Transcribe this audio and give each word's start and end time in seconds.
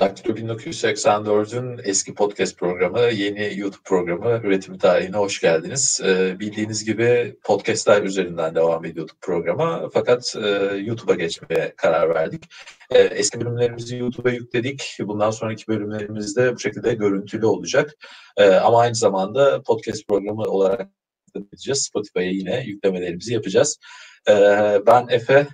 Daktilo 0.00 0.34
1984'ün 0.34 1.80
eski 1.84 2.14
podcast 2.14 2.58
programı, 2.58 3.00
yeni 3.00 3.58
YouTube 3.58 3.82
programı 3.84 4.40
üretimi 4.44 4.78
tarihine 4.78 5.16
hoş 5.16 5.40
geldiniz. 5.40 6.00
Ee, 6.04 6.40
bildiğiniz 6.40 6.84
gibi 6.84 7.36
podcastler 7.44 8.02
üzerinden 8.02 8.54
devam 8.54 8.84
ediyorduk 8.84 9.16
programa 9.20 9.88
fakat 9.92 10.36
e, 10.36 10.48
YouTube'a 10.76 11.14
geçmeye 11.14 11.74
karar 11.76 12.14
verdik. 12.14 12.44
E, 12.90 12.98
eski 12.98 13.40
bölümlerimizi 13.40 13.96
YouTube'a 13.96 14.32
yükledik. 14.32 14.96
Bundan 15.00 15.30
sonraki 15.30 15.68
bölümlerimiz 15.68 16.36
de 16.36 16.54
bu 16.54 16.58
şekilde 16.58 16.94
görüntülü 16.94 17.46
olacak. 17.46 17.94
E, 18.36 18.50
ama 18.50 18.80
aynı 18.80 18.94
zamanda 18.94 19.62
podcast 19.62 20.08
programı 20.08 20.42
olarak 20.42 20.90
edeceğiz. 21.52 21.82
Spotify'a 21.82 22.22
yine 22.22 22.64
yüklemelerimizi 22.66 23.34
yapacağız. 23.34 23.78
E, 24.28 24.32
ben 24.86 25.06
Efe, 25.08 25.46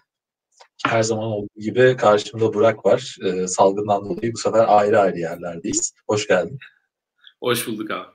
her 0.87 1.03
zaman 1.03 1.25
olduğu 1.25 1.49
gibi 1.57 1.97
karşımda 1.97 2.55
Burak 2.55 2.87
var. 2.87 3.17
E, 3.25 3.47
salgından 3.47 4.05
dolayı 4.05 4.33
bu 4.33 4.37
sefer 4.37 4.65
ayrı 4.69 5.01
ayrı 5.01 5.19
yerlerdeyiz. 5.19 5.95
Hoş 6.09 6.29
geldin. 6.29 6.59
Hoş 7.43 7.67
bulduk 7.67 7.91
abi. 7.91 8.09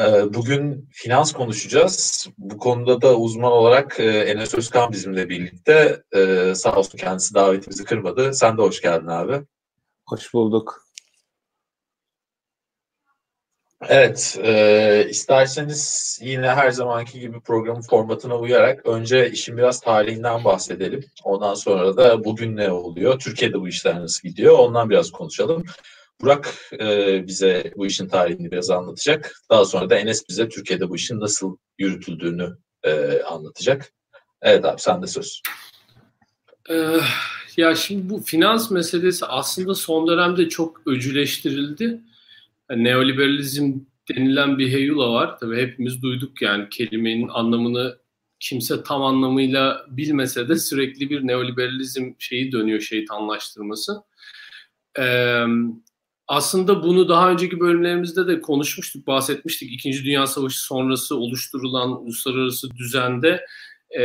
E, 0.00 0.34
bugün 0.34 0.88
finans 0.92 1.32
konuşacağız. 1.32 2.26
Bu 2.38 2.58
konuda 2.58 3.02
da 3.02 3.16
uzman 3.16 3.52
olarak 3.52 4.00
e, 4.00 4.04
Enes 4.04 4.54
Özkan 4.54 4.92
bizimle 4.92 5.28
birlikte. 5.28 6.02
E, 6.16 6.52
sağ 6.54 6.76
olsun 6.76 6.98
kendisi 6.98 7.34
davetimizi 7.34 7.84
kırmadı. 7.84 8.34
Sen 8.34 8.58
de 8.58 8.62
hoş 8.62 8.80
geldin 8.80 9.06
abi. 9.06 9.46
Hoş 10.06 10.34
bulduk. 10.34 10.83
Evet, 13.88 14.38
e, 14.44 15.06
isterseniz 15.10 16.18
yine 16.22 16.48
her 16.48 16.70
zamanki 16.70 17.20
gibi 17.20 17.40
programın 17.40 17.80
formatına 17.80 18.38
uyarak 18.38 18.86
önce 18.86 19.30
işin 19.30 19.56
biraz 19.56 19.80
tarihinden 19.80 20.44
bahsedelim. 20.44 21.04
Ondan 21.24 21.54
sonra 21.54 21.96
da 21.96 22.24
bugün 22.24 22.56
ne 22.56 22.72
oluyor, 22.72 23.18
Türkiye'de 23.18 23.60
bu 23.60 23.68
işler 23.68 24.00
nasıl 24.00 24.28
gidiyor 24.28 24.58
ondan 24.58 24.90
biraz 24.90 25.10
konuşalım. 25.10 25.64
Burak 26.20 26.54
e, 26.80 27.26
bize 27.26 27.72
bu 27.76 27.86
işin 27.86 28.08
tarihini 28.08 28.50
biraz 28.50 28.70
anlatacak. 28.70 29.32
Daha 29.50 29.64
sonra 29.64 29.90
da 29.90 29.94
Enes 29.94 30.28
bize 30.28 30.48
Türkiye'de 30.48 30.90
bu 30.90 30.96
işin 30.96 31.20
nasıl 31.20 31.56
yürütüldüğünü 31.78 32.56
e, 32.82 33.22
anlatacak. 33.22 33.92
Evet 34.42 34.64
abi 34.64 34.80
sen 34.80 35.02
de 35.02 35.06
söz. 35.06 35.42
Ee, 36.70 37.00
ya 37.56 37.74
şimdi 37.74 38.10
bu 38.10 38.20
finans 38.20 38.70
meselesi 38.70 39.26
aslında 39.26 39.74
son 39.74 40.08
dönemde 40.08 40.48
çok 40.48 40.82
öcüleştirildi 40.86 42.00
neoliberalizm 42.70 43.74
denilen 44.08 44.58
bir 44.58 44.72
heyula 44.72 45.12
var. 45.12 45.38
Tabii 45.38 45.56
hepimiz 45.56 46.02
duyduk 46.02 46.42
yani 46.42 46.68
kelimenin 46.68 47.28
anlamını 47.28 47.98
kimse 48.40 48.82
tam 48.82 49.02
anlamıyla 49.02 49.86
bilmese 49.88 50.48
de 50.48 50.56
sürekli 50.56 51.10
bir 51.10 51.26
neoliberalizm 51.26 52.12
şeyi 52.18 52.52
dönüyor 52.52 52.80
şeytanlaştırması. 52.80 54.02
Ee, 54.98 55.44
aslında 56.28 56.82
bunu 56.82 57.08
daha 57.08 57.30
önceki 57.30 57.60
bölümlerimizde 57.60 58.26
de 58.26 58.40
konuşmuştuk, 58.40 59.06
bahsetmiştik. 59.06 59.72
İkinci 59.72 60.04
Dünya 60.04 60.26
Savaşı 60.26 60.64
sonrası 60.64 61.16
oluşturulan 61.16 62.02
uluslararası 62.02 62.70
düzende 62.70 63.46
e, 63.98 64.02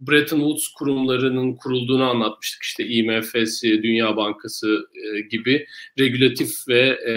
Bretton 0.00 0.38
Woods 0.38 0.68
kurumlarının 0.68 1.54
kurulduğunu 1.54 2.04
anlatmıştık. 2.10 2.62
İşte 2.62 2.86
IMF'si, 2.86 3.82
Dünya 3.82 4.16
Bankası 4.16 4.86
e, 4.94 5.20
gibi 5.20 5.66
regülatif 5.98 6.68
ve 6.68 6.80
e, 7.06 7.14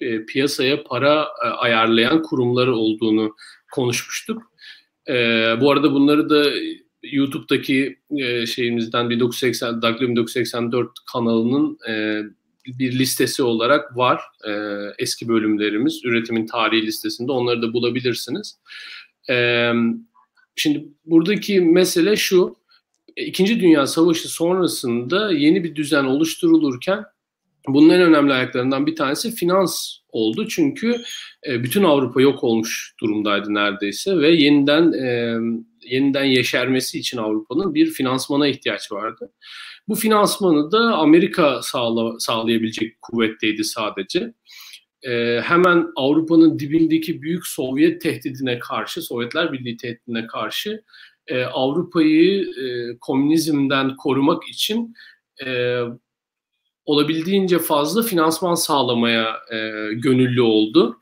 e, 0.00 0.26
piyasaya 0.26 0.82
para 0.82 1.28
e, 1.44 1.46
ayarlayan 1.46 2.22
kurumları 2.22 2.74
olduğunu 2.74 3.36
konuşmuştuk. 3.72 4.42
E, 5.08 5.14
bu 5.60 5.70
arada 5.70 5.92
bunları 5.92 6.30
da 6.30 6.50
YouTube'daki 7.02 7.98
e, 8.10 8.46
şeyimizden 8.46 9.10
1980 9.10 9.82
Daglio 9.82 10.08
1984 10.08 10.90
kanalının 11.12 11.78
e, 11.88 12.22
bir 12.66 12.98
listesi 12.98 13.42
olarak 13.42 13.96
var. 13.96 14.20
E, 14.46 14.52
eski 14.98 15.28
bölümlerimiz 15.28 16.04
üretimin 16.04 16.46
tarihi 16.46 16.86
listesinde 16.86 17.32
onları 17.32 17.62
da 17.62 17.72
bulabilirsiniz. 17.72 18.58
E, 19.30 19.72
Şimdi 20.56 20.88
buradaki 21.04 21.60
mesele 21.60 22.16
şu. 22.16 22.56
İkinci 23.16 23.60
Dünya 23.60 23.86
Savaşı 23.86 24.28
sonrasında 24.28 25.32
yeni 25.32 25.64
bir 25.64 25.74
düzen 25.74 26.04
oluşturulurken 26.04 27.04
bunun 27.68 27.88
en 27.88 28.00
önemli 28.00 28.32
ayaklarından 28.32 28.86
bir 28.86 28.96
tanesi 28.96 29.34
finans 29.34 29.96
oldu. 30.08 30.48
Çünkü 30.48 31.02
e, 31.48 31.62
bütün 31.62 31.82
Avrupa 31.82 32.20
yok 32.20 32.44
olmuş 32.44 32.94
durumdaydı 33.00 33.54
neredeyse 33.54 34.18
ve 34.18 34.30
yeniden 34.30 34.92
e, 34.92 35.36
yeniden 35.82 36.24
yeşermesi 36.24 36.98
için 36.98 37.18
Avrupa'nın 37.18 37.74
bir 37.74 37.86
finansmana 37.86 38.48
ihtiyaç 38.48 38.92
vardı. 38.92 39.32
Bu 39.88 39.94
finansmanı 39.94 40.72
da 40.72 40.78
Amerika 40.78 41.62
sağla, 41.62 42.18
sağlayabilecek 42.18 43.02
kuvvetteydi 43.02 43.64
sadece 43.64 44.34
e, 45.02 45.40
hemen 45.44 45.86
Avrupa'nın 45.96 46.58
dibindeki 46.58 47.22
büyük 47.22 47.46
Sovyet 47.46 48.00
tehdidine 48.00 48.58
karşı, 48.58 49.02
Sovyetler 49.02 49.52
Birliği 49.52 49.76
tehdidine 49.76 50.26
karşı 50.26 50.82
e, 51.26 51.44
Avrupa'yı 51.44 52.42
e, 52.42 52.98
komünizmden 53.00 53.96
korumak 53.96 54.48
için 54.48 54.94
e, 55.46 55.80
olabildiğince 56.84 57.58
fazla 57.58 58.02
finansman 58.02 58.54
sağlamaya 58.54 59.36
e, 59.52 59.56
gönüllü 59.94 60.42
oldu. 60.42 60.98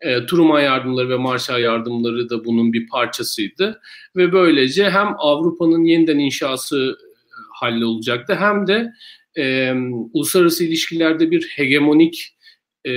E, 0.00 0.26
Truman 0.26 0.60
yardımları 0.60 1.08
ve 1.08 1.16
Marshall 1.16 1.60
yardımları 1.60 2.30
da 2.30 2.44
bunun 2.44 2.72
bir 2.72 2.88
parçasıydı. 2.88 3.80
Ve 4.16 4.32
böylece 4.32 4.90
hem 4.90 5.14
Avrupa'nın 5.18 5.84
yeniden 5.84 6.18
inşası 6.18 6.98
hallolacaktı 7.52 8.34
hem 8.34 8.66
de 8.66 8.92
e, 9.36 9.72
uluslararası 10.12 10.64
ilişkilerde 10.64 11.30
bir 11.30 11.48
hegemonik 11.56 12.34
e, 12.86 12.92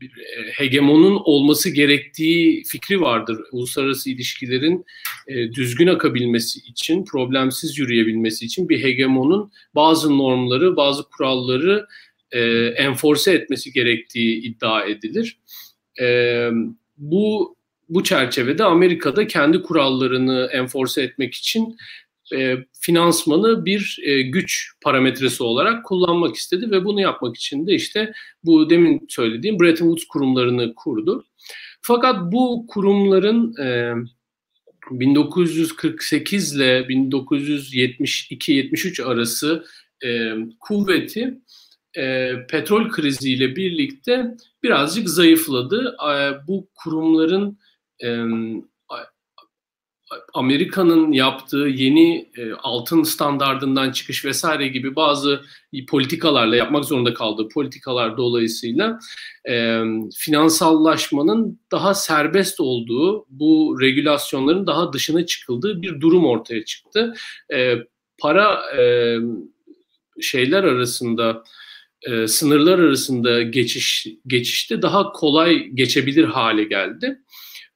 bir 0.00 0.10
hegemonun 0.52 1.22
olması 1.24 1.70
gerektiği 1.70 2.64
fikri 2.64 3.00
vardır. 3.00 3.40
Uluslararası 3.52 4.10
ilişkilerin 4.10 4.84
e, 5.28 5.52
düzgün 5.52 5.86
akabilmesi 5.86 6.60
için, 6.60 7.04
problemsiz 7.04 7.78
yürüyebilmesi 7.78 8.44
için 8.44 8.68
bir 8.68 8.82
hegemonun 8.82 9.52
bazı 9.74 10.18
normları, 10.18 10.76
bazı 10.76 11.02
kuralları 11.02 11.86
e, 12.30 12.40
enforce 12.66 13.30
etmesi 13.30 13.72
gerektiği 13.72 14.42
iddia 14.42 14.84
edilir. 14.84 15.38
E, 16.00 16.48
bu 16.96 17.56
bu 17.88 18.04
çerçevede 18.04 18.64
Amerika'da 18.64 19.26
kendi 19.26 19.62
kurallarını 19.62 20.48
enforce 20.52 21.02
etmek 21.02 21.34
için 21.34 21.76
e, 22.34 22.66
finansmanı 22.80 23.64
bir 23.64 23.98
e, 24.02 24.22
güç 24.22 24.72
parametresi 24.82 25.42
olarak 25.42 25.84
kullanmak 25.84 26.36
istedi 26.36 26.70
ve 26.70 26.84
bunu 26.84 27.00
yapmak 27.00 27.36
için 27.36 27.66
de 27.66 27.74
işte 27.74 28.12
bu 28.44 28.70
demin 28.70 29.06
söylediğim 29.08 29.60
Bretton 29.60 29.86
Woods 29.86 30.04
kurumlarını 30.04 30.74
kurdu. 30.74 31.24
Fakat 31.82 32.32
bu 32.32 32.66
kurumların 32.68 33.62
e, 33.62 33.94
1948 34.90 36.56
ile 36.56 36.80
1972-73 36.80 39.04
arası 39.04 39.64
e, 40.04 40.32
kuvveti 40.60 41.38
e, 41.96 42.32
petrol 42.50 42.88
kriziyle 42.88 43.56
birlikte 43.56 44.36
birazcık 44.62 45.08
zayıfladı. 45.08 45.96
E, 46.10 46.32
bu 46.48 46.68
kurumların 46.74 47.58
e, 48.04 48.18
Amerika'nın 50.34 51.12
yaptığı 51.12 51.56
yeni 51.56 52.28
e, 52.36 52.52
altın 52.52 53.02
standardından 53.02 53.92
çıkış 53.92 54.24
vesaire 54.24 54.68
gibi 54.68 54.96
bazı 54.96 55.40
politikalarla 55.88 56.56
yapmak 56.56 56.84
zorunda 56.84 57.14
kaldığı 57.14 57.48
politikalar 57.48 58.16
dolayısıyla 58.16 58.98
e, 59.48 59.82
finansallaşmanın 60.16 61.60
daha 61.70 61.94
serbest 61.94 62.60
olduğu, 62.60 63.26
bu 63.28 63.78
regülasyonların 63.80 64.66
daha 64.66 64.92
dışına 64.92 65.26
çıkıldığı 65.26 65.82
bir 65.82 66.00
durum 66.00 66.24
ortaya 66.26 66.64
çıktı. 66.64 67.14
E, 67.54 67.74
para 68.18 68.76
e, 68.76 69.16
şeyler 70.20 70.64
arasında 70.64 71.44
e, 72.02 72.26
sınırlar 72.26 72.78
arasında 72.78 73.42
geçiş 73.42 74.06
geçişte 74.26 74.82
daha 74.82 75.12
kolay 75.12 75.66
geçebilir 75.66 76.24
hale 76.24 76.64
geldi. 76.64 77.18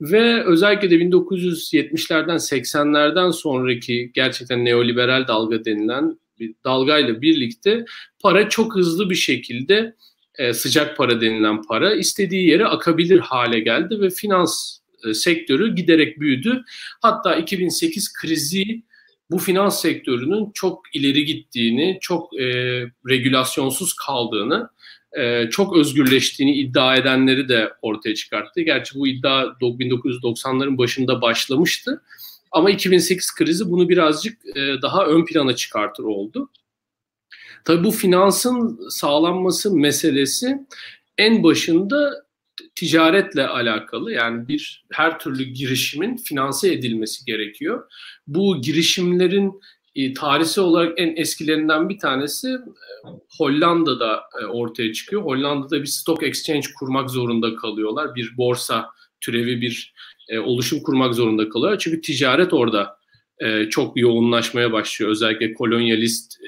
Ve 0.00 0.44
özellikle 0.44 0.90
de 0.90 0.94
1970'lerden 0.94 2.36
80'lerden 2.36 3.32
sonraki 3.32 4.10
gerçekten 4.14 4.64
neoliberal 4.64 5.28
dalga 5.28 5.64
denilen 5.64 6.18
bir 6.38 6.54
dalgayla 6.64 7.22
birlikte 7.22 7.84
para 8.20 8.48
çok 8.48 8.74
hızlı 8.74 9.10
bir 9.10 9.14
şekilde 9.14 9.94
e, 10.38 10.52
sıcak 10.52 10.96
para 10.96 11.20
denilen 11.20 11.62
para 11.62 11.94
istediği 11.94 12.48
yere 12.48 12.66
akabilir 12.66 13.18
hale 13.18 13.60
geldi 13.60 14.00
ve 14.00 14.10
finans 14.10 14.78
e, 15.08 15.14
sektörü 15.14 15.74
giderek 15.74 16.20
büyüdü. 16.20 16.62
Hatta 17.00 17.36
2008 17.36 18.12
krizi 18.12 18.82
bu 19.30 19.38
finans 19.38 19.80
sektörünün 19.80 20.50
çok 20.54 20.82
ileri 20.94 21.24
gittiğini, 21.24 21.98
çok 22.00 22.40
e, 22.40 22.44
regülasyonsuz 23.08 23.94
kaldığını 23.94 24.68
e, 25.12 25.50
çok 25.50 25.76
özgürleştiğini 25.76 26.54
iddia 26.54 26.96
edenleri 26.96 27.48
de 27.48 27.72
ortaya 27.82 28.14
çıkarttı. 28.14 28.60
Gerçi 28.60 28.98
bu 28.98 29.08
iddia 29.08 29.42
1990'ların 29.42 30.78
başında 30.78 31.22
başlamıştı. 31.22 32.02
Ama 32.52 32.70
2008 32.70 33.34
krizi 33.34 33.70
bunu 33.70 33.88
birazcık 33.88 34.56
e, 34.56 34.82
daha 34.82 35.06
ön 35.06 35.24
plana 35.24 35.56
çıkartır 35.56 36.04
oldu. 36.04 36.50
Tabii 37.64 37.84
bu 37.84 37.90
finansın 37.90 38.88
sağlanması 38.90 39.76
meselesi 39.76 40.58
en 41.18 41.42
başında 41.42 42.28
ticaretle 42.74 43.46
alakalı 43.46 44.12
yani 44.12 44.48
bir 44.48 44.84
her 44.92 45.18
türlü 45.18 45.44
girişimin 45.44 46.16
finanse 46.16 46.72
edilmesi 46.72 47.24
gerekiyor. 47.24 47.90
Bu 48.26 48.60
girişimlerin 48.60 49.60
e, 49.98 50.12
tarihsel 50.14 50.64
olarak 50.64 50.92
en 50.96 51.16
eskilerinden 51.16 51.88
bir 51.88 51.98
tanesi 51.98 52.48
e, 52.48 52.58
Hollanda'da 53.38 54.22
e, 54.42 54.44
ortaya 54.44 54.92
çıkıyor. 54.92 55.22
Hollanda'da 55.22 55.80
bir 55.80 55.86
stock 55.86 56.22
exchange 56.22 56.66
kurmak 56.78 57.10
zorunda 57.10 57.56
kalıyorlar. 57.56 58.14
Bir 58.14 58.36
borsa 58.36 58.90
türevi 59.20 59.60
bir 59.60 59.94
e, 60.28 60.38
oluşum 60.38 60.82
kurmak 60.82 61.14
zorunda 61.14 61.48
kalıyorlar. 61.48 61.78
Çünkü 61.78 62.00
ticaret 62.00 62.52
orada 62.52 62.98
çok 63.70 64.00
yoğunlaşmaya 64.00 64.72
başlıyor. 64.72 65.10
Özellikle 65.10 65.54
kolonyalist 65.54 66.38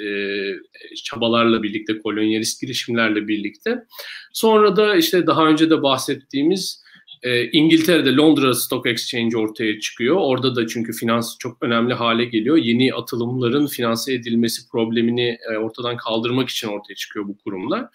çabalarla 1.05 1.63
birlikte, 1.63 1.99
kolonyalist 1.99 2.61
girişimlerle 2.61 3.29
birlikte. 3.29 3.85
Sonra 4.33 4.77
da 4.77 4.97
işte 4.97 5.27
daha 5.27 5.47
önce 5.47 5.71
de 5.71 5.83
bahsettiğimiz 5.83 6.83
e, 7.23 7.51
İngiltere'de 7.51 8.17
Londra 8.17 8.55
Stock 8.55 8.87
Exchange 8.87 9.37
ortaya 9.37 9.81
çıkıyor. 9.81 10.17
Orada 10.17 10.57
da 10.57 10.67
çünkü 10.67 10.93
finans 10.93 11.39
çok 11.39 11.63
önemli 11.63 11.95
hale 11.95 12.25
geliyor. 12.25 12.57
Yeni 12.57 12.95
atılımların 12.95 13.67
finanse 13.67 14.15
edilmesi 14.15 14.69
problemini 14.69 15.39
e, 15.53 15.57
ortadan 15.57 15.97
kaldırmak 15.97 16.49
için 16.49 16.69
ortaya 16.69 16.95
çıkıyor 16.95 17.29
bu 17.29 17.39
kurumlar. 17.39 17.87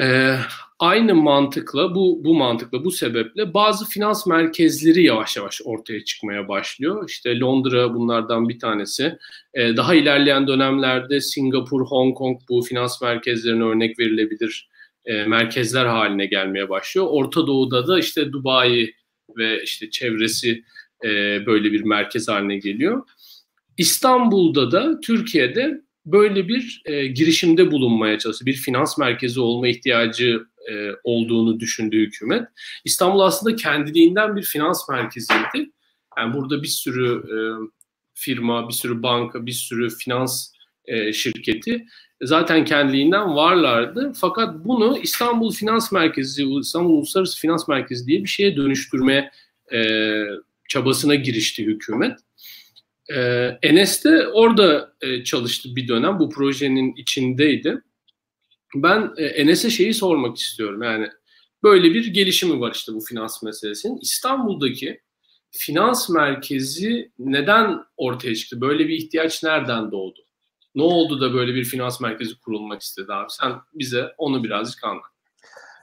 E, 0.00 0.36
aynı 0.78 1.14
mantıkla 1.14 1.94
bu 1.94 2.24
bu 2.24 2.34
mantıkla 2.34 2.84
bu 2.84 2.90
sebeple 2.90 3.54
bazı 3.54 3.88
finans 3.88 4.26
merkezleri 4.26 5.04
yavaş 5.04 5.36
yavaş 5.36 5.60
ortaya 5.64 6.04
çıkmaya 6.04 6.48
başlıyor. 6.48 7.08
İşte 7.08 7.38
Londra 7.38 7.94
bunlardan 7.94 8.48
bir 8.48 8.58
tanesi. 8.58 9.18
E, 9.54 9.76
daha 9.76 9.94
ilerleyen 9.94 10.46
dönemlerde 10.46 11.20
Singapur, 11.20 11.86
Hong 11.86 12.16
Kong 12.16 12.40
bu 12.48 12.62
finans 12.62 13.02
merkezlerine 13.02 13.64
örnek 13.64 13.98
verilebilir 13.98 14.71
e, 15.04 15.24
merkezler 15.24 15.86
haline 15.86 16.26
gelmeye 16.26 16.68
başlıyor. 16.68 17.06
Orta 17.10 17.46
Doğu'da 17.46 17.86
da 17.86 17.98
işte 17.98 18.32
Dubai 18.32 18.94
ve 19.36 19.62
işte 19.62 19.90
çevresi 19.90 20.64
e, 21.04 21.08
böyle 21.46 21.72
bir 21.72 21.82
merkez 21.82 22.28
haline 22.28 22.58
geliyor. 22.58 23.02
İstanbul'da 23.78 24.72
da 24.72 25.00
Türkiye'de 25.00 25.80
böyle 26.06 26.48
bir 26.48 26.82
e, 26.84 27.06
girişimde 27.06 27.70
bulunmaya 27.70 28.18
çalıştı. 28.18 28.46
Bir 28.46 28.54
finans 28.54 28.98
merkezi 28.98 29.40
olma 29.40 29.68
ihtiyacı 29.68 30.46
e, 30.70 30.90
olduğunu 31.04 31.60
düşündü 31.60 31.98
hükümet. 31.98 32.48
İstanbul 32.84 33.20
aslında 33.20 33.56
kendiliğinden 33.56 34.36
bir 34.36 34.42
finans 34.42 34.88
merkeziydi. 34.88 35.70
Yani 36.18 36.34
burada 36.34 36.62
bir 36.62 36.68
sürü 36.68 37.16
e, 37.16 37.36
firma, 38.14 38.68
bir 38.68 38.74
sürü 38.74 39.02
banka, 39.02 39.46
bir 39.46 39.52
sürü 39.52 39.90
finans 39.90 40.52
e, 40.84 41.12
şirketi 41.12 41.86
zaten 42.22 42.64
kendiliğinden 42.64 43.36
varlardı. 43.36 44.12
Fakat 44.16 44.64
bunu 44.64 44.98
İstanbul 44.98 45.52
Finans 45.52 45.92
Merkezi, 45.92 46.44
İstanbul 46.60 46.94
Uluslararası 46.94 47.40
Finans 47.40 47.68
Merkezi 47.68 48.06
diye 48.06 48.22
bir 48.22 48.28
şeye 48.28 48.56
dönüştürme 48.56 49.30
e, 49.72 50.04
çabasına 50.68 51.14
girişti 51.14 51.64
hükümet. 51.66 52.18
E, 53.10 53.20
Enes 53.62 54.04
de 54.04 54.28
orada 54.28 54.92
e, 55.00 55.24
çalıştı 55.24 55.68
bir 55.76 55.88
dönem. 55.88 56.18
Bu 56.18 56.30
projenin 56.30 56.94
içindeydi. 56.96 57.82
Ben 58.74 59.10
e, 59.16 59.24
Enes'e 59.24 59.70
şeyi 59.70 59.94
sormak 59.94 60.36
istiyorum. 60.36 60.82
Yani 60.82 61.08
böyle 61.62 61.94
bir 61.94 62.06
gelişimi 62.06 62.60
var 62.60 62.72
işte 62.74 62.92
bu 62.94 63.00
finans 63.00 63.42
meselesinin. 63.42 63.98
İstanbul'daki 64.02 65.00
finans 65.50 66.08
merkezi 66.10 67.10
neden 67.18 67.78
ortaya 67.96 68.34
çıktı? 68.34 68.60
Böyle 68.60 68.88
bir 68.88 68.94
ihtiyaç 68.94 69.42
nereden 69.42 69.92
doğdu? 69.92 70.20
Ne 70.74 70.82
oldu 70.82 71.20
da 71.20 71.34
böyle 71.34 71.54
bir 71.54 71.64
finans 71.64 72.00
merkezi 72.00 72.40
kurulmak 72.40 72.82
istedi 72.82 73.12
abi? 73.12 73.26
Sen 73.28 73.52
bize 73.74 74.14
onu 74.18 74.44
birazcık 74.44 74.84
anlat. 74.84 75.04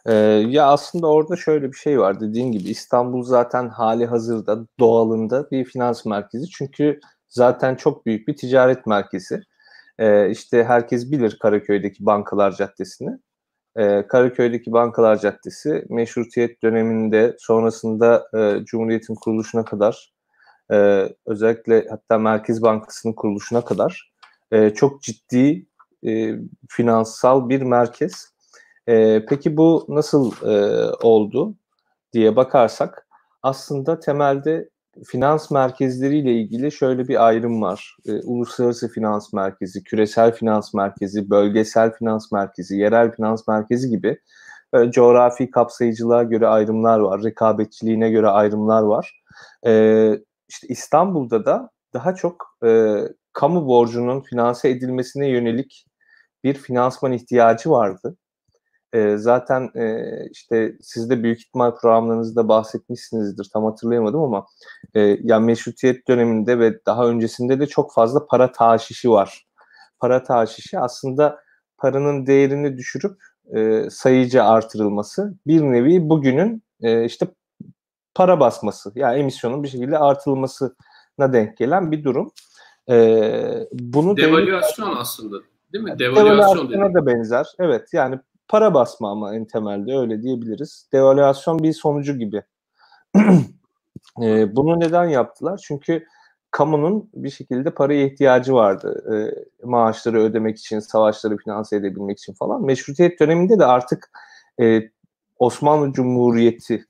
Ee, 0.06 0.14
ya 0.48 0.68
aslında 0.68 1.08
orada 1.08 1.36
şöyle 1.36 1.72
bir 1.72 1.78
şey 1.78 2.00
var 2.00 2.20
dediğin 2.20 2.52
gibi 2.52 2.70
İstanbul 2.70 3.24
zaten 3.24 3.70
hali 3.70 4.06
hazırda 4.06 4.66
doğalında 4.80 5.52
bir 5.52 5.66
finans 5.66 6.06
merkezi 6.06 6.50
çünkü 6.50 7.00
zaten 7.28 7.76
çok 7.76 8.06
büyük 8.06 8.28
bir 8.28 8.36
ticaret 8.36 8.86
merkezi. 8.86 9.42
Ee, 10.00 10.30
işte 10.30 10.64
herkes 10.64 11.12
bilir 11.12 11.38
Karaköy'deki 11.42 12.06
Bankalar 12.06 12.56
Caddesi'ni. 12.56 13.20
Ee, 13.78 14.08
Karaköy'deki 14.08 14.72
Bankalar 14.72 15.20
Caddesi 15.20 15.86
meşrutiyet 15.90 16.64
döneminde 16.64 17.36
sonrasında 17.40 18.28
e, 18.38 18.66
Cumhuriyet'in 18.66 19.16
kuruluşuna 19.16 19.66
kadar 19.66 20.12
e, 20.72 21.10
özellikle 21.26 21.88
hatta 21.90 22.18
Merkez 22.18 22.62
Bankası'nın 22.62 23.14
kuruluşuna 23.14 23.66
kadar 23.66 24.09
e, 24.52 24.70
çok 24.70 25.02
ciddi 25.02 25.66
e, 26.08 26.36
finansal 26.70 27.50
bir 27.50 27.62
merkez. 27.62 28.34
E, 28.88 29.26
peki 29.26 29.58
bu 29.58 29.86
nasıl 29.90 30.32
e, 30.46 30.86
oldu 31.04 31.56
diye 32.14 32.36
bakarsak 32.36 33.08
aslında 33.44 34.00
temelde 34.00 34.70
finans 35.06 35.52
merkezleriyle 35.52 36.34
ilgili 36.34 36.72
şöyle 36.72 37.08
bir 37.08 37.28
ayrım 37.28 37.62
var. 37.62 37.96
E, 38.06 38.14
uluslararası 38.14 38.90
finans 38.90 39.34
merkezi, 39.34 39.84
küresel 39.84 40.32
finans 40.32 40.74
merkezi, 40.74 41.30
bölgesel 41.30 41.92
finans 41.92 42.32
merkezi, 42.32 42.78
yerel 42.78 43.12
finans 43.12 43.48
merkezi 43.48 43.90
gibi 43.90 44.20
e, 44.74 44.92
coğrafi 44.92 45.52
kapsayıcılığa 45.52 46.24
göre 46.24 46.48
ayrımlar 46.48 47.00
var, 47.00 47.24
rekabetçiliğine 47.24 48.10
göre 48.10 48.28
ayrımlar 48.28 48.82
var. 48.82 49.24
E, 49.66 50.12
işte 50.50 50.68
İstanbul'da 50.68 51.46
da 51.46 51.70
daha 51.94 52.16
çok 52.16 52.58
e, 52.66 53.00
kamu 53.40 53.68
borcunun 53.68 54.22
finanse 54.22 54.70
edilmesine 54.70 55.28
yönelik 55.28 55.86
bir 56.44 56.54
finansman 56.54 57.12
ihtiyacı 57.12 57.72
vardı. 57.72 58.18
E, 58.94 59.18
zaten 59.18 59.70
e, 59.76 60.06
işte 60.32 60.74
siz 60.82 61.10
de 61.10 61.24
büyük 61.24 61.40
ihtimal 61.40 61.76
programlarınızda 61.76 62.48
bahsetmişsinizdir 62.48 63.50
tam 63.54 63.66
hatırlayamadım 63.66 64.22
ama 64.22 64.46
e, 64.96 65.00
yani 65.24 65.46
meşrutiyet 65.46 66.08
döneminde 66.08 66.60
ve 66.60 66.86
daha 66.86 67.08
öncesinde 67.08 67.60
de 67.60 67.68
çok 67.68 67.94
fazla 67.94 68.26
para 68.26 68.52
taşişi 68.52 69.10
var. 69.10 69.48
Para 70.00 70.24
taşişi 70.24 70.80
aslında 70.80 71.40
paranın 71.78 72.26
değerini 72.26 72.78
düşürüp 72.78 73.18
e, 73.56 73.90
sayıca 73.90 74.44
artırılması 74.44 75.34
bir 75.48 75.62
nevi 75.62 76.10
bugünün 76.10 76.64
e, 76.82 77.06
işte 77.06 77.28
para 78.16 78.40
basması 78.40 78.92
yani 78.96 79.20
emisyonun 79.20 79.64
bir 79.64 79.68
şekilde 79.68 79.98
artırılmasına 79.98 81.34
denk 81.34 81.58
gelen 81.58 81.92
bir 81.92 82.04
durum. 82.04 82.32
Ee, 82.90 83.68
bunu 83.72 84.18
devalüasyon 84.18 84.88
devlet, 84.88 85.02
aslında 85.02 85.38
değil 85.74 85.84
mi? 85.84 86.00
Devalüasyon 86.00 86.70
devalüasyona 86.70 86.94
da 86.94 87.06
benzer. 87.06 87.48
Evet 87.60 87.94
yani 87.94 88.20
para 88.48 88.74
basma 88.74 89.12
ama 89.12 89.36
en 89.36 89.46
temelde 89.46 89.98
öyle 89.98 90.22
diyebiliriz. 90.22 90.90
Devalüasyon 90.94 91.60
bir 91.60 91.74
sonucu 91.74 92.18
gibi. 92.18 92.44
ee, 94.22 94.56
bunu 94.56 94.80
neden 94.80 95.06
yaptılar? 95.06 95.62
Çünkü 95.68 96.06
kamunun 96.52 97.10
bir 97.14 97.30
şekilde 97.30 97.72
paraya 97.74 98.06
ihtiyacı 98.06 98.54
vardı. 98.54 99.04
E, 99.14 99.16
maaşları 99.68 100.20
ödemek 100.22 100.58
için, 100.58 100.80
savaşları 100.80 101.38
finanse 101.38 101.76
edebilmek 101.76 102.20
için 102.20 102.34
falan. 102.34 102.66
Meşrutiyet 102.66 103.20
döneminde 103.20 103.60
de 103.60 103.66
artık 103.66 104.12
e, 104.62 104.82
Osmanlı 105.40 105.94
Cumhuriyeti 105.94 106.86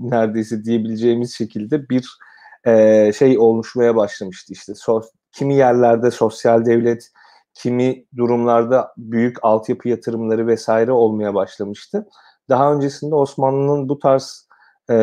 neredeyse 0.00 0.64
diyebileceğimiz 0.64 1.34
şekilde 1.34 1.88
bir 1.88 2.18
e, 2.66 3.12
şey 3.12 3.38
oluşmaya 3.38 3.96
başlamıştı. 3.96 4.52
İşte 4.52 4.74
so, 4.74 5.02
kimi 5.36 5.54
yerlerde 5.54 6.10
sosyal 6.10 6.64
devlet, 6.64 7.10
kimi 7.54 8.04
durumlarda 8.16 8.92
büyük 8.96 9.36
altyapı 9.42 9.88
yatırımları 9.88 10.46
vesaire 10.46 10.92
olmaya 10.92 11.34
başlamıştı. 11.34 12.06
Daha 12.48 12.72
öncesinde 12.74 13.14
Osmanlı'nın 13.14 13.88
bu 13.88 13.98
tarz 13.98 14.48
e, 14.88 14.94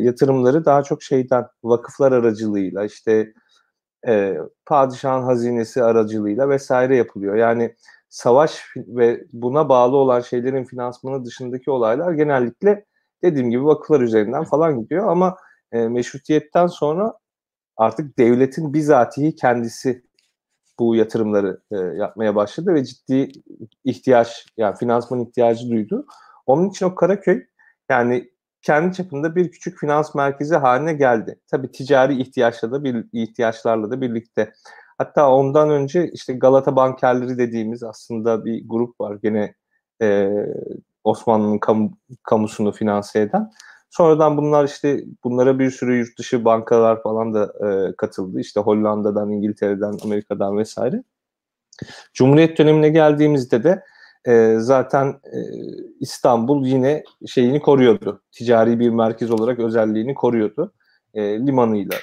yatırımları 0.00 0.64
daha 0.64 0.82
çok 0.82 1.02
şeyden 1.02 1.46
vakıflar 1.64 2.12
aracılığıyla 2.12 2.84
işte 2.84 3.32
e, 4.06 4.36
padişahın 4.66 5.22
hazinesi 5.22 5.84
aracılığıyla 5.84 6.48
vesaire 6.48 6.96
yapılıyor. 6.96 7.34
Yani 7.34 7.76
savaş 8.08 8.64
ve 8.76 9.24
buna 9.32 9.68
bağlı 9.68 9.96
olan 9.96 10.20
şeylerin 10.20 10.64
finansmanı 10.64 11.24
dışındaki 11.24 11.70
olaylar 11.70 12.12
genellikle 12.12 12.84
dediğim 13.22 13.50
gibi 13.50 13.64
vakıflar 13.64 14.00
üzerinden 14.00 14.44
falan 14.44 14.80
gidiyor 14.80 15.08
ama 15.08 15.36
e, 15.72 15.88
meşrutiyetten 15.88 16.66
sonra 16.66 17.14
artık 17.76 18.18
devletin 18.18 18.74
bizatihi 18.74 19.36
kendisi 19.36 20.02
bu 20.78 20.96
yatırımları 20.96 21.60
e, 21.70 21.76
yapmaya 21.76 22.34
başladı 22.34 22.74
ve 22.74 22.84
ciddi 22.84 23.32
ihtiyaç 23.84 24.46
yani 24.56 24.76
finansman 24.76 25.20
ihtiyacı 25.20 25.70
duydu. 25.70 26.06
Onun 26.46 26.68
için 26.70 26.86
o 26.86 26.94
Karaköy 26.94 27.46
yani 27.90 28.30
kendi 28.62 28.96
çapında 28.96 29.36
bir 29.36 29.50
küçük 29.50 29.78
finans 29.78 30.14
merkezi 30.14 30.56
haline 30.56 30.92
geldi. 30.92 31.40
Tabii 31.50 31.72
ticari 31.72 32.22
ihtiyaçla 32.22 32.72
da 32.72 32.84
bir 32.84 33.04
ihtiyaçlarla 33.12 33.90
da 33.90 34.00
birlikte. 34.00 34.52
Hatta 34.98 35.30
ondan 35.30 35.70
önce 35.70 36.10
işte 36.10 36.32
Galata 36.32 36.76
bankerleri 36.76 37.38
dediğimiz 37.38 37.82
aslında 37.82 38.44
bir 38.44 38.68
grup 38.68 39.00
var 39.00 39.18
gene 39.22 39.54
e, 40.02 40.30
Osmanlı'nın 41.04 41.58
kamu, 41.58 41.98
kamusunu 42.22 42.72
finanse 42.72 43.20
eden. 43.20 43.50
Sonradan 43.92 44.36
bunlar 44.36 44.64
işte 44.64 45.04
bunlara 45.24 45.58
bir 45.58 45.70
sürü 45.70 45.98
yurt 45.98 46.18
dışı 46.18 46.44
bankalar 46.44 47.02
falan 47.02 47.34
da 47.34 47.52
e, 47.68 47.96
katıldı. 47.96 48.40
İşte 48.40 48.60
Hollanda'dan, 48.60 49.30
İngiltere'den, 49.30 49.98
Amerika'dan 50.04 50.58
vesaire. 50.58 51.02
Cumhuriyet 52.14 52.58
dönemine 52.58 52.88
geldiğimizde 52.88 53.64
de 53.64 53.84
e, 54.24 54.56
zaten 54.58 55.06
e, 55.08 55.38
İstanbul 56.00 56.66
yine 56.66 57.02
şeyini 57.26 57.60
koruyordu. 57.60 58.22
Ticari 58.32 58.80
bir 58.80 58.90
merkez 58.90 59.30
olarak 59.30 59.58
özelliğini 59.58 60.14
koruyordu. 60.14 60.72
E, 61.14 61.46
limanıyla, 61.46 61.96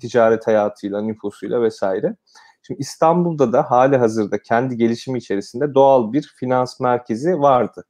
ticaret 0.00 0.46
hayatıyla, 0.46 1.00
nüfusuyla 1.00 1.62
vesaire. 1.62 2.16
Şimdi 2.62 2.80
İstanbul'da 2.80 3.52
da 3.52 3.70
hali 3.70 3.96
hazırda 3.96 4.42
kendi 4.42 4.76
gelişimi 4.76 5.18
içerisinde 5.18 5.74
doğal 5.74 6.12
bir 6.12 6.34
finans 6.36 6.80
merkezi 6.80 7.38
vardı. 7.38 7.84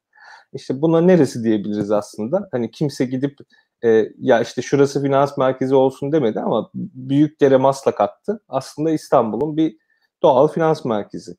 İşte 0.53 0.83
buna 0.83 1.01
neresi 1.01 1.45
diyebiliriz 1.45 1.91
aslında? 1.91 2.49
Hani 2.53 2.71
kimse 2.71 3.05
gidip 3.05 3.39
e, 3.85 4.09
ya 4.19 4.41
işte 4.41 4.63
şurası 4.63 5.03
finans 5.03 5.39
merkezi 5.39 5.75
olsun 5.75 6.13
demedi 6.13 6.41
ama 6.41 6.71
Büyükdere 6.75 7.57
Maslak 7.57 8.01
attı. 8.01 8.41
Aslında 8.49 8.91
İstanbul'un 8.91 9.57
bir 9.57 9.77
doğal 10.23 10.49
finans 10.49 10.85
merkezi. 10.85 11.37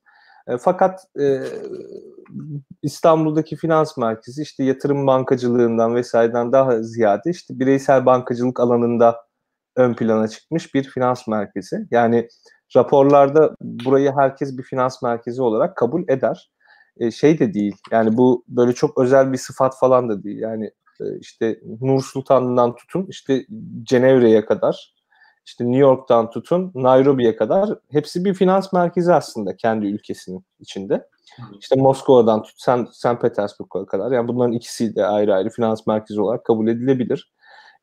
E, 0.48 0.58
fakat 0.58 1.00
e, 1.20 1.42
İstanbul'daki 2.82 3.56
finans 3.56 3.98
merkezi 3.98 4.42
işte 4.42 4.64
yatırım 4.64 5.08
bankacılığından 5.08 5.96
vesaireden 5.96 6.52
daha 6.52 6.84
ziyade 6.84 7.30
işte 7.30 7.60
bireysel 7.60 8.06
bankacılık 8.06 8.60
alanında 8.60 9.28
ön 9.76 9.94
plana 9.94 10.28
çıkmış 10.28 10.74
bir 10.74 10.84
finans 10.84 11.28
merkezi. 11.28 11.88
Yani 11.92 12.28
raporlarda 12.76 13.56
burayı 13.62 14.12
herkes 14.12 14.58
bir 14.58 14.64
finans 14.64 15.02
merkezi 15.02 15.42
olarak 15.42 15.76
kabul 15.78 16.04
eder. 16.08 16.52
E, 17.00 17.12
şey 17.12 17.40
de 17.40 17.54
değil 17.54 17.76
yani 17.92 18.18
bu 18.18 18.44
böyle 18.48 18.74
çok 18.74 18.98
özel 18.98 19.34
bir 19.34 19.38
sıfat 19.38 19.80
falan 19.80 20.10
da 20.10 20.24
değil. 20.24 20.40
Yani 20.40 20.72
e, 21.02 21.20
işte 21.20 21.60
Nur 21.82 22.04
Sultan'dan 22.04 22.76
tutun 22.76 23.06
işte 23.10 23.46
Cenevre'ye 23.84 24.46
kadar 24.46 24.98
işte 25.48 25.66
New 25.66 25.80
York'tan 25.80 26.30
tutun 26.30 26.72
Nairobi'ye 26.76 27.36
kadar 27.36 27.70
hepsi 27.92 28.26
bir 28.26 28.34
finans 28.34 28.74
merkezi 28.74 29.14
aslında 29.14 29.58
kendi 29.58 29.86
ülkesinin 29.86 30.46
içinde. 30.60 31.08
İşte 31.60 31.76
Moskova'dan 31.76 32.44
tut 32.44 32.62
San, 32.62 32.90
San 32.92 33.20
Petersburg'a 33.20 33.86
kadar 33.86 34.12
yani 34.12 34.28
bunların 34.28 34.54
ikisi 34.54 34.96
de 34.96 35.06
ayrı 35.06 35.36
ayrı 35.36 35.50
finans 35.50 35.88
merkezi 35.88 36.22
olarak 36.22 36.46
kabul 36.46 36.68
edilebilir. 36.68 37.34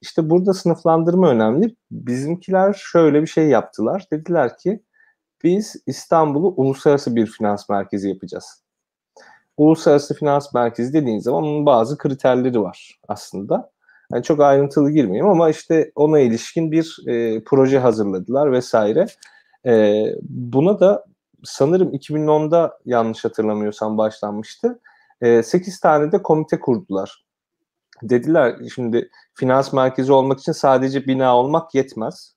İşte 0.00 0.30
burada 0.30 0.54
sınıflandırma 0.54 1.30
önemli. 1.30 1.76
Bizimkiler 1.90 2.72
şöyle 2.72 3.22
bir 3.22 3.26
şey 3.26 3.48
yaptılar. 3.48 4.06
Dediler 4.12 4.58
ki 4.58 4.82
biz 5.44 5.76
İstanbul'u 5.86 6.54
uluslararası 6.56 7.16
bir 7.16 7.26
finans 7.26 7.68
merkezi 7.68 8.08
yapacağız. 8.08 8.63
Uluslararası 9.56 10.14
finans 10.14 10.54
merkezi 10.54 10.92
dediğin 10.92 11.18
zaman 11.18 11.42
onun 11.42 11.66
bazı 11.66 11.98
kriterleri 11.98 12.60
var 12.62 12.98
aslında. 13.08 13.70
Yani 14.12 14.22
çok 14.22 14.40
ayrıntılı 14.40 14.90
girmeyeyim 14.90 15.26
ama 15.26 15.50
işte 15.50 15.92
ona 15.94 16.20
ilişkin 16.20 16.72
bir 16.72 16.98
e, 17.06 17.44
proje 17.44 17.78
hazırladılar 17.78 18.52
vesaire. 18.52 19.06
E, 19.66 20.04
buna 20.22 20.80
da 20.80 21.04
sanırım 21.44 21.94
2010'da 21.94 22.78
yanlış 22.84 23.24
hatırlamıyorsam 23.24 23.98
başlanmıştı. 23.98 24.80
E, 25.20 25.42
8 25.42 25.80
tane 25.80 26.12
de 26.12 26.22
komite 26.22 26.60
kurdular. 26.60 27.24
Dediler 28.02 28.56
şimdi 28.74 29.10
finans 29.34 29.72
merkezi 29.72 30.12
olmak 30.12 30.40
için 30.40 30.52
sadece 30.52 31.06
bina 31.06 31.36
olmak 31.36 31.74
yetmez. 31.74 32.34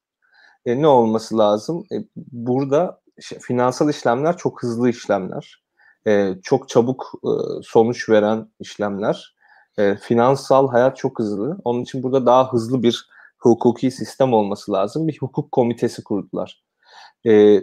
E, 0.66 0.82
ne 0.82 0.88
olması 0.88 1.38
lazım? 1.38 1.86
E, 1.92 1.96
burada 2.18 3.02
finansal 3.40 3.90
işlemler 3.90 4.38
çok 4.38 4.64
hızlı 4.64 4.90
işlemler. 4.90 5.67
E, 6.08 6.34
çok 6.44 6.70
çabuk 6.70 7.12
e, 7.24 7.32
sonuç 7.64 8.10
veren 8.10 8.52
işlemler 8.60 9.36
e, 9.78 9.96
finansal 9.96 10.70
hayat 10.70 10.98
çok 10.98 11.20
hızlı. 11.20 11.58
Onun 11.64 11.82
için 11.82 12.04
burada 12.04 12.26
daha 12.26 12.54
hızlı 12.54 12.84
bir 12.84 13.10
hukuki 13.38 13.92
sistem 13.92 14.34
olması 14.34 14.72
lazım. 14.72 15.08
Bir 15.08 15.18
hukuk 15.18 15.52
komitesi 15.52 16.04
kurdular. 16.04 16.64
E, 17.28 17.62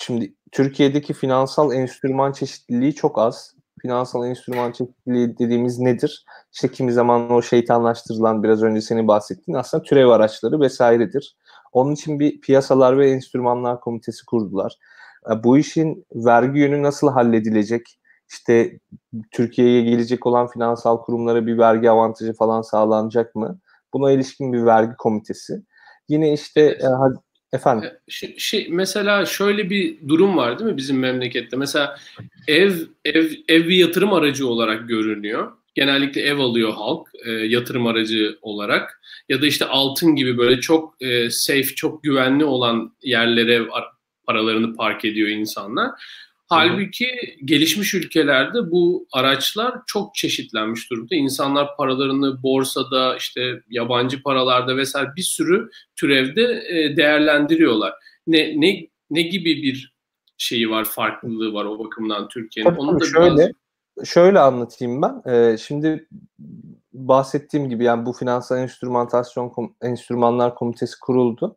şimdi 0.00 0.34
Türkiye'deki 0.52 1.14
finansal 1.14 1.72
enstrüman 1.72 2.32
çeşitliliği 2.32 2.94
çok 2.94 3.18
az. 3.18 3.54
Finansal 3.82 4.26
enstrüman 4.26 4.72
çeşitliliği 4.72 5.38
dediğimiz 5.38 5.78
nedir? 5.78 6.24
İşte 6.52 6.70
kimi 6.70 6.92
zaman 6.92 7.30
o 7.30 7.42
şeytanlaştırılan 7.42 8.42
biraz 8.42 8.62
önce 8.62 8.80
senin 8.80 9.08
bahsettiğin 9.08 9.58
aslında 9.58 9.82
türev 9.82 10.08
araçları 10.08 10.60
vesairedir. 10.60 11.36
Onun 11.72 11.92
için 11.92 12.20
bir 12.20 12.40
piyasalar 12.40 12.98
ve 12.98 13.10
enstrümanlar 13.10 13.80
komitesi 13.80 14.26
kurdular. 14.26 14.76
E, 15.30 15.44
bu 15.44 15.58
işin 15.58 16.06
vergi 16.14 16.60
yönü 16.60 16.82
nasıl 16.82 17.10
halledilecek? 17.10 18.00
işte 18.30 18.78
Türkiye'ye 19.32 19.82
gelecek 19.82 20.26
olan 20.26 20.48
finansal 20.48 21.02
kurumlara 21.02 21.46
bir 21.46 21.58
vergi 21.58 21.90
avantajı 21.90 22.32
falan 22.32 22.62
sağlanacak 22.62 23.34
mı? 23.34 23.60
Buna 23.94 24.12
ilişkin 24.12 24.52
bir 24.52 24.66
vergi 24.66 24.92
komitesi. 24.98 25.62
Yine 26.08 26.32
işte 26.32 26.60
e, 26.60 26.88
efendim. 27.52 27.90
Şey, 28.38 28.68
mesela 28.70 29.26
şöyle 29.26 29.70
bir 29.70 30.08
durum 30.08 30.36
var 30.36 30.58
değil 30.58 30.70
mi 30.70 30.76
bizim 30.76 30.98
memlekette? 30.98 31.56
Mesela 31.56 31.96
ev 32.48 32.72
ev 33.04 33.30
ev 33.48 33.68
bir 33.68 33.76
yatırım 33.76 34.12
aracı 34.12 34.48
olarak 34.48 34.88
görünüyor. 34.88 35.52
Genellikle 35.74 36.22
ev 36.22 36.38
alıyor 36.38 36.72
halk 36.72 37.08
e, 37.26 37.30
yatırım 37.30 37.86
aracı 37.86 38.38
olarak 38.42 39.00
ya 39.28 39.42
da 39.42 39.46
işte 39.46 39.64
altın 39.64 40.14
gibi 40.14 40.38
böyle 40.38 40.60
çok 40.60 41.02
e, 41.02 41.30
safe, 41.30 41.62
çok 41.62 42.02
güvenli 42.02 42.44
olan 42.44 42.96
yerlere 43.02 43.68
paralarını 44.30 44.76
park 44.76 45.04
ediyor 45.04 45.28
insanlar. 45.28 45.90
Halbuki 46.48 47.06
gelişmiş 47.44 47.94
ülkelerde 47.94 48.70
bu 48.70 49.06
araçlar 49.12 49.74
çok 49.86 50.14
çeşitlenmiş 50.14 50.90
durumda. 50.90 51.14
İnsanlar 51.14 51.76
paralarını 51.76 52.42
borsada, 52.42 53.16
işte 53.16 53.60
yabancı 53.70 54.22
paralarda 54.22 54.76
vesaire 54.76 55.08
bir 55.16 55.22
sürü 55.22 55.70
türevde 55.96 56.62
e, 56.68 56.96
değerlendiriyorlar. 56.96 57.94
Ne 58.26 58.60
ne 58.60 58.86
ne 59.10 59.22
gibi 59.22 59.62
bir 59.62 59.94
şeyi 60.38 60.70
var, 60.70 60.84
farklılığı 60.84 61.52
var 61.52 61.64
o 61.64 61.78
bakımdan 61.78 62.28
Türkiye'nin? 62.28 62.76
Onu 62.76 63.00
da 63.00 63.04
şöyle 63.04 63.36
biraz... 63.36 64.08
şöyle 64.08 64.38
anlatayım 64.38 65.02
ben. 65.02 65.22
Ee, 65.32 65.56
şimdi 65.58 66.08
bahsettiğim 66.92 67.68
gibi 67.68 67.84
yani 67.84 68.06
bu 68.06 68.12
finansal 68.12 68.58
enstrümantasyon 68.58 69.52
enstrümanlar 69.82 70.54
komitesi 70.54 71.00
kuruldu. 71.00 71.56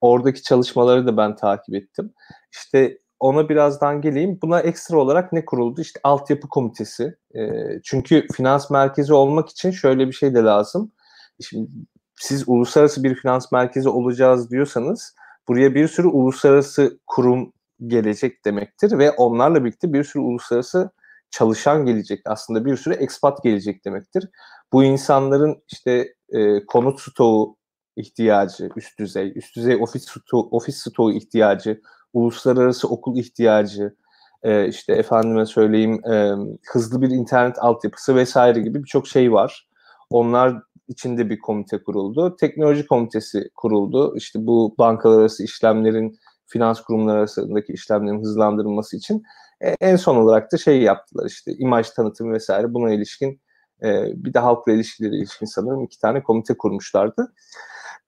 Oradaki 0.00 0.42
çalışmaları 0.42 1.06
da 1.06 1.16
ben 1.16 1.36
takip 1.36 1.74
ettim. 1.74 2.12
İşte 2.52 2.98
ona 3.20 3.48
birazdan 3.48 4.00
geleyim. 4.00 4.38
Buna 4.42 4.60
ekstra 4.60 4.98
olarak 4.98 5.32
ne 5.32 5.44
kuruldu? 5.44 5.80
İşte 5.80 6.00
altyapı 6.04 6.48
komitesi. 6.48 7.16
E, 7.34 7.40
çünkü 7.84 8.26
finans 8.32 8.70
merkezi 8.70 9.14
olmak 9.14 9.48
için 9.48 9.70
şöyle 9.70 10.06
bir 10.06 10.12
şey 10.12 10.34
de 10.34 10.38
lazım. 10.38 10.92
Şimdi 11.40 11.70
siz 12.16 12.44
uluslararası 12.46 13.04
bir 13.04 13.14
finans 13.14 13.52
merkezi 13.52 13.88
olacağız 13.88 14.50
diyorsanız 14.50 15.14
buraya 15.48 15.74
bir 15.74 15.88
sürü 15.88 16.06
uluslararası 16.08 16.98
kurum 17.06 17.52
gelecek 17.86 18.44
demektir 18.44 18.98
ve 18.98 19.10
onlarla 19.10 19.64
birlikte 19.64 19.92
bir 19.92 20.04
sürü 20.04 20.22
uluslararası 20.22 20.90
çalışan 21.30 21.86
gelecek. 21.86 22.20
Aslında 22.24 22.64
bir 22.64 22.76
sürü 22.76 22.94
expat 22.94 23.42
gelecek 23.42 23.84
demektir. 23.84 24.28
Bu 24.72 24.84
insanların 24.84 25.62
işte 25.72 26.14
e, 26.28 26.66
konut 26.66 27.00
stoğu 27.00 27.55
ihtiyacı, 27.96 28.70
üst 28.76 28.98
düzey, 28.98 29.32
üst 29.36 29.56
düzey 29.56 29.76
ofis 29.76 30.08
stoğu, 30.08 30.48
ofis 30.50 30.76
stoğu 30.76 31.12
ihtiyacı, 31.12 31.80
uluslararası 32.12 32.88
okul 32.88 33.18
ihtiyacı, 33.18 33.94
e, 34.42 34.68
işte 34.68 34.92
efendime 34.92 35.46
söyleyeyim 35.46 36.00
e, 36.10 36.34
hızlı 36.72 37.02
bir 37.02 37.10
internet 37.10 37.58
altyapısı 37.58 38.16
vesaire 38.16 38.60
gibi 38.60 38.82
birçok 38.82 39.08
şey 39.08 39.32
var. 39.32 39.68
Onlar 40.10 40.62
içinde 40.88 41.30
bir 41.30 41.38
komite 41.38 41.82
kuruldu. 41.82 42.36
Teknoloji 42.36 42.86
komitesi 42.86 43.50
kuruldu. 43.54 44.16
İşte 44.16 44.46
bu 44.46 44.74
bankalar 44.78 45.20
arası 45.20 45.44
işlemlerin, 45.44 46.18
finans 46.46 46.80
kurumları 46.80 47.18
arasındaki 47.18 47.72
işlemlerin 47.72 48.20
hızlandırılması 48.20 48.96
için. 48.96 49.22
E, 49.60 49.68
en 49.80 49.96
son 49.96 50.16
olarak 50.16 50.52
da 50.52 50.58
şey 50.58 50.82
yaptılar 50.82 51.26
işte 51.26 51.52
imaj 51.52 51.90
tanıtımı 51.90 52.32
vesaire 52.32 52.74
buna 52.74 52.92
ilişkin 52.92 53.40
e, 53.82 54.04
bir 54.24 54.34
de 54.34 54.38
halkla 54.38 54.72
ilişkileri 54.72 55.16
ilişkin 55.16 55.46
sanırım 55.46 55.84
iki 55.84 55.98
tane 55.98 56.22
komite 56.22 56.56
kurmuşlardı. 56.56 57.32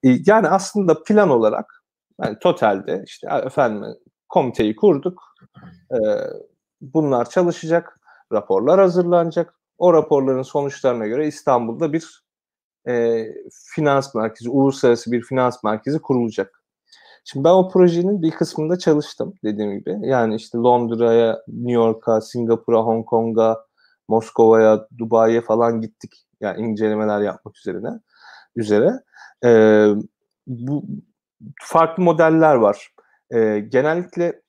E, 0.03 0.09
yani 0.27 0.49
aslında 0.49 1.03
plan 1.03 1.31
olarak 1.31 1.85
yani 2.23 2.39
totalde 2.39 3.03
işte 3.07 3.29
efendim 3.45 3.85
komiteyi 4.29 4.77
kurduk. 4.77 5.23
E, 5.93 5.99
bunlar 6.81 7.31
çalışacak. 7.31 8.01
Raporlar 8.33 8.81
hazırlanacak. 8.81 9.55
O 9.79 9.93
raporların 9.93 10.43
sonuçlarına 10.43 11.07
göre 11.07 11.27
İstanbul'da 11.27 11.93
bir 11.93 12.25
e, 12.89 13.25
finans 13.75 14.15
merkezi, 14.15 14.51
uluslararası 14.51 15.13
bir 15.13 15.23
finans 15.23 15.65
merkezi 15.65 15.99
kurulacak. 15.99 16.63
Şimdi 17.25 17.45
ben 17.45 17.51
o 17.51 17.69
projenin 17.69 18.23
bir 18.23 18.31
kısmında 18.31 18.79
çalıştım 18.79 19.35
dediğim 19.45 19.79
gibi. 19.79 19.99
Yani 20.03 20.35
işte 20.35 20.59
Londra'ya, 20.59 21.43
New 21.49 21.73
York'a, 21.73 22.21
Singapur'a, 22.21 22.81
Hong 22.83 23.07
Kong'a, 23.07 23.57
Moskova'ya, 24.09 24.89
Dubai'ye 24.99 25.41
falan 25.41 25.81
gittik. 25.81 26.27
Yani 26.41 26.61
incelemeler 26.67 27.21
yapmak 27.21 27.59
üzerine. 27.59 27.91
Üzere. 28.57 28.93
Ee, 29.45 29.89
bu 30.47 30.85
farklı 31.63 32.03
modeller 32.03 32.55
var. 32.55 32.89
E, 33.31 33.59
genellikle 33.59 34.43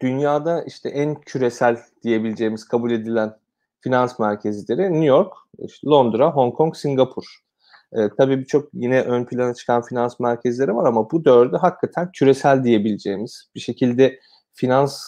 dünyada 0.00 0.64
işte 0.64 0.88
en 0.88 1.20
küresel 1.20 1.78
diyebileceğimiz 2.02 2.68
kabul 2.68 2.90
edilen 2.90 3.36
finans 3.80 4.18
merkezleri 4.18 4.82
New 4.82 5.04
York, 5.04 5.32
işte 5.58 5.86
Londra, 5.88 6.30
Hong 6.30 6.54
Kong, 6.54 6.76
Singapur. 6.76 7.24
E, 7.92 8.08
tabii 8.18 8.38
birçok 8.38 8.68
yine 8.74 9.02
ön 9.02 9.24
plana 9.24 9.54
çıkan 9.54 9.82
finans 9.82 10.20
merkezleri 10.20 10.74
var 10.76 10.86
ama 10.86 11.10
bu 11.10 11.24
dördü 11.24 11.56
hakikaten 11.56 12.12
küresel 12.12 12.64
diyebileceğimiz 12.64 13.50
bir 13.54 13.60
şekilde 13.60 14.20
finans 14.52 15.02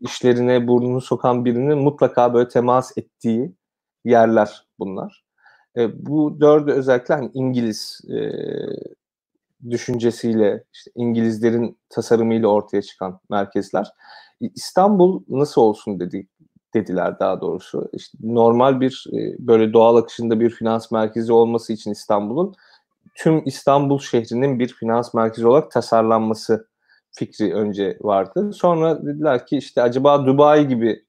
işlerine 0.00 0.68
burnunu 0.68 1.00
sokan 1.00 1.44
birinin 1.44 1.78
mutlaka 1.78 2.34
böyle 2.34 2.48
temas 2.48 2.98
ettiği 2.98 3.54
yerler 4.04 4.66
bunlar. 4.78 5.23
E, 5.76 6.06
bu 6.06 6.40
dördü 6.40 6.72
özellikle 6.72 7.14
hani 7.14 7.30
İngiliz 7.34 8.00
e, 8.10 8.18
düşüncesiyle, 9.70 10.64
işte 10.72 10.90
İngilizlerin 10.94 11.78
tasarımıyla 11.88 12.48
ortaya 12.48 12.82
çıkan 12.82 13.20
merkezler. 13.30 13.92
İstanbul 14.40 15.22
nasıl 15.28 15.60
olsun 15.60 16.00
dedi, 16.00 16.26
dediler 16.74 17.18
daha 17.20 17.40
doğrusu. 17.40 17.88
İşte 17.92 18.18
normal 18.22 18.80
bir 18.80 19.04
e, 19.12 19.46
böyle 19.46 19.72
doğal 19.72 19.96
akışında 19.96 20.40
bir 20.40 20.50
finans 20.50 20.90
merkezi 20.90 21.32
olması 21.32 21.72
için 21.72 21.90
İstanbul'un 21.90 22.54
tüm 23.14 23.42
İstanbul 23.46 23.98
şehrinin 23.98 24.58
bir 24.58 24.68
finans 24.68 25.14
merkezi 25.14 25.46
olarak 25.46 25.70
tasarlanması 25.70 26.68
fikri 27.12 27.54
önce 27.54 27.98
vardı. 28.00 28.52
Sonra 28.52 29.06
dediler 29.06 29.46
ki 29.46 29.56
işte 29.56 29.82
acaba 29.82 30.26
Dubai 30.26 30.68
gibi 30.68 31.03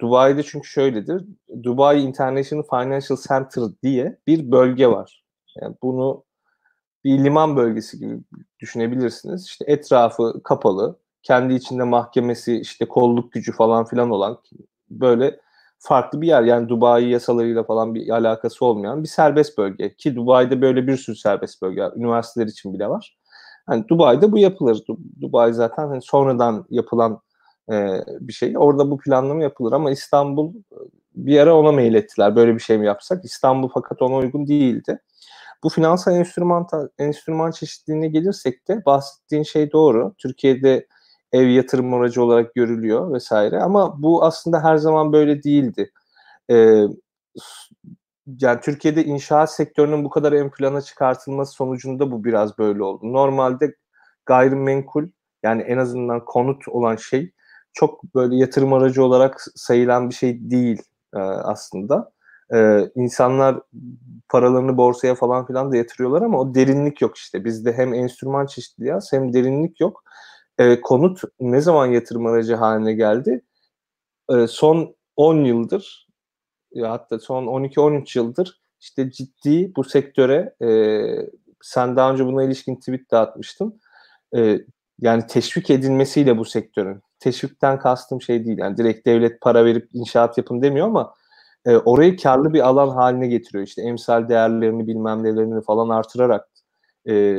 Dubai'de 0.00 0.42
çünkü 0.42 0.68
şöyledir. 0.68 1.24
Dubai 1.62 2.00
International 2.00 2.62
Financial 2.62 3.18
Center 3.28 3.62
diye 3.82 4.18
bir 4.26 4.50
bölge 4.50 4.88
var. 4.88 5.24
Yani 5.62 5.76
bunu 5.82 6.24
bir 7.04 7.24
liman 7.24 7.56
bölgesi 7.56 7.98
gibi 7.98 8.20
düşünebilirsiniz. 8.60 9.46
İşte 9.46 9.64
etrafı 9.68 10.42
kapalı, 10.44 10.98
kendi 11.22 11.54
içinde 11.54 11.82
mahkemesi, 11.82 12.60
işte 12.60 12.88
kolluk 12.88 13.32
gücü 13.32 13.52
falan 13.52 13.84
filan 13.84 14.10
olan 14.10 14.38
böyle 14.90 15.40
farklı 15.78 16.20
bir 16.20 16.26
yer. 16.26 16.42
Yani 16.42 16.68
Dubai 16.68 17.08
yasalarıyla 17.08 17.64
falan 17.64 17.94
bir 17.94 18.08
alakası 18.08 18.64
olmayan 18.64 19.02
bir 19.02 19.08
serbest 19.08 19.58
bölge. 19.58 19.94
Ki 19.96 20.16
Dubai'de 20.16 20.60
böyle 20.62 20.86
bir 20.86 20.96
sürü 20.96 21.16
serbest 21.16 21.62
bölge 21.62 21.82
var. 21.82 21.92
Üniversiteler 21.96 22.46
için 22.46 22.74
bile 22.74 22.88
var. 22.88 23.18
Hani 23.66 23.88
Dubai'de 23.88 24.32
bu 24.32 24.38
yapılır. 24.38 24.84
Dubai 25.20 25.52
zaten 25.52 25.88
hani 25.88 26.02
sonradan 26.02 26.66
yapılan 26.70 27.20
e, 27.72 28.00
bir 28.20 28.32
şey. 28.32 28.54
Orada 28.58 28.90
bu 28.90 28.98
planlama 28.98 29.42
yapılır 29.42 29.72
ama 29.72 29.90
İstanbul 29.90 30.54
bir 31.14 31.38
ara 31.38 31.56
ona 31.56 31.72
mail 31.72 31.94
ettiler. 31.94 32.36
Böyle 32.36 32.54
bir 32.54 32.60
şey 32.60 32.78
mi 32.78 32.86
yapsak? 32.86 33.24
İstanbul 33.24 33.68
fakat 33.74 34.02
ona 34.02 34.16
uygun 34.16 34.46
değildi. 34.46 34.98
Bu 35.64 35.68
finansal 35.68 36.16
enstrüman, 36.16 36.66
enstrüman 36.98 37.50
çeşitliliğine 37.50 38.08
gelirsek 38.08 38.68
de 38.68 38.84
bahsettiğin 38.86 39.42
şey 39.42 39.72
doğru. 39.72 40.14
Türkiye'de 40.18 40.86
ev 41.32 41.46
yatırım 41.46 41.94
aracı 41.94 42.22
olarak 42.22 42.54
görülüyor 42.54 43.12
vesaire 43.12 43.58
ama 43.62 44.02
bu 44.02 44.24
aslında 44.24 44.64
her 44.64 44.76
zaman 44.76 45.12
böyle 45.12 45.42
değildi. 45.42 45.92
Ee, 46.50 46.82
yani 48.40 48.60
Türkiye'de 48.60 49.04
inşaat 49.04 49.52
sektörünün 49.52 50.04
bu 50.04 50.10
kadar 50.10 50.32
ön 50.32 50.50
plana 50.50 50.80
çıkartılması 50.80 51.52
sonucunda 51.52 52.10
bu 52.10 52.24
biraz 52.24 52.58
böyle 52.58 52.82
oldu. 52.82 53.12
Normalde 53.12 53.74
gayrimenkul 54.26 55.08
yani 55.42 55.62
en 55.62 55.78
azından 55.78 56.24
konut 56.24 56.68
olan 56.68 56.96
şey 56.96 57.32
çok 57.76 58.14
böyle 58.14 58.36
yatırım 58.36 58.72
aracı 58.72 59.04
olarak 59.04 59.40
sayılan 59.54 60.10
bir 60.10 60.14
şey 60.14 60.50
değil 60.50 60.82
e, 61.14 61.18
aslında. 61.18 62.12
E, 62.54 62.90
insanlar 62.94 63.60
paralarını 64.28 64.76
borsaya 64.76 65.14
falan 65.14 65.46
filan 65.46 65.72
da 65.72 65.76
yatırıyorlar 65.76 66.22
ama 66.22 66.40
o 66.40 66.54
derinlik 66.54 67.00
yok 67.02 67.16
işte. 67.16 67.44
Bizde 67.44 67.72
hem 67.72 67.94
enstrüman 67.94 68.46
çeşitliliği 68.46 68.94
az 68.94 69.12
hem 69.12 69.32
derinlik 69.32 69.80
yok. 69.80 70.04
E, 70.58 70.80
konut 70.80 71.20
ne 71.40 71.60
zaman 71.60 71.86
yatırım 71.86 72.26
aracı 72.26 72.54
haline 72.54 72.92
geldi? 72.92 73.42
E, 74.30 74.46
son 74.46 74.96
10 75.16 75.44
yıldır 75.44 76.08
ya 76.72 76.90
hatta 76.92 77.18
son 77.18 77.46
12-13 77.46 78.18
yıldır 78.18 78.60
işte 78.80 79.10
ciddi 79.10 79.72
bu 79.76 79.84
sektöre 79.84 80.54
e, 80.62 80.68
sen 81.62 81.96
daha 81.96 82.12
önce 82.12 82.26
buna 82.26 82.44
ilişkin 82.44 82.76
tweet 82.76 83.10
dağıtmıştın. 83.10 83.80
E, 84.36 84.58
yani 85.00 85.26
teşvik 85.26 85.70
edilmesiyle 85.70 86.38
bu 86.38 86.44
sektörün. 86.44 87.02
Teşvikten 87.20 87.78
kastım 87.78 88.22
şey 88.22 88.44
değil. 88.44 88.58
Yani 88.58 88.76
direkt 88.76 89.06
devlet 89.06 89.40
para 89.40 89.64
verip 89.64 89.88
inşaat 89.92 90.38
yapın 90.38 90.62
demiyor 90.62 90.86
ama 90.86 91.14
e, 91.66 91.76
orayı 91.76 92.16
karlı 92.16 92.52
bir 92.52 92.60
alan 92.68 92.88
haline 92.88 93.26
getiriyor. 93.26 93.64
İşte 93.66 93.82
emsal 93.82 94.28
değerlerini 94.28 94.86
bilmem 94.86 95.22
nelerini 95.24 95.62
falan 95.62 95.88
artırarak 95.88 96.48
e, 97.08 97.38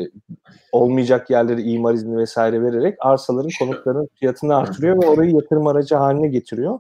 olmayacak 0.72 1.30
yerleri 1.30 1.62
imar 1.62 1.94
izni 1.94 2.18
vesaire 2.18 2.62
vererek 2.62 2.98
arsaların 3.00 3.50
konutların 3.60 4.10
fiyatını 4.20 4.56
artırıyor 4.56 5.04
ve 5.04 5.08
orayı 5.08 5.32
yatırım 5.32 5.68
aracı 5.68 5.96
haline 5.96 6.28
getiriyor. 6.28 6.80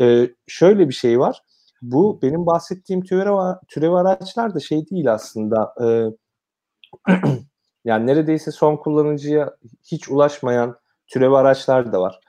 E, 0.00 0.30
şöyle 0.46 0.88
bir 0.88 0.94
şey 0.94 1.18
var. 1.20 1.42
Bu 1.82 2.18
benim 2.22 2.46
bahsettiğim 2.46 3.02
türev, 3.02 3.54
türev 3.68 3.92
araçlar 3.92 4.54
da 4.54 4.60
şey 4.60 4.90
değil 4.90 5.12
aslında. 5.12 5.74
E, 5.84 5.86
yani 7.84 8.06
neredeyse 8.06 8.50
son 8.50 8.76
kullanıcıya 8.76 9.56
hiç 9.84 10.08
ulaşmayan 10.08 10.76
türev 11.06 11.32
araçlar 11.32 11.92
da 11.92 12.00
var. 12.00 12.20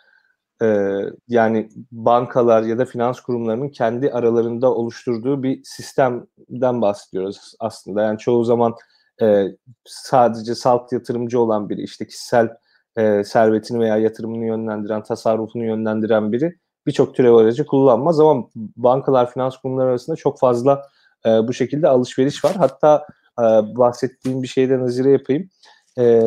Ee, 0.61 0.99
yani 1.27 1.69
bankalar 1.91 2.63
ya 2.63 2.77
da 2.77 2.85
finans 2.85 3.19
kurumlarının 3.19 3.69
kendi 3.69 4.11
aralarında 4.11 4.73
oluşturduğu 4.73 5.43
bir 5.43 5.61
sistemden 5.63 6.81
bahsediyoruz 6.81 7.53
aslında. 7.59 8.01
Yani 8.01 8.17
çoğu 8.17 8.43
zaman 8.43 8.75
e, 9.21 9.45
sadece 9.85 10.55
salt 10.55 10.91
yatırımcı 10.91 11.39
olan 11.39 11.69
biri, 11.69 11.81
işte 11.81 12.07
kişisel 12.07 12.49
e, 12.97 13.23
servetini 13.23 13.79
veya 13.79 13.97
yatırımını 13.97 14.45
yönlendiren, 14.45 15.03
tasarrufunu 15.03 15.65
yönlendiren 15.65 16.31
biri 16.31 16.57
birçok 16.87 17.15
türev 17.15 17.33
aracı 17.33 17.65
kullanmaz 17.65 18.19
ama 18.19 18.49
bankalar, 18.55 19.31
finans 19.31 19.57
kurumları 19.57 19.89
arasında 19.89 20.15
çok 20.15 20.39
fazla 20.39 20.87
e, 21.25 21.29
bu 21.29 21.53
şekilde 21.53 21.87
alışveriş 21.87 22.45
var. 22.45 22.55
Hatta 22.55 23.07
e, 23.39 23.43
bahsettiğim 23.77 24.43
bir 24.43 24.47
şeyden 24.47 24.81
nazire 24.81 25.11
yapayım. 25.11 25.49
E, 25.97 26.21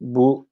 bu 0.00 0.48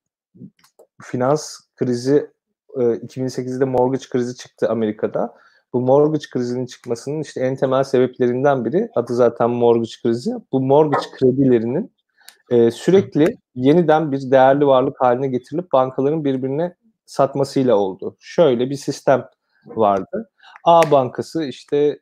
finans 1.02 1.60
krizi 1.76 2.30
e, 2.76 2.80
2008'de 2.80 3.64
mortgage 3.64 4.04
krizi 4.10 4.36
çıktı 4.36 4.68
Amerika'da. 4.68 5.34
Bu 5.72 5.80
mortgage 5.80 6.24
krizinin 6.32 6.66
çıkmasının 6.66 7.20
işte 7.20 7.40
en 7.40 7.56
temel 7.56 7.84
sebeplerinden 7.84 8.64
biri 8.64 8.88
adı 8.94 9.14
zaten 9.14 9.50
mortgage 9.50 9.92
krizi. 10.02 10.30
Bu 10.52 10.60
mortgage 10.60 11.06
kredilerinin 11.18 11.92
e, 12.50 12.70
sürekli 12.70 13.36
yeniden 13.54 14.12
bir 14.12 14.30
değerli 14.30 14.66
varlık 14.66 15.00
haline 15.00 15.28
getirilip 15.28 15.72
bankaların 15.72 16.24
birbirine 16.24 16.74
satmasıyla 17.06 17.76
oldu. 17.76 18.16
Şöyle 18.20 18.70
bir 18.70 18.76
sistem 18.76 19.24
vardı. 19.66 20.30
A 20.64 20.90
bankası 20.90 21.44
işte 21.44 22.00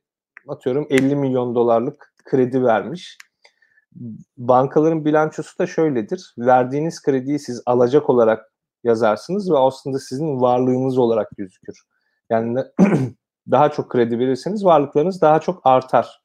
atıyorum 0.49 0.87
50 0.91 1.17
milyon 1.17 1.55
dolarlık 1.55 2.13
kredi 2.25 2.65
vermiş. 2.65 3.19
Bankaların 4.37 5.05
bilançosu 5.05 5.59
da 5.59 5.67
şöyledir. 5.67 6.35
Verdiğiniz 6.39 7.03
krediyi 7.03 7.39
siz 7.39 7.63
alacak 7.67 8.11
olarak 8.11 8.53
yazarsınız 8.85 9.51
ve 9.51 9.59
aslında 9.59 9.99
sizin 9.99 10.41
varlığınız 10.41 10.99
olarak 10.99 11.29
gözükür. 11.37 11.83
Yani 12.31 12.59
daha 13.51 13.71
çok 13.71 13.91
kredi 13.91 14.19
verirseniz 14.19 14.65
varlıklarınız 14.65 15.21
daha 15.21 15.41
çok 15.41 15.61
artar. 15.65 16.23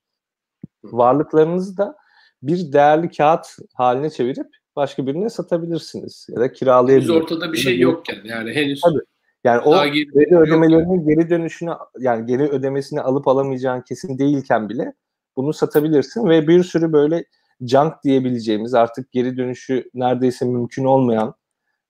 Varlıklarınızı 0.83 1.77
da 1.77 1.95
bir 2.43 2.73
değerli 2.73 3.11
kağıt 3.11 3.47
haline 3.73 4.09
çevirip 4.09 4.47
başka 4.75 5.07
birine 5.07 5.29
satabilirsiniz 5.29 6.27
ya 6.29 6.39
da 6.39 6.51
kiralayabilirsiniz. 6.51 7.15
Henüz 7.15 7.23
ortada 7.23 7.53
bir 7.53 7.57
şey 7.57 7.79
yokken 7.79 8.17
yani 8.23 8.53
henüz. 8.53 8.81
Tabii. 8.81 9.03
Yani 9.43 9.61
o 9.61 9.71
kredi 9.71 10.37
ödemelerinin 10.37 11.07
geri 11.07 11.29
dönüşünü 11.29 11.71
yani 11.99 12.25
geri 12.25 12.43
ödemesini 12.43 13.01
alıp 13.01 13.27
alamayacağın 13.27 13.81
kesin 13.81 14.17
değilken 14.17 14.69
bile 14.69 14.93
bunu 15.35 15.53
satabilirsin 15.53 16.29
ve 16.29 16.47
bir 16.47 16.63
sürü 16.63 16.93
böyle 16.93 17.25
junk 17.61 17.93
diyebileceğimiz 18.03 18.73
artık 18.73 19.11
geri 19.11 19.37
dönüşü 19.37 19.89
neredeyse 19.93 20.45
mümkün 20.45 20.85
olmayan 20.85 21.35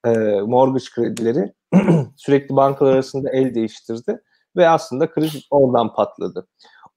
e, 0.06 0.12
mortgage 0.42 0.86
kredileri 0.96 1.54
sürekli 2.16 2.56
bankalar 2.56 2.94
arasında 2.94 3.30
el 3.30 3.56
değiştirdi 3.56 4.22
ve 4.56 4.70
aslında 4.70 5.12
kriz 5.12 5.48
oradan 5.52 5.94
patladı. 5.94 6.48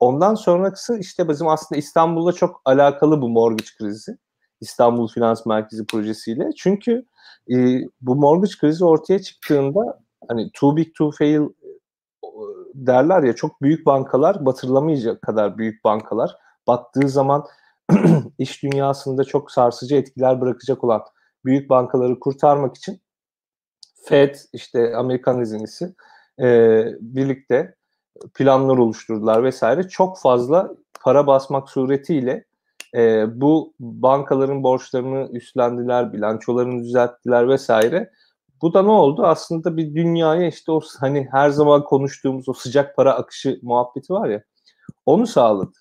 Ondan 0.00 0.34
sonrası 0.34 0.98
işte 0.98 1.28
bizim 1.28 1.48
aslında 1.48 1.78
İstanbul'da 1.78 2.32
çok 2.32 2.60
alakalı 2.64 3.22
bu 3.22 3.28
mortgage 3.28 3.70
krizi. 3.78 4.18
İstanbul 4.60 5.08
Finans 5.08 5.46
Merkezi 5.46 5.86
projesiyle. 5.86 6.50
Çünkü 6.56 7.06
e, 7.50 7.80
bu 8.00 8.16
mortgage 8.16 8.52
krizi 8.60 8.84
ortaya 8.84 9.22
çıktığında 9.22 10.00
hani 10.28 10.50
too 10.54 10.76
big 10.76 10.94
to 10.94 11.10
fail 11.10 11.40
derler 12.74 13.22
ya 13.22 13.34
çok 13.34 13.62
büyük 13.62 13.86
bankalar 13.86 14.46
batırılamayacak 14.46 15.22
kadar 15.22 15.58
büyük 15.58 15.84
bankalar 15.84 16.36
battığı 16.66 17.08
zaman 17.08 17.44
iş 18.38 18.62
dünyasında 18.62 19.24
çok 19.24 19.50
sarsıcı 19.50 19.96
etkiler 19.96 20.40
bırakacak 20.40 20.84
olan 20.84 21.02
büyük 21.46 21.70
bankaları 21.70 22.20
kurtarmak 22.20 22.76
için 22.76 23.00
Fed 24.04 24.34
işte 24.52 24.96
Amerikan 24.96 25.40
izinlisi 25.40 25.94
e, 26.40 26.84
birlikte 27.00 27.74
planlar 28.34 28.76
oluşturdular 28.76 29.44
vesaire. 29.44 29.88
Çok 29.88 30.18
fazla 30.18 30.70
para 31.02 31.26
basmak 31.26 31.70
suretiyle 31.70 32.44
e, 32.94 33.24
bu 33.40 33.74
bankaların 33.80 34.62
borçlarını 34.62 35.28
üstlendiler, 35.32 36.12
bilançolarını 36.12 36.84
düzelttiler 36.84 37.48
vesaire. 37.48 38.10
Bu 38.62 38.74
da 38.74 38.82
ne 38.82 38.90
oldu? 38.90 39.26
Aslında 39.26 39.76
bir 39.76 39.94
dünyaya 39.94 40.48
işte 40.48 40.72
o 40.72 40.80
hani 41.00 41.28
her 41.30 41.50
zaman 41.50 41.84
konuştuğumuz 41.84 42.48
o 42.48 42.52
sıcak 42.52 42.96
para 42.96 43.14
akışı 43.14 43.58
muhabbeti 43.62 44.12
var 44.12 44.28
ya 44.28 44.42
onu 45.06 45.26
sağladı. 45.26 45.72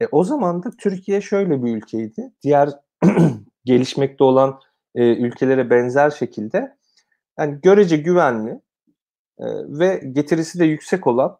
E, 0.00 0.06
o 0.12 0.24
zaman 0.24 0.62
da 0.62 0.70
Türkiye 0.78 1.20
şöyle 1.20 1.62
bir 1.64 1.76
ülkeydi. 1.76 2.32
Diğer 2.42 2.70
gelişmekte 3.64 4.24
olan 4.24 4.60
e, 4.94 5.16
ülkelere 5.16 5.70
benzer 5.70 6.10
şekilde 6.10 6.76
yani 7.38 7.58
görece 7.62 7.96
güvenli 7.96 8.50
e, 9.38 9.44
ve 9.68 10.02
getirisi 10.12 10.58
de 10.58 10.64
yüksek 10.64 11.06
olan 11.06 11.38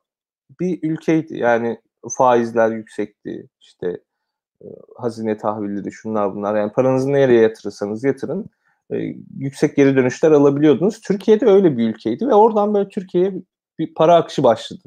bir 0.60 0.78
ülkeydi. 0.82 1.38
Yani 1.38 1.80
faizler 2.18 2.70
yüksekti, 2.70 3.48
işte 3.60 4.00
e, 4.62 4.66
hazine 4.96 5.38
tahvilleri, 5.38 5.92
şunlar 5.92 6.34
bunlar. 6.34 6.56
Yani 6.56 6.72
paranızı 6.72 7.12
nereye 7.12 7.40
yatırırsanız 7.40 8.04
yatırın 8.04 8.46
e, 8.92 8.96
yüksek 9.38 9.76
geri 9.76 9.96
dönüşler 9.96 10.30
alabiliyordunuz. 10.30 11.00
Türkiye'de 11.00 11.46
öyle 11.46 11.78
bir 11.78 11.88
ülkeydi 11.88 12.28
ve 12.28 12.34
oradan 12.34 12.74
böyle 12.74 12.88
Türkiye'ye 12.88 13.32
bir 13.78 13.94
para 13.94 14.14
akışı 14.14 14.42
başladı. 14.42 14.82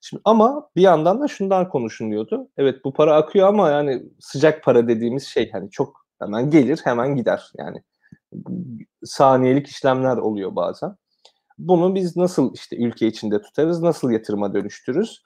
Şimdi 0.00 0.22
ama 0.24 0.70
bir 0.76 0.82
yandan 0.82 1.20
da 1.20 1.28
şundan 1.28 1.68
konuşuluyordu. 1.68 2.48
Evet 2.56 2.84
bu 2.84 2.92
para 2.92 3.16
akıyor 3.16 3.48
ama 3.48 3.70
yani 3.70 4.02
sıcak 4.20 4.62
para 4.62 4.88
dediğimiz 4.88 5.24
şey 5.26 5.50
hani 5.50 5.70
çok 5.70 6.01
hemen 6.22 6.50
gelir 6.50 6.80
hemen 6.84 7.16
gider 7.16 7.52
yani 7.58 7.82
saniyelik 9.04 9.66
işlemler 9.66 10.16
oluyor 10.16 10.56
bazen. 10.56 10.96
Bunu 11.58 11.94
biz 11.94 12.16
nasıl 12.16 12.54
işte 12.54 12.76
ülke 12.76 13.06
içinde 13.06 13.42
tutarız, 13.42 13.82
nasıl 13.82 14.10
yatırıma 14.10 14.54
dönüştürürüz? 14.54 15.22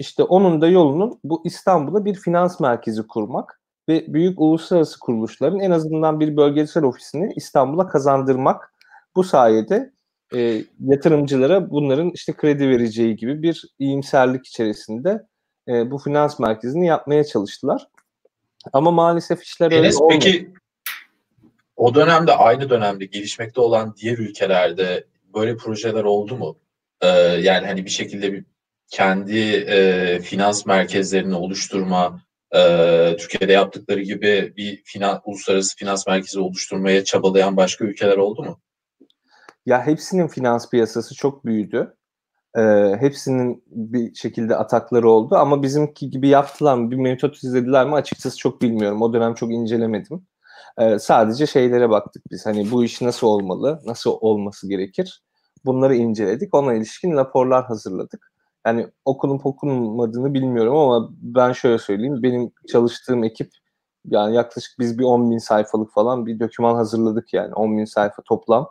İşte 0.00 0.22
onun 0.22 0.60
da 0.60 0.68
yolunun 0.68 1.20
bu 1.24 1.42
İstanbul'da 1.44 2.04
bir 2.04 2.14
finans 2.14 2.60
merkezi 2.60 3.06
kurmak 3.06 3.60
ve 3.88 4.14
büyük 4.14 4.40
uluslararası 4.40 4.98
kuruluşların 4.98 5.60
en 5.60 5.70
azından 5.70 6.20
bir 6.20 6.36
bölgesel 6.36 6.82
ofisini 6.82 7.32
İstanbul'a 7.36 7.86
kazandırmak. 7.86 8.74
Bu 9.16 9.24
sayede 9.24 9.92
e, 10.34 10.62
yatırımcılara 10.80 11.70
bunların 11.70 12.10
işte 12.10 12.32
kredi 12.32 12.68
vereceği 12.68 13.16
gibi 13.16 13.42
bir 13.42 13.64
iyimserlik 13.78 14.46
içerisinde 14.46 15.26
e, 15.68 15.90
bu 15.90 15.98
finans 15.98 16.38
merkezini 16.38 16.86
yapmaya 16.86 17.24
çalıştılar. 17.24 17.88
Ama 18.72 18.90
maalesef 18.90 19.42
işler 19.42 19.72
Enes, 19.72 19.94
öyle 19.94 20.04
olmadı. 20.04 20.18
Peki 20.20 20.52
o 21.76 21.94
dönemde 21.94 22.32
aynı 22.32 22.70
dönemde 22.70 23.04
gelişmekte 23.04 23.60
olan 23.60 23.94
diğer 23.96 24.18
ülkelerde 24.18 25.04
böyle 25.34 25.56
projeler 25.56 26.04
oldu 26.04 26.36
mu? 26.36 26.58
Ee, 27.00 27.08
yani 27.40 27.66
hani 27.66 27.84
bir 27.84 27.90
şekilde 27.90 28.32
bir 28.32 28.44
kendi 28.88 29.38
e, 29.52 30.18
finans 30.20 30.66
merkezlerini 30.66 31.34
oluşturma, 31.34 32.20
e, 32.54 33.16
Türkiye'de 33.18 33.52
yaptıkları 33.52 34.02
gibi 34.02 34.54
bir 34.56 34.82
finans, 34.84 35.20
uluslararası 35.24 35.76
finans 35.76 36.06
merkezi 36.06 36.40
oluşturmaya 36.40 37.04
çabalayan 37.04 37.56
başka 37.56 37.84
ülkeler 37.84 38.16
oldu 38.16 38.42
mu? 38.42 38.60
Ya 39.66 39.86
hepsinin 39.86 40.28
finans 40.28 40.70
piyasası 40.70 41.14
çok 41.14 41.44
büyüdü. 41.44 41.96
Ee, 42.56 42.96
hepsinin 43.00 43.64
bir 43.66 44.14
şekilde 44.14 44.56
atakları 44.56 45.10
oldu 45.10 45.36
ama 45.36 45.62
bizimki 45.62 46.10
gibi 46.10 46.28
yaptılar 46.28 46.74
mı, 46.74 46.90
bir 46.90 46.96
metot 46.96 47.36
izlediler 47.44 47.86
mi 47.86 47.94
açıkçası 47.94 48.38
çok 48.38 48.62
bilmiyorum. 48.62 49.02
O 49.02 49.12
dönem 49.12 49.34
çok 49.34 49.52
incelemedim. 49.52 50.26
Ee, 50.78 50.98
sadece 50.98 51.46
şeylere 51.46 51.90
baktık 51.90 52.22
biz. 52.30 52.46
Hani 52.46 52.70
bu 52.70 52.84
iş 52.84 53.00
nasıl 53.00 53.26
olmalı, 53.26 53.80
nasıl 53.86 54.10
olması 54.20 54.68
gerekir? 54.68 55.22
Bunları 55.64 55.94
inceledik. 55.96 56.54
Ona 56.54 56.74
ilişkin 56.74 57.12
raporlar 57.16 57.64
hazırladık. 57.66 58.32
Yani 58.66 58.86
okunup 59.04 59.46
okunmadığını 59.46 60.34
bilmiyorum 60.34 60.76
ama 60.76 61.08
ben 61.20 61.52
şöyle 61.52 61.78
söyleyeyim. 61.78 62.22
Benim 62.22 62.52
çalıştığım 62.68 63.24
ekip 63.24 63.50
yani 64.10 64.34
yaklaşık 64.36 64.78
biz 64.78 64.98
bir 64.98 65.04
10 65.04 65.30
bin 65.30 65.38
sayfalık 65.38 65.92
falan 65.92 66.26
bir 66.26 66.40
doküman 66.40 66.74
hazırladık 66.74 67.34
yani. 67.34 67.54
10 67.54 67.78
bin 67.78 67.84
sayfa 67.84 68.22
toplam. 68.22 68.68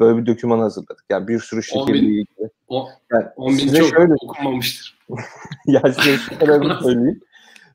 Böyle 0.00 0.18
bir 0.18 0.26
doküman 0.26 0.58
hazırladık. 0.58 1.04
Yani 1.10 1.28
bir 1.28 1.38
sürü 1.38 1.62
şirketle 1.62 1.98
ilgili. 1.98 2.50
O, 2.68 2.88
yani 3.12 3.26
10 3.36 3.58
bin 3.58 3.74
çok 3.74 3.88
şöyle, 3.88 4.14
okunmamıştır. 4.22 4.98
ya 5.66 5.82
size 5.92 6.36
kadarını 6.38 6.82
söyleyeyim. 6.82 7.20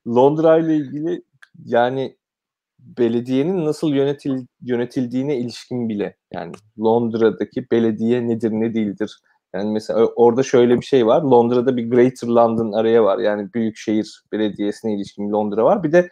Londra 0.08 0.58
ile 0.58 0.76
ilgili 0.76 1.22
yani 1.66 2.16
belediyenin 2.80 3.66
nasıl 3.66 3.94
yönetil, 3.94 4.46
yönetildiğine 4.62 5.38
ilişkin 5.38 5.90
bile 5.90 6.18
yani 6.34 6.52
Londra'daki 6.80 7.72
belediye 7.72 8.28
nedir 8.28 8.52
ne 8.52 8.74
değildir. 8.74 9.20
Yani 9.54 9.72
mesela 9.72 10.06
orada 10.06 10.44
şöyle 10.44 10.80
bir 10.82 10.86
şey 10.86 11.08
var. 11.08 11.22
Londra'da 11.22 11.78
bir 11.78 11.90
Greater 11.90 12.28
London 12.28 12.72
araya 12.72 13.04
var. 13.04 13.18
Yani 13.18 13.54
büyük 13.54 13.78
şehir 13.78 14.24
belediyesine 14.32 14.96
ilişkin 14.96 15.32
Londra 15.32 15.64
var. 15.64 15.84
Bir 15.84 15.92
de 15.92 16.10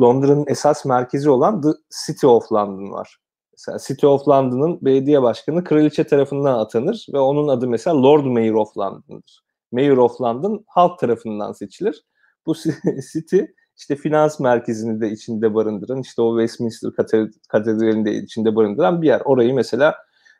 Londra'nın 0.00 0.44
esas 0.48 0.84
merkezi 0.84 1.30
olan 1.30 1.60
The 1.60 1.68
City 2.06 2.26
of 2.26 2.52
London 2.52 2.90
var. 2.90 3.18
Mesela 3.52 3.78
City 3.88 4.06
of 4.06 4.28
London'ın 4.28 4.78
belediye 4.82 5.22
başkanı 5.22 5.64
kraliçe 5.64 6.04
tarafından 6.04 6.58
atanır 6.58 7.06
ve 7.12 7.18
onun 7.18 7.48
adı 7.48 7.68
mesela 7.68 8.02
Lord 8.02 8.24
Mayor 8.24 8.54
of 8.54 8.78
London'dır. 8.78 9.42
Mayor 9.72 9.96
of 9.96 10.20
London 10.20 10.64
halk 10.66 10.98
tarafından 10.98 11.52
seçilir. 11.52 12.04
Bu 12.46 12.54
City 13.12 13.40
işte 13.76 13.96
finans 13.96 14.40
merkezini 14.40 15.00
de 15.00 15.10
içinde 15.10 15.54
barındıran, 15.54 16.00
işte 16.00 16.22
o 16.22 16.40
Westminster 16.40 16.90
katedralini 17.48 18.04
de 18.04 18.14
içinde 18.14 18.56
barındıran 18.56 19.02
bir 19.02 19.06
yer. 19.06 19.22
Orayı 19.24 19.54
mesela 19.54 19.94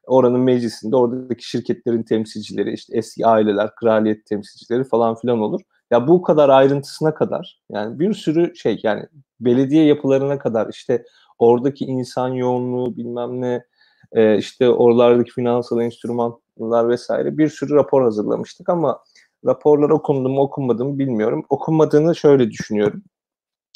oranın 0.07 0.41
meclisinde 0.41 0.97
oradaki 0.97 1.49
şirketlerin 1.49 2.03
temsilcileri, 2.03 2.73
işte 2.73 2.97
eski 2.99 3.27
aileler, 3.27 3.75
kraliyet 3.75 4.27
temsilcileri 4.27 4.85
falan 4.85 5.15
filan 5.15 5.41
olur. 5.41 5.61
Ya 5.91 6.09
bu 6.09 6.23
kadar 6.23 6.49
ayrıntısına 6.49 7.15
kadar 7.15 7.61
yani 7.71 7.99
bir 7.99 8.15
sürü 8.15 8.57
şey 8.57 8.81
yani 8.83 9.07
belediye 9.41 9.85
yapılarına 9.85 10.39
kadar 10.39 10.69
işte 10.69 11.05
oradaki 11.43 11.85
insan 11.85 12.29
yoğunluğu 12.29 12.97
bilmem 12.97 13.41
ne 13.41 13.65
e, 14.13 14.39
işte 14.39 14.69
oralardaki 14.69 15.31
finansal 15.31 15.81
enstrümanlar 15.81 16.89
vesaire 16.89 17.39
bir 17.39 17.49
sürü 17.49 17.75
rapor 17.75 18.03
hazırlamıştık 18.03 18.69
ama 18.69 19.01
raporlar 19.47 19.91
okundu 19.91 20.29
mu 20.29 20.41
okunmadı 20.41 20.85
mı 20.85 20.99
bilmiyorum. 20.99 21.45
Okunmadığını 21.49 22.17
şöyle 22.17 22.51
düşünüyorum. 22.51 23.03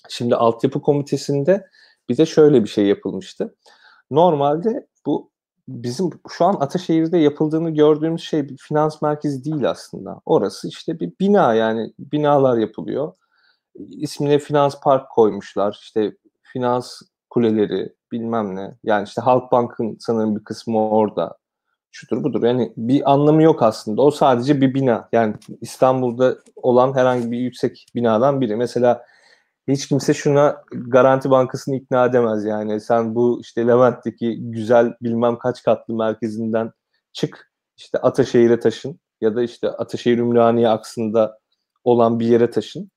Şimdi 0.08 0.36
altyapı 0.36 0.80
komitesinde 0.80 1.66
bir 2.08 2.16
de 2.16 2.26
şöyle 2.26 2.64
bir 2.64 2.68
şey 2.68 2.86
yapılmıştı. 2.86 3.56
Normalde 4.10 4.86
bu 5.06 5.30
bizim 5.68 6.10
şu 6.28 6.44
an 6.44 6.56
Ataşehir'de 6.60 7.18
yapıldığını 7.18 7.70
gördüğümüz 7.70 8.22
şey 8.22 8.48
bir 8.48 8.56
finans 8.56 9.02
merkezi 9.02 9.44
değil 9.44 9.70
aslında. 9.70 10.20
Orası 10.26 10.68
işte 10.68 11.00
bir 11.00 11.12
bina 11.20 11.54
yani 11.54 11.92
binalar 11.98 12.58
yapılıyor. 12.58 13.12
İsmine 13.90 14.38
finans 14.38 14.80
park 14.80 15.10
koymuşlar. 15.10 15.78
İşte 15.82 16.16
finans 16.42 17.02
kuleleri 17.36 17.92
bilmem 18.12 18.56
ne. 18.56 18.74
Yani 18.84 19.04
işte 19.04 19.20
Halkbank'ın 19.20 19.96
sanırım 20.00 20.36
bir 20.36 20.44
kısmı 20.44 20.88
orada. 20.88 21.36
Şudur 21.90 22.24
budur. 22.24 22.42
Yani 22.42 22.72
bir 22.76 23.12
anlamı 23.12 23.42
yok 23.42 23.62
aslında. 23.62 24.02
O 24.02 24.10
sadece 24.10 24.60
bir 24.60 24.74
bina. 24.74 25.08
Yani 25.12 25.34
İstanbul'da 25.60 26.36
olan 26.56 26.94
herhangi 26.94 27.30
bir 27.30 27.38
yüksek 27.38 27.86
binadan 27.94 28.40
biri. 28.40 28.56
Mesela 28.56 29.04
hiç 29.68 29.88
kimse 29.88 30.14
şuna 30.14 30.62
Garanti 30.70 31.30
Bankası'nı 31.30 31.76
ikna 31.76 32.06
edemez 32.06 32.44
yani. 32.44 32.80
Sen 32.80 33.14
bu 33.14 33.40
işte 33.40 33.66
Levent'teki 33.66 34.36
güzel 34.40 34.94
bilmem 35.02 35.38
kaç 35.38 35.62
katlı 35.62 35.94
merkezinden 35.94 36.72
çık 37.12 37.52
işte 37.76 37.98
Ataşehir'e 37.98 38.60
taşın 38.60 39.00
ya 39.20 39.36
da 39.36 39.42
işte 39.42 39.70
Ataşehir 39.70 40.18
Ümraniye 40.18 40.68
aksında 40.68 41.38
olan 41.84 42.20
bir 42.20 42.26
yere 42.26 42.50
taşın. 42.50 42.90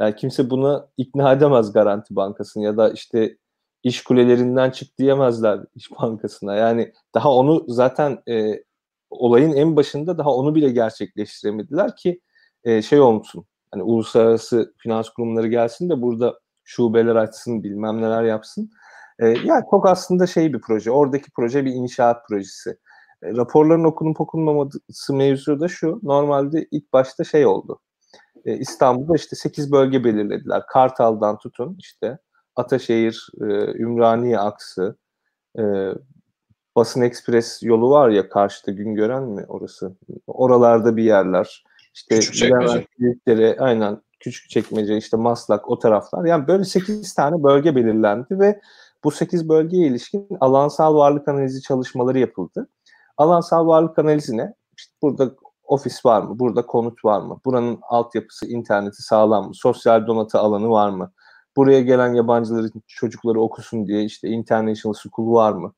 Yani 0.00 0.16
kimse 0.16 0.50
buna 0.50 0.88
ikna 0.96 1.32
edemez 1.32 1.72
Garanti 1.72 2.16
Bankası'nı 2.16 2.64
ya 2.64 2.76
da 2.76 2.90
işte 2.90 3.36
iş 3.84 4.04
kulelerinden 4.04 4.70
çık 4.70 4.98
diyemezler 4.98 5.60
iş 5.74 5.90
bankasına. 5.90 6.54
Yani 6.54 6.92
daha 7.14 7.34
onu 7.34 7.64
zaten 7.68 8.18
e, 8.28 8.64
olayın 9.10 9.52
en 9.52 9.76
başında 9.76 10.18
daha 10.18 10.34
onu 10.34 10.54
bile 10.54 10.70
gerçekleştiremediler 10.70 11.96
ki 11.96 12.20
e, 12.64 12.82
şey 12.82 13.00
olsun 13.00 13.46
hani 13.70 13.82
uluslararası 13.82 14.74
finans 14.78 15.08
kurumları 15.08 15.46
gelsin 15.46 15.90
de 15.90 16.02
burada 16.02 16.38
şubeler 16.64 17.16
açsın 17.16 17.62
bilmem 17.62 18.02
neler 18.02 18.24
yapsın. 18.24 18.70
E, 19.18 19.26
yani 19.28 19.64
çok 19.70 19.86
aslında 19.86 20.26
şey 20.26 20.52
bir 20.52 20.60
proje. 20.60 20.90
Oradaki 20.90 21.30
proje 21.30 21.64
bir 21.64 21.72
inşaat 21.72 22.28
projesi. 22.28 22.70
E, 23.22 23.30
raporların 23.30 23.84
okunup 23.84 24.20
okunmaması 24.20 25.14
mevzu 25.14 25.60
da 25.60 25.68
şu. 25.68 26.00
Normalde 26.02 26.66
ilk 26.70 26.92
başta 26.92 27.24
şey 27.24 27.46
oldu. 27.46 27.80
E, 28.44 28.56
İstanbul'da 28.56 29.16
işte 29.16 29.36
8 29.36 29.72
bölge 29.72 30.04
belirlediler. 30.04 30.62
Kartal'dan 30.68 31.38
tutun 31.38 31.76
işte 31.78 32.18
Ataşehir, 32.56 33.28
e, 33.40 33.44
Ümraniye 33.78 34.38
aksı, 34.38 34.96
e, 35.58 35.62
Basın 36.76 37.02
Ekspres 37.02 37.62
yolu 37.62 37.90
var 37.90 38.08
ya 38.08 38.28
karşıda 38.28 38.70
gün 38.70 38.94
gören 38.94 39.22
mi 39.22 39.44
orası? 39.48 39.96
Oralarda 40.26 40.96
bir 40.96 41.02
yerler. 41.02 41.64
İşte 41.94 42.14
Küçükçekmece. 42.14 43.56
aynen 43.58 44.02
küçük 44.20 44.50
çekmece 44.50 44.96
işte 44.96 45.16
Maslak 45.16 45.70
o 45.70 45.78
taraflar. 45.78 46.24
Yani 46.24 46.46
böyle 46.46 46.64
8 46.64 47.14
tane 47.14 47.42
bölge 47.42 47.76
belirlendi 47.76 48.38
ve 48.38 48.60
bu 49.04 49.10
8 49.10 49.48
bölgeye 49.48 49.86
ilişkin 49.86 50.28
alansal 50.40 50.94
varlık 50.94 51.28
analizi 51.28 51.62
çalışmaları 51.62 52.18
yapıldı. 52.18 52.68
Alansal 53.16 53.66
varlık 53.66 53.98
analizi 53.98 54.36
ne? 54.36 54.54
İşte 54.76 54.92
burada 55.02 55.34
ofis 55.64 56.06
var 56.06 56.22
mı? 56.22 56.38
Burada 56.38 56.66
konut 56.66 57.04
var 57.04 57.20
mı? 57.20 57.40
Buranın 57.44 57.78
altyapısı, 57.82 58.46
interneti 58.46 59.02
sağlam 59.02 59.46
mı? 59.48 59.54
Sosyal 59.54 60.06
donatı 60.06 60.38
alanı 60.38 60.70
var 60.70 60.90
mı? 60.90 61.12
Buraya 61.56 61.80
gelen 61.80 62.14
yabancıların 62.14 62.82
çocukları 62.86 63.40
okusun 63.40 63.86
diye 63.86 64.04
işte 64.04 64.28
international 64.28 64.94
school 64.94 65.34
var 65.34 65.52
mı? 65.52 65.72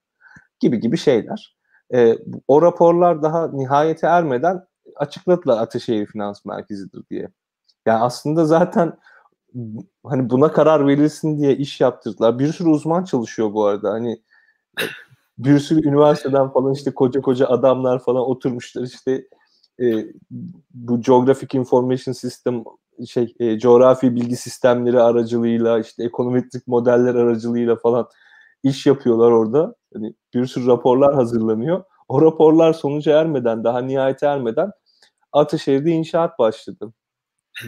Gibi 0.60 0.80
gibi 0.80 0.96
şeyler. 0.96 1.56
E, 1.94 2.18
o 2.48 2.62
raporlar 2.62 3.22
daha 3.22 3.48
nihayete 3.48 4.06
ermeden 4.06 4.66
açıkladılar 4.96 5.58
Ataşehir 5.58 6.06
Finans 6.06 6.44
Merkezi'dir 6.44 7.02
diye. 7.10 7.28
Yani 7.86 8.02
aslında 8.02 8.44
zaten 8.44 8.98
hani 10.04 10.30
buna 10.30 10.52
karar 10.52 10.86
verilsin 10.86 11.38
diye 11.38 11.56
iş 11.56 11.80
yaptırdılar. 11.80 12.38
Bir 12.38 12.52
sürü 12.52 12.68
uzman 12.68 13.04
çalışıyor 13.04 13.52
bu 13.52 13.64
arada. 13.64 13.90
Hani 13.90 14.22
bir 15.38 15.58
sürü 15.58 15.88
üniversiteden 15.88 16.48
falan 16.48 16.72
işte 16.72 16.94
koca 16.94 17.20
koca 17.20 17.46
adamlar 17.46 17.98
falan 17.98 18.22
oturmuşlar 18.22 18.82
işte 18.82 19.26
e, 19.80 20.06
bu 20.74 21.00
Geographic 21.00 21.58
Information 21.58 22.12
System 22.12 22.64
şey 23.08 23.34
e, 23.40 23.58
coğrafi 23.58 24.16
bilgi 24.16 24.36
sistemleri 24.36 25.00
aracılığıyla 25.00 25.78
işte 25.78 26.04
ekonometrik 26.04 26.66
modeller 26.66 27.14
aracılığıyla 27.14 27.76
falan 27.76 28.08
iş 28.62 28.86
yapıyorlar 28.86 29.30
orada. 29.30 29.74
Hani 29.94 30.14
bir 30.34 30.46
sürü 30.46 30.66
raporlar 30.66 31.14
hazırlanıyor. 31.14 31.84
O 32.08 32.22
raporlar 32.22 32.72
sonuca 32.72 33.20
ermeden 33.20 33.64
daha 33.64 33.80
nihayete 33.80 34.26
ermeden 34.26 34.70
Ataşehir'de 35.32 35.90
inşaat 35.90 36.38
başladı. 36.38 36.92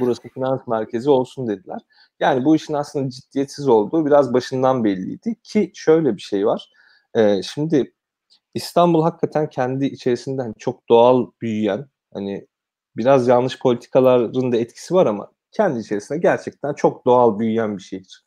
Burası 0.01 0.29
finans 0.29 0.61
merkezi 0.69 1.11
olsun 1.11 1.49
dediler. 1.49 1.81
Yani 2.21 2.45
bu 2.45 2.57
işin 2.57 2.75
aslında 2.75 3.11
ciddiyetsiz 3.11 3.69
olduğu 3.69 4.07
biraz 4.07 4.35
başından 4.35 4.85
belliydi 4.85 5.37
ki 5.43 5.73
şöyle 5.75 6.17
bir 6.17 6.23
şey 6.23 6.47
var. 6.47 6.71
Ee, 7.15 7.43
şimdi 7.43 7.95
İstanbul 8.55 9.03
hakikaten 9.03 9.49
kendi 9.49 9.87
içerisinde 9.87 10.43
hani 10.43 10.55
çok 10.59 10.89
doğal 10.89 11.27
büyüyen 11.43 11.87
hani 12.13 12.47
biraz 12.99 13.29
yanlış 13.29 13.59
politikaların 13.59 14.53
da 14.53 14.57
etkisi 14.57 14.95
var 14.95 15.07
ama 15.07 15.31
kendi 15.53 15.79
içerisinde 15.79 16.19
gerçekten 16.19 16.75
çok 16.75 17.07
doğal 17.07 17.39
büyüyen 17.39 17.77
bir 17.77 17.83
şehir. 17.83 18.25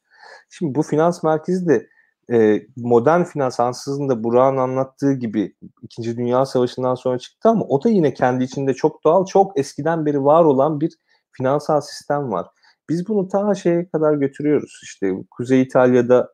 Şimdi 0.50 0.76
bu 0.76 0.84
finans 0.84 1.24
merkezi 1.24 1.68
de 1.68 1.88
e, 2.34 2.66
modern 2.78 3.24
finans 3.24 3.60
ansızın 3.60 4.10
da 4.10 4.24
Burak'ın 4.24 4.58
anlattığı 4.58 5.14
gibi 5.14 5.56
İkinci 5.82 6.18
Dünya 6.18 6.46
Savaşı'ndan 6.46 6.96
sonra 6.96 7.20
çıktı 7.20 7.50
ama 7.50 7.66
o 7.66 7.84
da 7.84 7.90
yine 7.90 8.14
kendi 8.14 8.44
içinde 8.44 8.74
çok 8.74 9.04
doğal, 9.04 9.26
çok 9.26 9.60
eskiden 9.60 10.06
beri 10.06 10.24
var 10.24 10.46
olan 10.46 10.82
bir 10.82 10.94
finansal 11.32 11.82
sistem 11.82 12.32
var. 12.32 12.48
Biz 12.90 13.08
bunu 13.08 13.28
ta 13.28 13.56
şeye 13.56 13.90
kadar 13.90 14.14
götürüyoruz. 14.14 14.80
İşte 14.84 15.14
Kuzey 15.32 15.62
İtalya'da 15.62 16.34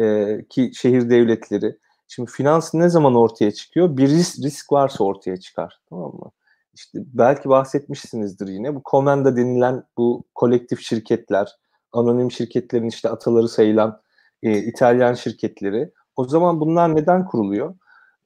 e, 0.00 0.36
ki 0.50 0.70
şehir 0.74 1.10
devletleri. 1.10 1.78
Şimdi 2.08 2.30
finans 2.30 2.74
ne 2.74 2.88
zaman 2.88 3.14
ortaya 3.14 3.50
çıkıyor? 3.50 3.96
Bir 3.96 4.08
risk, 4.08 4.38
risk 4.44 4.72
varsa 4.72 5.04
ortaya 5.04 5.36
çıkar. 5.36 5.80
Tamam 5.90 6.12
mı? 6.14 6.30
İşte 6.74 6.98
belki 7.06 7.48
bahsetmişsinizdir 7.48 8.48
yine. 8.48 8.74
Bu 8.74 8.82
Comenda 8.90 9.36
denilen 9.36 9.84
bu 9.96 10.24
kolektif 10.34 10.80
şirketler, 10.80 11.48
anonim 11.92 12.30
şirketlerin 12.30 12.88
işte 12.88 13.08
ataları 13.08 13.48
sayılan 13.48 14.00
e, 14.42 14.58
İtalyan 14.58 15.14
şirketleri. 15.14 15.92
O 16.16 16.24
zaman 16.24 16.60
bunlar 16.60 16.96
neden 16.96 17.26
kuruluyor? 17.26 17.74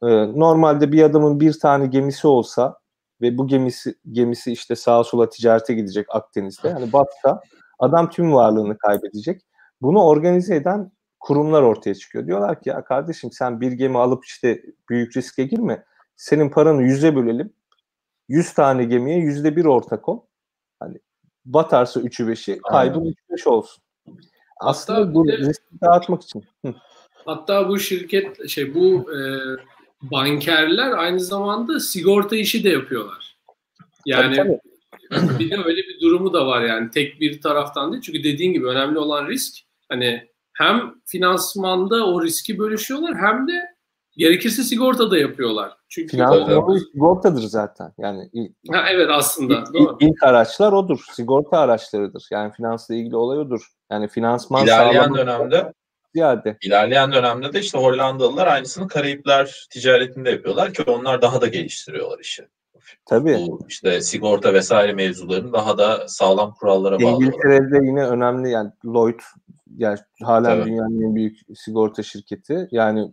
E, 0.03 0.07
normalde 0.41 0.93
bir 0.93 1.03
adamın 1.03 1.41
bir 1.41 1.59
tane 1.59 1.87
gemisi 1.87 2.27
olsa 2.27 2.79
ve 3.21 3.39
bu 3.39 3.47
gemisi 3.47 3.95
gemisi 4.13 4.53
işte 4.53 4.77
sağa 4.77 5.05
sola 5.05 5.29
ticarete 5.29 5.75
gidecek 5.75 6.07
Akdeniz'de. 6.09 6.69
Yani 6.69 6.93
batsa 6.93 7.41
adam 7.79 8.11
tüm 8.11 8.33
varlığını 8.33 8.79
kaybedecek. 8.79 9.43
Bunu 9.83 10.05
organize 10.05 10.57
eden 10.57 10.93
kurumlar 11.21 11.63
ortaya 11.63 11.95
çıkıyor. 11.95 12.27
Diyorlar 12.27 12.61
ki 12.61 12.69
ya 12.69 12.85
kardeşim 12.85 13.33
sen 13.33 13.61
bir 13.61 13.73
gemi 13.73 13.99
alıp 13.99 14.25
işte 14.25 14.63
büyük 14.91 15.17
riske 15.17 15.45
girme. 15.45 15.85
Senin 16.17 16.51
paranı 16.51 16.83
yüze 16.83 17.17
bölelim. 17.17 17.53
Yüz 18.29 18.55
tane 18.55 18.85
gemiye 18.85 19.19
yüzde 19.19 19.57
bir 19.57 19.65
ortak 19.65 20.09
ol. 20.09 20.21
Hani 20.81 20.99
batarsa 21.45 22.01
üçü 22.01 22.29
beşi 22.29 22.59
kaybın 22.71 23.05
üç 23.05 23.19
beş 23.31 23.47
olsun. 23.47 23.83
Aslında 24.61 24.99
Hatta 24.99 25.15
bu 25.15 25.29
riski 25.29 25.81
dağıtmak 25.83 26.23
için. 26.23 26.45
Hatta 27.27 27.69
bu 27.69 27.79
şirket 27.79 28.49
şey 28.49 28.75
bu 28.75 29.07
e, 29.13 29.21
bankerler 30.03 30.93
aynı 30.93 31.21
zamanda 31.21 31.81
sigorta 31.81 32.37
işi 32.37 32.65
de 32.65 32.69
yapıyorlar. 32.69 33.37
Yani 34.07 34.37
tabii, 34.37 34.61
tabii. 35.11 35.39
bir 35.39 35.51
de 35.51 35.57
öyle 35.65 35.83
bir 35.83 36.01
durumu 36.01 36.33
da 36.33 36.47
var 36.47 36.63
yani 36.63 36.91
tek 36.91 37.21
bir 37.21 37.41
taraftan 37.41 37.93
değil. 37.93 38.03
Çünkü 38.03 38.25
dediğin 38.25 38.53
gibi 38.53 38.67
önemli 38.67 38.99
olan 38.99 39.29
risk 39.29 39.59
hani 39.89 40.29
hem 40.53 40.95
finansmanda 41.07 42.07
o 42.07 42.23
riski 42.23 42.59
bölüşüyorlar 42.59 43.17
hem 43.17 43.49
de 43.49 43.77
gerekirse 44.17 44.63
sigorta 44.63 45.11
da 45.11 45.19
yapıyorlar. 45.19 45.76
Çünkü 45.97 46.11
Finansman 46.11 46.79
sigortadır 46.93 47.43
zaten. 47.43 47.93
Yani 47.99 48.31
ha, 48.71 48.85
evet 48.91 49.09
aslında. 49.11 49.55
Ilk, 49.55 49.75
doğru. 49.75 49.97
ilk 50.01 50.23
araçlar 50.23 50.73
odur. 50.73 51.05
Sigorta 51.13 51.59
araçlarıdır. 51.59 52.29
Yani 52.31 52.53
finansla 52.53 52.95
ilgili 52.95 53.17
olay 53.17 53.39
odur. 53.39 53.67
Yani 53.91 54.09
finansman 54.09 54.65
İlerleyen 54.65 55.15
dönemde 55.15 55.73
ziyade. 56.15 56.57
İlerleyen 56.63 57.13
dönemde 57.13 57.53
de 57.53 57.61
işte 57.61 57.79
Hollandalılar 57.79 58.47
aynısını 58.47 58.89
Karayipler 58.89 59.67
ticaretinde 59.71 60.31
yapıyorlar 60.31 60.73
ki 60.73 60.83
onlar 60.83 61.23
daha 61.23 61.41
da 61.41 61.47
geliştiriyorlar 61.47 62.19
işi. 62.19 62.49
Tabii. 63.07 63.35
Bu 63.35 63.61
işte 63.69 64.01
sigorta 64.01 64.55
vesaire 64.55 64.93
mevzularını 64.93 65.53
daha 65.53 65.79
da 65.79 66.09
sağlam 66.09 66.55
kurallara 66.55 67.03
bağlı. 67.03 67.11
İngiltere'de 67.11 67.87
yine 67.87 68.07
önemli 68.07 68.51
yani 68.51 68.71
Lloyd 68.87 69.21
yani 69.77 69.99
halen 70.23 70.59
Tabii. 70.59 70.71
dünyanın 70.71 71.03
en 71.03 71.15
büyük 71.15 71.39
sigorta 71.55 72.03
şirketi. 72.03 72.69
Yani 72.71 73.13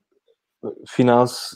e, 0.64 0.68
finans 0.88 1.54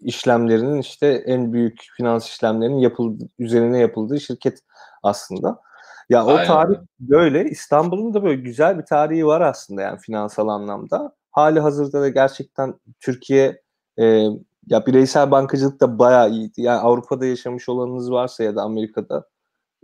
işlemlerinin 0.00 0.78
işte 0.78 1.06
en 1.06 1.52
büyük 1.52 1.80
finans 1.96 2.28
işlemlerinin 2.28 2.78
yapıldığı 2.78 3.28
üzerine 3.38 3.78
yapıldığı 3.78 4.20
şirket 4.20 4.58
aslında. 5.02 5.60
Ya 6.08 6.26
o 6.26 6.30
Aynen. 6.30 6.46
tarih 6.46 6.76
böyle. 7.00 7.44
İstanbul'un 7.44 8.14
da 8.14 8.22
böyle 8.22 8.40
güzel 8.40 8.78
bir 8.78 8.84
tarihi 8.84 9.26
var 9.26 9.40
aslında 9.40 9.82
yani 9.82 9.98
finansal 9.98 10.48
anlamda. 10.48 11.12
Hali 11.30 11.60
hazırda 11.60 12.00
da 12.00 12.08
gerçekten 12.08 12.74
Türkiye 13.00 13.62
e, 13.98 14.04
ya 14.66 14.86
bireysel 14.86 15.30
bankacılık 15.30 15.80
da 15.80 15.98
bayağı 15.98 16.30
iyiydi. 16.30 16.62
Yani 16.62 16.80
Avrupa'da 16.80 17.26
yaşamış 17.26 17.68
olanınız 17.68 18.12
varsa 18.12 18.44
ya 18.44 18.56
da 18.56 18.62
Amerika'da 18.62 19.28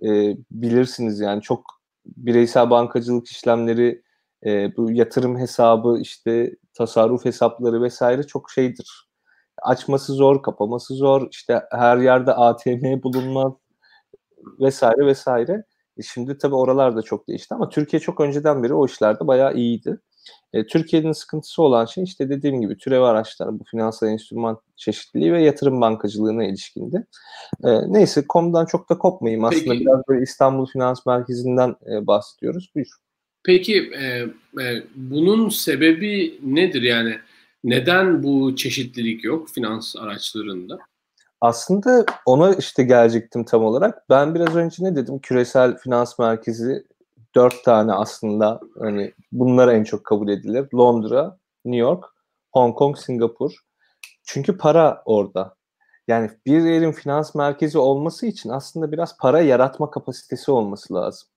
e, 0.02 0.36
bilirsiniz 0.50 1.20
yani 1.20 1.42
çok 1.42 1.64
bireysel 2.06 2.70
bankacılık 2.70 3.26
işlemleri 3.26 4.02
e, 4.46 4.76
bu 4.76 4.90
yatırım 4.92 5.38
hesabı 5.38 5.98
işte 6.00 6.56
tasarruf 6.74 7.24
hesapları 7.24 7.82
vesaire 7.82 8.22
çok 8.22 8.50
şeydir. 8.50 9.05
Açması 9.62 10.12
zor, 10.12 10.42
kapaması 10.42 10.94
zor. 10.94 11.28
İşte 11.30 11.62
her 11.70 11.96
yerde 11.96 12.32
ATM 12.32 13.02
bulunmaz 13.02 13.52
vesaire 14.60 15.06
vesaire. 15.06 15.64
E 15.98 16.02
şimdi 16.02 16.38
tabii 16.38 16.54
oralar 16.54 16.96
da 16.96 17.02
çok 17.02 17.28
değişti 17.28 17.54
ama 17.54 17.68
Türkiye 17.68 18.00
çok 18.00 18.20
önceden 18.20 18.62
beri 18.62 18.74
o 18.74 18.86
işlerde 18.86 19.26
bayağı 19.26 19.54
iyiydi. 19.54 19.98
E, 20.52 20.66
Türkiye'nin 20.66 21.12
sıkıntısı 21.12 21.62
olan 21.62 21.84
şey 21.84 22.04
işte 22.04 22.28
dediğim 22.28 22.60
gibi 22.60 22.76
türev 22.76 23.02
araçlar, 23.02 23.58
bu 23.58 23.64
finansal 23.64 24.08
enstrüman 24.08 24.60
çeşitliliği 24.76 25.32
ve 25.32 25.42
yatırım 25.42 25.80
bankacılığına 25.80 26.44
ilişkindi. 26.44 27.06
E, 27.64 27.92
neyse 27.92 28.26
konudan 28.28 28.66
çok 28.66 28.90
da 28.90 28.98
kopmayayım. 28.98 29.44
Aslında 29.44 29.72
Peki. 29.72 29.80
biraz 29.80 30.00
böyle 30.08 30.22
İstanbul 30.22 30.66
Finans 30.66 31.06
Merkezi'nden 31.06 31.76
e, 31.92 32.06
bahsediyoruz. 32.06 32.70
Buyur. 32.74 32.88
Peki 33.44 33.90
e, 33.94 34.04
e, 34.62 34.82
bunun 34.94 35.48
sebebi 35.48 36.40
nedir 36.42 36.82
yani? 36.82 37.16
Neden 37.66 38.22
bu 38.22 38.56
çeşitlilik 38.56 39.24
yok 39.24 39.48
finans 39.48 39.96
araçlarında? 39.96 40.78
Aslında 41.40 42.04
ona 42.26 42.54
işte 42.54 42.82
gelecektim 42.82 43.44
tam 43.44 43.64
olarak. 43.64 44.10
Ben 44.10 44.34
biraz 44.34 44.56
önce 44.56 44.84
ne 44.84 44.96
dedim? 44.96 45.18
Küresel 45.18 45.76
finans 45.76 46.18
merkezi 46.18 46.84
dört 47.34 47.64
tane 47.64 47.92
aslında 47.92 48.60
hani 48.78 49.12
bunlar 49.32 49.68
en 49.68 49.84
çok 49.84 50.04
kabul 50.04 50.28
edilir. 50.28 50.68
Londra, 50.74 51.38
New 51.64 51.80
York, 51.80 52.04
Hong 52.52 52.76
Kong, 52.76 52.98
Singapur. 52.98 53.52
Çünkü 54.24 54.58
para 54.58 55.02
orada. 55.04 55.54
Yani 56.08 56.30
bir 56.46 56.60
yerin 56.60 56.92
finans 56.92 57.34
merkezi 57.34 57.78
olması 57.78 58.26
için 58.26 58.50
aslında 58.50 58.92
biraz 58.92 59.16
para 59.18 59.40
yaratma 59.40 59.90
kapasitesi 59.90 60.50
olması 60.50 60.94
lazım. 60.94 61.28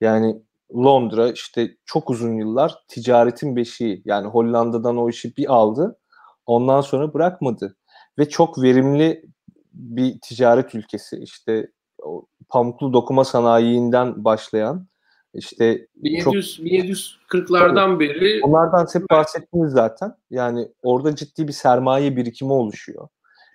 Yani 0.00 0.42
Londra 0.74 1.32
işte 1.32 1.76
çok 1.84 2.10
uzun 2.10 2.34
yıllar 2.34 2.74
ticaretin 2.88 3.56
beşiği. 3.56 4.02
Yani 4.04 4.26
Hollanda'dan 4.26 4.96
o 4.96 5.08
işi 5.08 5.36
bir 5.36 5.52
aldı. 5.54 5.98
Ondan 6.46 6.80
sonra 6.80 7.14
bırakmadı. 7.14 7.76
Ve 8.18 8.28
çok 8.28 8.62
verimli 8.62 9.24
bir 9.72 10.20
ticaret 10.20 10.74
ülkesi. 10.74 11.16
İşte 11.16 11.70
o 12.02 12.26
pamuklu 12.48 12.92
dokuma 12.92 13.24
sanayiinden 13.24 14.24
başlayan 14.24 14.86
işte 15.34 15.86
1700 15.96 16.56
çok, 16.56 16.66
1740'lardan 16.66 18.00
beri 18.00 18.40
onlardan 18.44 18.86
hep 18.92 19.10
bahsettiniz 19.10 19.72
zaten. 19.72 20.14
Yani 20.30 20.68
orada 20.82 21.16
ciddi 21.16 21.48
bir 21.48 21.52
sermaye 21.52 22.16
birikimi 22.16 22.52
oluşuyor. 22.52 23.08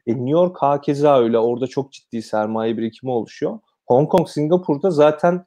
E 0.08 0.12
New 0.13 0.30
York 0.30 0.58
hakeza 0.58 1.19
öyle. 1.19 1.39
Orada 1.39 1.67
çok 1.67 1.91
ciddi 1.91 2.21
sermaye 2.21 2.78
birikimi 2.78 3.12
oluşuyor. 3.12 3.60
Hong 3.88 4.10
Kong, 4.10 4.30
Singapur'da 4.30 4.91
zaten 4.91 5.45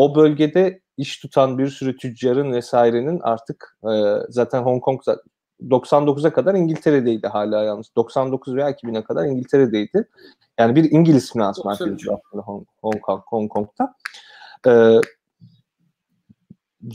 o 0.00 0.14
bölgede 0.14 0.80
iş 0.96 1.18
tutan 1.18 1.58
bir 1.58 1.68
sürü 1.68 1.96
tüccarın 1.96 2.52
vesairenin 2.52 3.20
artık 3.22 3.78
e, 3.84 3.92
zaten 4.28 4.62
Hong 4.62 4.82
Kong 4.82 5.00
99'a 5.62 6.32
kadar 6.32 6.54
İngiltere'deydi 6.54 7.26
hala 7.26 7.64
yalnız. 7.64 7.86
99 7.96 8.56
veya 8.56 8.70
2000'e 8.70 9.04
kadar 9.04 9.24
İngiltere'deydi. 9.24 10.08
Yani 10.58 10.76
bir 10.76 10.90
İngiliz 10.90 11.32
finans 11.32 11.64
merkezi 11.64 11.90
aslında 11.90 12.42
Hong, 12.42 12.66
Hong, 12.82 13.00
Kong, 13.00 13.22
Hong 13.26 13.50
Kong'da. 13.50 13.94
Ee, 14.66 15.00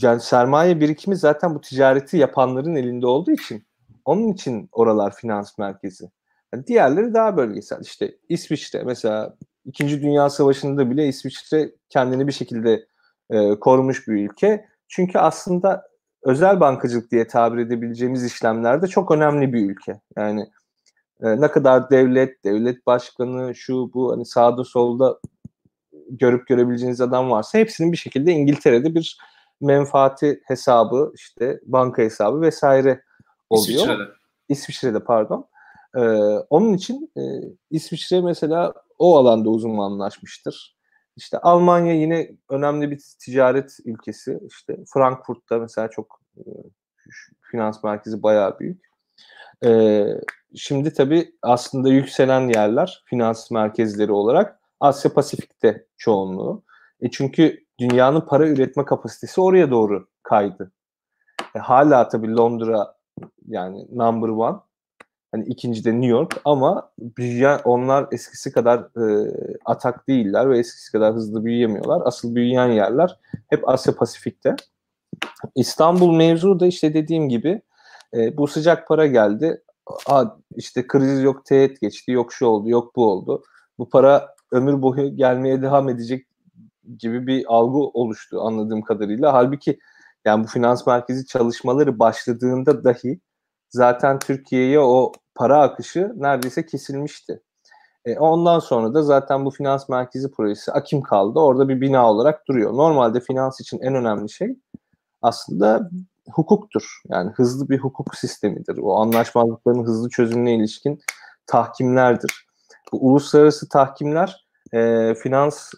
yani 0.02 0.20
sermaye 0.20 0.80
birikimi 0.80 1.16
zaten 1.16 1.54
bu 1.54 1.60
ticareti 1.60 2.16
yapanların 2.16 2.74
elinde 2.74 3.06
olduğu 3.06 3.32
için 3.32 3.66
onun 4.04 4.32
için 4.32 4.68
oralar 4.72 5.14
finans 5.14 5.58
merkezi. 5.58 6.10
Yani 6.54 6.66
diğerleri 6.66 7.14
daha 7.14 7.36
bölgesel. 7.36 7.80
İşte 7.80 8.16
İsviçre 8.28 8.82
mesela 8.82 9.36
İkinci 9.64 10.02
Dünya 10.02 10.30
Savaşı'nda 10.30 10.90
bile 10.90 11.08
İsviçre 11.08 11.70
kendini 11.88 12.26
bir 12.26 12.32
şekilde 12.32 12.86
e, 13.30 13.60
korumuş 13.60 14.08
bir 14.08 14.12
ülke. 14.12 14.66
Çünkü 14.88 15.18
aslında 15.18 15.88
özel 16.22 16.60
bankacılık 16.60 17.10
diye 17.10 17.26
tabir 17.26 17.58
edebileceğimiz 17.58 18.24
işlemlerde 18.24 18.86
çok 18.86 19.10
önemli 19.10 19.52
bir 19.52 19.70
ülke. 19.70 20.00
Yani 20.16 20.46
e, 21.22 21.40
ne 21.40 21.50
kadar 21.50 21.90
devlet, 21.90 22.44
devlet 22.44 22.86
başkanı, 22.86 23.54
şu 23.54 23.90
bu 23.94 24.12
hani 24.12 24.26
sağda 24.26 24.64
solda 24.64 25.18
görüp 26.10 26.46
görebileceğiniz 26.46 27.00
adam 27.00 27.30
varsa 27.30 27.58
hepsinin 27.58 27.92
bir 27.92 27.96
şekilde 27.96 28.32
İngiltere'de 28.32 28.94
bir 28.94 29.18
menfaati 29.60 30.40
hesabı, 30.44 31.12
işte 31.14 31.60
banka 31.66 32.02
hesabı 32.02 32.40
vesaire 32.40 33.02
oluyor. 33.50 33.78
İsviçre'de. 33.78 34.02
İsviçre'de 34.48 35.04
pardon. 35.04 35.48
Ee, 35.96 36.00
onun 36.50 36.72
için 36.72 37.12
e, 37.16 37.22
İsviçre 37.70 38.20
mesela 38.20 38.74
o 38.98 39.16
alanda 39.16 39.50
uzmanlaşmıştır. 39.50 40.75
İşte 41.16 41.38
Almanya 41.38 41.92
yine 41.94 42.30
önemli 42.50 42.90
bir 42.90 43.02
ticaret 43.18 43.76
ülkesi. 43.84 44.40
İşte 44.48 44.76
Frankfurt'ta 44.94 45.58
mesela 45.58 45.90
çok 45.90 46.20
e, 46.36 46.42
finans 47.50 47.84
merkezi 47.84 48.22
bayağı 48.22 48.58
büyük. 48.58 48.86
E, 49.64 50.04
şimdi 50.54 50.92
tabii 50.92 51.34
aslında 51.42 51.88
yükselen 51.88 52.48
yerler 52.48 53.02
finans 53.06 53.50
merkezleri 53.50 54.12
olarak 54.12 54.60
Asya 54.80 55.12
Pasifik'te 55.12 55.86
çoğunluğu. 55.96 56.64
E 57.00 57.10
çünkü 57.10 57.64
dünyanın 57.78 58.20
para 58.20 58.48
üretme 58.48 58.84
kapasitesi 58.84 59.40
oraya 59.40 59.70
doğru 59.70 60.08
kaydı. 60.22 60.72
E, 61.54 61.58
hala 61.58 62.08
tabii 62.08 62.36
Londra 62.36 62.96
yani 63.46 63.86
number 63.92 64.28
one. 64.28 64.56
Hani 65.36 65.46
ikinci 65.48 65.84
de 65.84 65.92
New 65.92 66.06
York 66.06 66.40
ama 66.44 66.90
büyüyen, 66.98 67.60
onlar 67.64 68.06
eskisi 68.12 68.52
kadar 68.52 68.78
e, 68.78 69.34
atak 69.64 70.08
değiller 70.08 70.50
ve 70.50 70.58
eskisi 70.58 70.92
kadar 70.92 71.14
hızlı 71.14 71.44
büyüyemiyorlar. 71.44 72.02
Asıl 72.04 72.34
büyüyen 72.34 72.68
yerler 72.68 73.20
hep 73.48 73.68
Asya 73.68 73.94
Pasifik'te. 73.94 74.56
İstanbul 75.54 76.16
mevzu 76.16 76.60
da 76.60 76.66
işte 76.66 76.94
dediğim 76.94 77.28
gibi 77.28 77.62
e, 78.14 78.36
bu 78.36 78.46
sıcak 78.46 78.88
para 78.88 79.06
geldi. 79.06 79.62
Aa, 80.06 80.24
işte 80.56 80.86
kriz 80.86 81.22
yok, 81.22 81.44
teğet 81.44 81.80
geçti, 81.80 82.12
yok 82.12 82.32
şu 82.32 82.46
oldu, 82.46 82.68
yok 82.68 82.96
bu 82.96 83.10
oldu. 83.10 83.42
Bu 83.78 83.88
para 83.88 84.34
ömür 84.52 84.82
boyu 84.82 85.16
gelmeye 85.16 85.62
devam 85.62 85.88
edecek 85.88 86.26
gibi 86.98 87.26
bir 87.26 87.44
algı 87.48 87.78
oluştu 87.78 88.40
anladığım 88.40 88.82
kadarıyla. 88.82 89.32
Halbuki 89.32 89.78
yani 90.24 90.44
bu 90.44 90.48
finans 90.48 90.86
merkezi 90.86 91.26
çalışmaları 91.26 91.98
başladığında 91.98 92.84
dahi 92.84 93.20
zaten 93.70 94.18
Türkiye'ye 94.18 94.80
o 94.80 95.12
para 95.34 95.60
akışı 95.60 96.12
neredeyse 96.16 96.66
kesilmişti. 96.66 97.42
E, 98.04 98.18
ondan 98.18 98.58
sonra 98.58 98.94
da 98.94 99.02
zaten 99.02 99.44
bu 99.44 99.50
finans 99.50 99.88
merkezi 99.88 100.30
projesi 100.30 100.72
akim 100.72 101.02
kaldı. 101.02 101.38
Orada 101.38 101.68
bir 101.68 101.80
bina 101.80 102.10
olarak 102.10 102.48
duruyor. 102.48 102.72
Normalde 102.72 103.20
finans 103.20 103.60
için 103.60 103.78
en 103.80 103.94
önemli 103.94 104.30
şey 104.30 104.56
aslında 105.22 105.90
hukuktur. 106.32 107.00
Yani 107.08 107.30
hızlı 107.30 107.68
bir 107.68 107.78
hukuk 107.78 108.14
sistemidir. 108.14 108.78
O 108.82 108.96
anlaşmazlıkların 108.96 109.84
hızlı 109.84 110.08
çözümüne 110.08 110.54
ilişkin 110.54 111.00
tahkimlerdir. 111.46 112.46
Bu 112.92 113.06
uluslararası 113.06 113.68
tahkimler 113.68 114.46
e, 114.72 115.14
finans 115.14 115.72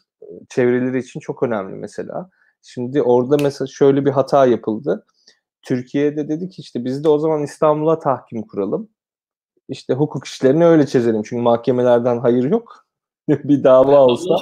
çevreleri 0.48 0.98
için 0.98 1.20
çok 1.20 1.42
önemli 1.42 1.76
mesela. 1.76 2.30
Şimdi 2.62 3.02
orada 3.02 3.36
mesela 3.42 3.68
şöyle 3.68 4.04
bir 4.04 4.10
hata 4.10 4.46
yapıldı. 4.46 5.06
Türkiye'de 5.68 6.28
dedi 6.28 6.48
ki 6.48 6.62
işte 6.62 6.84
biz 6.84 7.04
de 7.04 7.08
o 7.08 7.18
zaman 7.18 7.42
İstanbul'a 7.42 7.98
tahkim 7.98 8.42
kuralım. 8.42 8.88
İşte 9.68 9.94
hukuk 9.94 10.24
işlerini 10.24 10.66
öyle 10.66 10.86
çözelim. 10.86 11.22
Çünkü 11.22 11.42
mahkemelerden 11.42 12.18
hayır 12.18 12.44
yok. 12.44 12.86
bir 13.28 13.64
dava 13.64 14.00
olsa. 14.00 14.36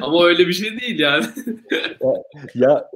Ama 0.00 0.24
öyle 0.24 0.48
bir 0.48 0.52
şey 0.52 0.80
değil 0.80 0.98
yani. 0.98 1.24
ya, 2.00 2.12
ya 2.54 2.90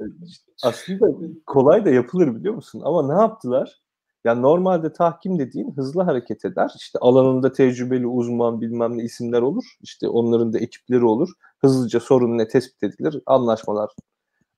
aslında 0.63 1.27
kolay 1.45 1.85
da 1.85 1.89
yapılır 1.89 2.35
biliyor 2.35 2.53
musun? 2.53 2.81
Ama 2.85 3.15
ne 3.15 3.21
yaptılar? 3.21 3.81
Yani 4.25 4.41
normalde 4.41 4.93
tahkim 4.93 5.39
dediğin 5.39 5.71
hızlı 5.75 6.01
hareket 6.01 6.45
eder. 6.45 6.71
İşte 6.77 6.99
alanında 6.99 7.51
tecrübeli 7.51 8.07
uzman 8.07 8.61
bilmem 8.61 8.97
ne 8.97 9.03
isimler 9.03 9.41
olur. 9.41 9.63
İşte 9.81 10.07
onların 10.07 10.53
da 10.53 10.59
ekipleri 10.59 11.05
olur. 11.05 11.29
Hızlıca 11.61 11.99
sorun 11.99 12.37
ne 12.37 12.47
tespit 12.47 12.83
edilir. 12.83 13.21
Anlaşmalar 13.25 13.89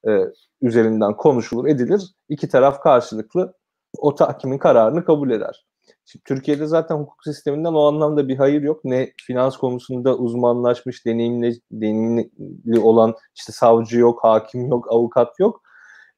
e, 0.07 0.11
üzerinden 0.61 1.17
konuşulur, 1.17 1.67
edilir. 1.67 2.13
İki 2.29 2.49
taraf 2.49 2.81
karşılıklı 2.81 3.53
o 3.97 4.15
tahkimin 4.15 4.57
kararını 4.57 5.05
kabul 5.05 5.31
eder. 5.31 5.65
Şimdi 6.05 6.23
Türkiye'de 6.23 6.65
zaten 6.65 6.95
hukuk 6.95 7.23
sisteminden 7.23 7.73
o 7.73 7.87
anlamda 7.87 8.27
bir 8.27 8.37
hayır 8.37 8.61
yok. 8.61 8.85
Ne 8.85 9.13
finans 9.27 9.57
konusunda 9.57 10.17
uzmanlaşmış, 10.17 11.05
deneyimli, 11.05 11.59
deneyimli 11.71 12.79
olan 12.79 13.15
işte 13.35 13.53
savcı 13.53 13.99
yok, 13.99 14.19
hakim 14.23 14.67
yok, 14.67 14.91
avukat 14.91 15.39
yok. 15.39 15.61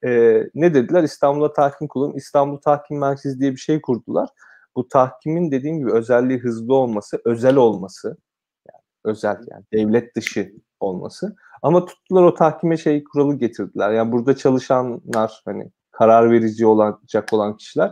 Ee, 0.06 0.44
ne 0.56 0.74
dediler? 0.74 1.04
İstanbul'a 1.04 1.54
tahkim 1.54 1.88
kuralım. 1.88 2.18
İstanbul 2.18 2.58
Tahkim 2.58 3.00
Merkezi 3.00 3.40
diye 3.40 3.52
bir 3.52 3.58
şey 3.58 3.82
kurdular. 3.82 4.30
Bu 4.76 4.88
tahkimin 4.88 5.52
dediğim 5.52 5.80
gibi 5.80 5.92
özelliği 5.92 6.40
hızlı 6.40 6.76
olması, 6.76 7.22
özel 7.26 7.56
olması, 7.56 8.18
yani 8.68 8.84
özel 9.06 9.38
yani 9.52 9.64
devlet 9.74 10.16
dışı 10.16 10.52
olması. 10.80 11.36
Ama 11.62 11.86
tuttular 11.86 12.24
o 12.24 12.34
tahkime 12.34 12.78
şey 12.78 13.04
kuralı 13.04 13.36
getirdiler. 13.36 13.92
Yani 13.92 14.12
burada 14.12 14.36
çalışanlar 14.36 15.42
hani 15.46 15.72
karar 15.92 16.32
verici 16.32 16.66
olacak 16.66 17.34
olan 17.34 17.58
kişiler 17.58 17.92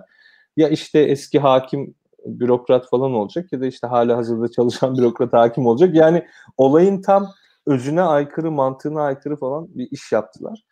ya 0.58 0.70
işte 0.70 1.00
eski 1.00 1.40
hakim 1.40 1.96
bürokrat 2.26 2.90
falan 2.90 3.14
olacak 3.14 3.54
ya 3.54 3.62
da 3.62 3.66
işte 3.66 3.88
hala 3.88 4.18
hazırda 4.18 4.52
çalışan 4.52 4.98
bürokrat 4.98 5.34
hakim 5.34 5.66
olacak. 5.66 5.96
Yani 5.96 6.26
olayın 6.58 7.02
tam 7.02 7.28
özüne 7.68 8.02
aykırı, 8.02 8.52
mantığına 8.52 9.02
aykırı 9.02 9.36
falan 9.36 9.68
bir 9.70 9.88
iş 9.92 10.12
yaptılar. 10.12 10.64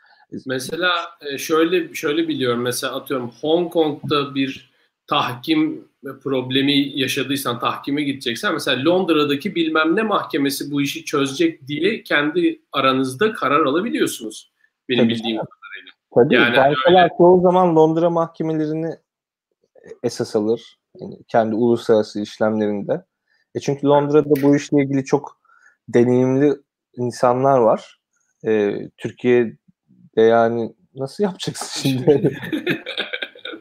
Mesela 0.45 0.91
e, 1.21 1.37
şöyle 1.37 1.93
şöyle 1.93 2.27
biliyorum. 2.27 2.61
Mesela 2.61 2.95
atıyorum 2.95 3.31
Hong 3.41 3.73
Kong'da 3.73 4.35
bir 4.35 4.66
tahkim 5.07 5.87
problemi 6.23 6.99
yaşadıysan 6.99 7.59
tahkime 7.59 8.03
gideceksen 8.03 8.53
mesela 8.53 8.91
Londra'daki 8.91 9.55
bilmem 9.55 9.95
ne 9.95 10.03
mahkemesi 10.03 10.71
bu 10.71 10.81
işi 10.81 11.05
çözecek 11.05 11.67
diye 11.67 12.03
kendi 12.03 12.61
aranızda 12.71 13.33
karar 13.33 13.65
alabiliyorsunuz. 13.65 14.51
Benim 14.89 15.03
Tabii 15.03 15.13
bildiğim 15.13 15.37
kadarıyla. 15.37 15.91
Tabii 16.15 16.57
yani 16.57 16.75
öyle... 16.87 17.09
çoğu 17.17 17.41
zaman 17.41 17.75
Londra 17.75 18.09
mahkemelerini 18.09 18.95
esas 20.03 20.35
alır. 20.35 20.77
Yani 20.99 21.17
kendi 21.27 21.55
uluslararası 21.55 22.21
işlemlerinde. 22.21 23.05
E 23.55 23.59
çünkü 23.59 23.87
Londra'da 23.87 24.41
bu 24.41 24.55
işle 24.55 24.83
ilgili 24.83 25.05
çok 25.05 25.41
deneyimli 25.87 26.53
insanlar 26.97 27.59
var. 27.59 27.99
E, 28.45 28.79
Türkiye'de 28.97 30.21
yani 30.21 30.75
nasıl 30.95 31.23
yapacaksın 31.23 31.89
şimdi? 31.89 32.39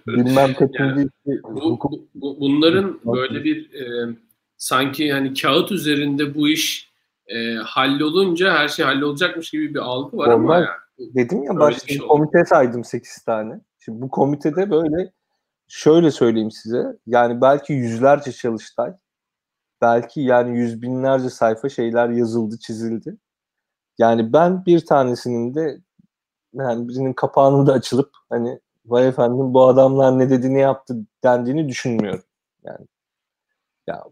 Bilmem 0.07 0.55
kaçıncı 0.55 1.09
yani, 1.27 1.41
bu, 1.43 2.09
bu, 2.15 2.41
bunların 2.41 3.01
böyle 3.05 3.45
bir 3.45 3.75
e, 3.75 4.17
sanki 4.57 5.13
hani 5.13 5.35
kağıt 5.35 5.73
üzerinde 5.73 6.35
bu 6.35 6.49
iş 6.49 6.93
e, 7.27 7.55
hallolunca 7.55 8.53
her 8.53 8.69
şey 8.69 8.85
hallolacakmış 8.85 9.51
gibi 9.51 9.75
bir 9.75 9.79
algı 9.79 10.17
var 10.17 10.27
Onlar, 10.27 10.35
ama 10.35 10.55
yani. 10.57 11.15
Dedim 11.15 11.43
ya 11.43 11.57
başta 11.59 11.87
şey 11.87 11.99
komite 11.99 12.45
saydım 12.45 12.85
8 12.85 13.23
tane. 13.25 13.61
Şimdi 13.79 14.01
bu 14.01 14.11
komitede 14.11 14.71
böyle 14.71 15.13
şöyle 15.69 16.11
söyleyeyim 16.11 16.51
size. 16.51 16.97
Yani 17.07 17.41
belki 17.41 17.73
yüzlerce 17.73 18.33
çalıştay, 18.33 18.93
belki 19.81 20.21
yani 20.21 20.59
yüz 20.59 20.83
binlerce 20.83 21.31
sayfa 21.31 21.69
şeyler 21.69 22.09
yazıldı, 22.09 22.59
çizildi. 22.59 23.17
Yani 23.99 24.33
ben 24.33 24.67
bir 24.67 24.87
tanesinin 24.87 25.55
de 25.55 25.81
yani 26.55 26.89
birinin 26.89 27.13
kapağını 27.13 27.67
da 27.67 27.73
açılıp 27.73 28.11
hani 28.29 28.61
vay 28.87 29.09
efendim 29.09 29.55
bu 29.55 29.69
adamlar 29.69 30.19
ne 30.19 30.31
dediğini 30.31 30.61
yaptı 30.61 30.97
dendiğini 31.25 31.69
düşünmüyorum. 31.69 32.25
Yani 32.65 32.87
ya 33.87 34.05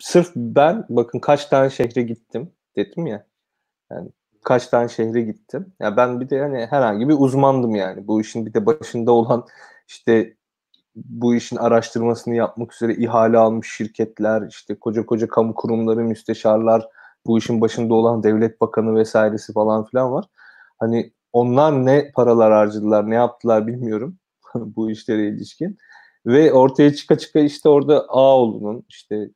sırf 0.00 0.32
ben 0.36 0.86
bakın 0.88 1.18
kaç 1.18 1.46
tane 1.46 1.70
şehre 1.70 2.02
gittim 2.02 2.52
dedim 2.76 3.06
ya. 3.06 3.26
Yani 3.90 4.08
kaç 4.44 4.66
tane 4.66 4.88
şehre 4.88 5.22
gittim. 5.22 5.72
Ya 5.80 5.96
ben 5.96 6.20
bir 6.20 6.30
de 6.30 6.40
hani 6.40 6.66
herhangi 6.66 7.08
bir 7.08 7.16
uzmandım 7.18 7.74
yani. 7.74 8.06
Bu 8.06 8.20
işin 8.20 8.46
bir 8.46 8.54
de 8.54 8.66
başında 8.66 9.12
olan 9.12 9.46
işte 9.88 10.36
bu 10.96 11.34
işin 11.34 11.56
araştırmasını 11.56 12.34
yapmak 12.34 12.74
üzere 12.74 12.94
ihale 12.94 13.38
almış 13.38 13.76
şirketler, 13.76 14.48
işte 14.48 14.74
koca 14.74 15.06
koca 15.06 15.28
kamu 15.28 15.54
kurumları, 15.54 16.00
müsteşarlar, 16.00 16.88
bu 17.26 17.38
işin 17.38 17.60
başında 17.60 17.94
olan 17.94 18.22
devlet 18.22 18.60
bakanı 18.60 18.94
vesairesi 18.94 19.52
falan 19.52 19.84
filan 19.84 20.12
var. 20.12 20.24
Hani 20.78 21.12
onlar 21.32 21.86
ne 21.86 22.10
paralar 22.14 22.52
harcadılar, 22.52 23.10
ne 23.10 23.14
yaptılar 23.14 23.66
bilmiyorum 23.66 24.18
bu 24.54 24.90
işlere 24.90 25.28
ilişkin. 25.28 25.78
Ve 26.26 26.52
ortaya 26.52 26.94
çıka 26.94 27.18
çıka 27.18 27.40
işte 27.40 27.68
orada 27.68 28.06
Ağoğlu'nun 28.08 28.84
işte 28.88 29.30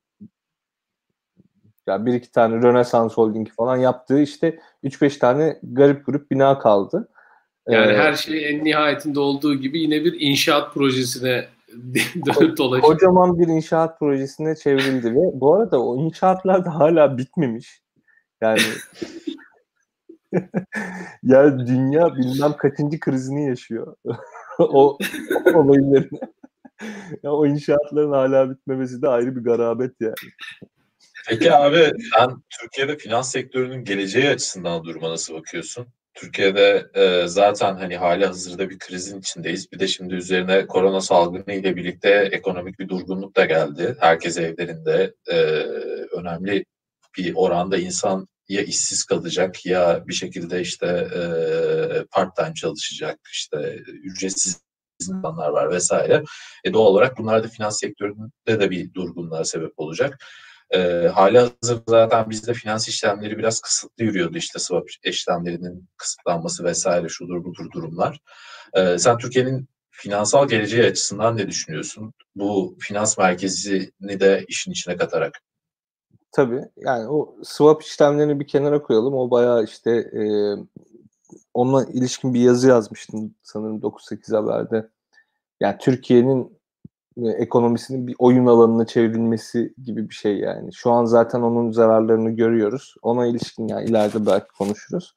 ya 1.86 2.06
bir 2.06 2.14
iki 2.14 2.32
tane 2.32 2.54
Rönesans 2.54 3.14
Holding 3.14 3.48
falan 3.50 3.76
yaptığı 3.76 4.20
işte 4.20 4.58
3-5 4.84 5.18
tane 5.18 5.58
garip 5.62 6.06
grup 6.06 6.30
bina 6.30 6.58
kaldı. 6.58 7.08
Yani 7.68 7.92
ee, 7.92 7.96
her 7.96 8.14
şey 8.14 8.50
en 8.50 8.64
nihayetinde 8.64 9.20
olduğu 9.20 9.54
gibi 9.54 9.80
yine 9.80 10.04
bir 10.04 10.20
inşaat 10.20 10.74
projesine 10.74 11.44
dönüp 12.26 12.58
dolaşıyor. 12.58 12.92
Kocaman 12.92 13.38
bir 13.38 13.48
inşaat 13.48 13.98
projesine 13.98 14.56
çevrildi 14.56 15.14
ve 15.14 15.40
bu 15.40 15.54
arada 15.54 15.82
o 15.82 15.96
inşaatlar 15.96 16.64
da 16.64 16.74
hala 16.74 17.18
bitmemiş. 17.18 17.82
Yani 18.40 18.60
yani 21.22 21.66
dünya 21.66 22.16
bilmem 22.16 22.56
kaçıncı 22.56 23.00
krizini 23.00 23.48
yaşıyor. 23.48 23.96
o 24.58 24.98
olaylarını. 25.54 26.20
ya 27.22 27.32
o 27.32 27.46
inşaatların 27.46 28.12
hala 28.12 28.50
bitmemesi 28.50 29.02
de 29.02 29.08
ayrı 29.08 29.36
bir 29.36 29.44
garabet 29.44 29.92
yani. 30.00 30.14
Peki 31.28 31.52
abi 31.52 31.92
sen 32.14 32.42
Türkiye'de 32.60 32.96
finans 32.96 33.32
sektörünün 33.32 33.84
geleceği 33.84 34.28
açısından 34.28 34.84
duruma 34.84 35.10
nasıl 35.10 35.34
bakıyorsun? 35.34 35.86
Türkiye'de 36.14 36.86
e, 36.94 37.26
zaten 37.26 37.76
hani 37.76 37.96
hali 37.96 38.26
hazırda 38.26 38.70
bir 38.70 38.78
krizin 38.78 39.20
içindeyiz. 39.20 39.72
Bir 39.72 39.78
de 39.78 39.86
şimdi 39.86 40.14
üzerine 40.14 40.66
korona 40.66 41.00
salgını 41.00 41.54
ile 41.54 41.76
birlikte 41.76 42.28
ekonomik 42.32 42.78
bir 42.78 42.88
durgunluk 42.88 43.36
da 43.36 43.44
geldi. 43.44 43.96
Herkes 44.00 44.38
evlerinde 44.38 45.14
e, 45.30 45.36
önemli 46.16 46.64
bir 47.18 47.32
oranda 47.34 47.76
insan 47.76 48.28
ya 48.48 48.62
işsiz 48.62 49.04
kalacak 49.04 49.66
ya 49.66 50.04
bir 50.06 50.14
şekilde 50.14 50.60
işte 50.60 50.86
e, 50.86 51.22
part 52.10 52.36
time 52.36 52.54
çalışacak 52.54 53.18
işte 53.32 53.74
ücretsiz 54.02 54.60
insanlar 55.00 55.48
var 55.48 55.70
vesaire. 55.70 56.24
E, 56.64 56.72
doğal 56.72 56.86
olarak 56.86 57.18
bunlar 57.18 57.44
da 57.44 57.48
finans 57.48 57.80
sektöründe 57.80 58.60
de 58.60 58.70
bir 58.70 58.94
durgunluğa 58.94 59.44
sebep 59.44 59.72
olacak. 59.76 60.18
E, 60.70 60.78
hali 61.14 61.38
hazır 61.38 61.82
zaten 61.88 62.30
bizde 62.30 62.54
finans 62.54 62.88
işlemleri 62.88 63.38
biraz 63.38 63.60
kısıtlı 63.60 64.04
yürüyordu 64.04 64.38
işte 64.38 64.58
swap 64.58 64.88
işlemlerinin 65.04 65.88
kısıtlanması 65.96 66.64
vesaire 66.64 67.08
şudur 67.08 67.44
budur 67.44 67.70
durumlar. 67.72 68.18
E, 68.74 68.98
sen 68.98 69.18
Türkiye'nin 69.18 69.68
finansal 69.90 70.48
geleceği 70.48 70.84
açısından 70.84 71.36
ne 71.36 71.48
düşünüyorsun? 71.48 72.12
Bu 72.34 72.76
finans 72.80 73.18
merkezini 73.18 74.20
de 74.20 74.44
işin 74.48 74.72
içine 74.72 74.96
katarak. 74.96 75.40
Tabii 76.34 76.64
yani 76.76 77.08
o 77.08 77.34
swap 77.42 77.82
işlemlerini 77.82 78.40
bir 78.40 78.46
kenara 78.46 78.82
koyalım. 78.82 79.14
O 79.14 79.30
bayağı 79.30 79.64
işte 79.64 79.90
e, 79.90 80.22
onunla 81.54 81.84
ilişkin 81.84 82.34
bir 82.34 82.40
yazı 82.40 82.68
yazmıştım 82.68 83.34
sanırım 83.42 83.78
9-8 83.78 84.36
haberde. 84.36 84.88
Yani 85.60 85.76
Türkiye'nin 85.80 86.58
ekonomisinin 87.16 88.06
bir 88.06 88.14
oyun 88.18 88.46
alanına 88.46 88.86
çevrilmesi 88.86 89.74
gibi 89.84 90.08
bir 90.08 90.14
şey 90.14 90.38
yani. 90.38 90.74
Şu 90.74 90.90
an 90.90 91.04
zaten 91.04 91.40
onun 91.40 91.72
zararlarını 91.72 92.30
görüyoruz. 92.30 92.94
Ona 93.02 93.26
ilişkin 93.26 93.68
yani 93.68 93.84
ileride 93.84 94.26
belki 94.26 94.48
konuşuruz. 94.58 95.16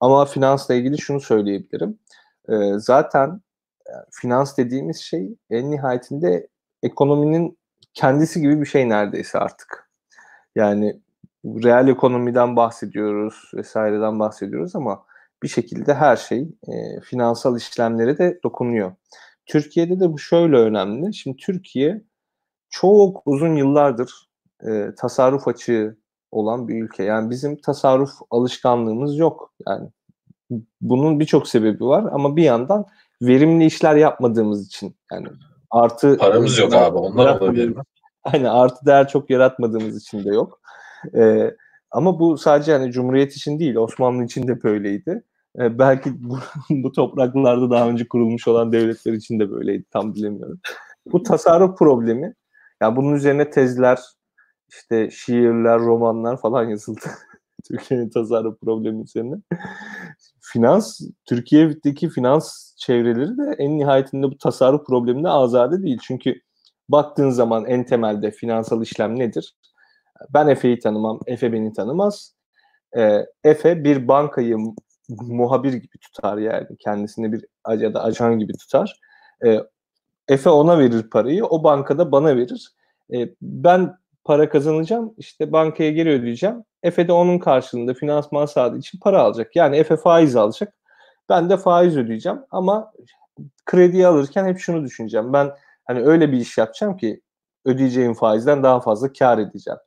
Ama 0.00 0.24
finansla 0.24 0.74
ilgili 0.74 0.98
şunu 0.98 1.20
söyleyebilirim. 1.20 1.98
Ee, 2.48 2.54
zaten 2.78 3.40
yani 3.88 4.04
finans 4.10 4.56
dediğimiz 4.58 4.96
şey 4.96 5.36
en 5.50 5.70
nihayetinde 5.70 6.48
ekonominin 6.82 7.58
kendisi 7.94 8.40
gibi 8.40 8.60
bir 8.60 8.66
şey 8.66 8.88
neredeyse 8.88 9.38
artık. 9.38 9.83
Yani 10.54 11.00
reel 11.44 11.88
ekonomiden 11.88 12.56
bahsediyoruz 12.56 13.50
vesaireden 13.54 14.20
bahsediyoruz 14.20 14.76
ama 14.76 15.04
bir 15.42 15.48
şekilde 15.48 15.94
her 15.94 16.16
şey 16.16 16.40
e, 16.68 17.00
finansal 17.00 17.56
işlemlere 17.56 18.18
de 18.18 18.40
dokunuyor. 18.44 18.92
Türkiye'de 19.46 20.00
de 20.00 20.12
bu 20.12 20.18
şöyle 20.18 20.56
önemli. 20.56 21.14
Şimdi 21.14 21.36
Türkiye 21.36 22.04
çok 22.70 23.22
uzun 23.26 23.56
yıllardır 23.56 24.28
e, 24.68 24.94
tasarruf 24.98 25.48
açığı 25.48 25.96
olan 26.30 26.68
bir 26.68 26.82
ülke. 26.84 27.02
Yani 27.02 27.30
bizim 27.30 27.56
tasarruf 27.56 28.10
alışkanlığımız 28.30 29.18
yok. 29.18 29.52
Yani 29.68 29.88
bunun 30.80 31.20
birçok 31.20 31.48
sebebi 31.48 31.84
var 31.84 32.04
ama 32.12 32.36
bir 32.36 32.42
yandan 32.42 32.86
verimli 33.22 33.64
işler 33.64 33.96
yapmadığımız 33.96 34.66
için 34.66 34.96
yani 35.12 35.26
artı 35.70 36.16
paramız 36.18 36.58
yok 36.58 36.74
abi 36.74 36.98
onlar 36.98 37.40
olabilir 37.40 37.68
mi? 37.68 37.82
Hani 38.24 38.50
artı 38.50 38.86
değer 38.86 39.08
çok 39.08 39.30
yaratmadığımız 39.30 40.02
için 40.02 40.24
de 40.24 40.34
yok. 40.34 40.60
Ee, 41.14 41.50
ama 41.90 42.18
bu 42.18 42.38
sadece 42.38 42.72
hani 42.72 42.92
Cumhuriyet 42.92 43.36
için 43.36 43.58
değil 43.58 43.76
Osmanlı 43.76 44.24
için 44.24 44.48
de 44.48 44.62
böyleydi. 44.62 45.22
E, 45.58 45.78
belki 45.78 46.10
bu, 46.24 46.38
bu 46.70 46.92
topraklarda 46.92 47.70
daha 47.70 47.88
önce 47.88 48.08
kurulmuş 48.08 48.48
olan 48.48 48.72
devletler 48.72 49.12
için 49.12 49.40
de 49.40 49.50
böyleydi 49.50 49.84
tam 49.90 50.14
bilemiyorum. 50.14 50.60
Bu 51.12 51.22
tasarruf 51.22 51.78
problemi 51.78 52.34
yani 52.82 52.96
bunun 52.96 53.14
üzerine 53.14 53.50
tezler 53.50 53.98
işte 54.68 55.10
şiirler, 55.10 55.78
romanlar 55.78 56.40
falan 56.40 56.64
yazıldı. 56.64 57.00
Türkiye'nin 57.68 58.10
tasarruf 58.10 58.60
problemi 58.60 59.02
üzerine. 59.02 59.36
finans, 60.40 61.00
Türkiye'deki 61.26 62.08
finans 62.08 62.76
çevreleri 62.76 63.38
de 63.38 63.54
en 63.58 63.78
nihayetinde 63.78 64.26
bu 64.26 64.38
tasarruf 64.38 64.86
problemine 64.86 65.28
azade 65.28 65.82
değil. 65.82 65.98
Çünkü 66.02 66.40
baktığın 66.88 67.30
zaman 67.30 67.64
en 67.66 67.84
temelde 67.84 68.30
finansal 68.30 68.82
işlem 68.82 69.18
nedir? 69.18 69.56
Ben 70.34 70.48
Efe'yi 70.48 70.78
tanımam, 70.78 71.20
Efe 71.26 71.52
beni 71.52 71.72
tanımaz. 71.72 72.34
E, 72.96 73.26
Efe 73.44 73.84
bir 73.84 74.08
bankayı 74.08 74.56
muhabir 75.08 75.72
gibi 75.72 75.98
tutar 75.98 76.38
yani. 76.38 76.66
Kendisini 76.78 77.32
bir 77.32 77.44
ya 77.78 77.94
da 77.94 78.02
ajan 78.02 78.38
gibi 78.38 78.52
tutar. 78.52 79.00
E, 79.44 79.60
Efe 80.28 80.50
ona 80.50 80.78
verir 80.78 81.10
parayı, 81.10 81.44
o 81.44 81.64
bankada 81.64 82.12
bana 82.12 82.36
verir. 82.36 82.72
E, 83.14 83.28
ben 83.42 83.96
para 84.24 84.48
kazanacağım, 84.48 85.14
işte 85.18 85.52
bankaya 85.52 85.90
geri 85.90 86.10
ödeyeceğim. 86.10 86.64
Efe 86.82 87.08
de 87.08 87.12
onun 87.12 87.38
karşılığında 87.38 87.94
finansman 87.94 88.46
sağladığı 88.46 88.78
için 88.78 88.98
para 88.98 89.20
alacak. 89.22 89.56
Yani 89.56 89.76
Efe 89.76 89.96
faiz 89.96 90.36
alacak, 90.36 90.74
ben 91.28 91.50
de 91.50 91.56
faiz 91.56 91.96
ödeyeceğim. 91.96 92.38
Ama 92.50 92.92
krediyi 93.66 94.06
alırken 94.06 94.46
hep 94.46 94.58
şunu 94.58 94.84
düşüneceğim. 94.84 95.32
Ben 95.32 95.50
hani 95.84 96.00
öyle 96.00 96.32
bir 96.32 96.38
iş 96.38 96.58
yapacağım 96.58 96.96
ki 96.96 97.20
ödeyeceğim 97.64 98.14
faizden 98.14 98.62
daha 98.62 98.80
fazla 98.80 99.12
kar 99.12 99.38
edeceğim. 99.38 99.78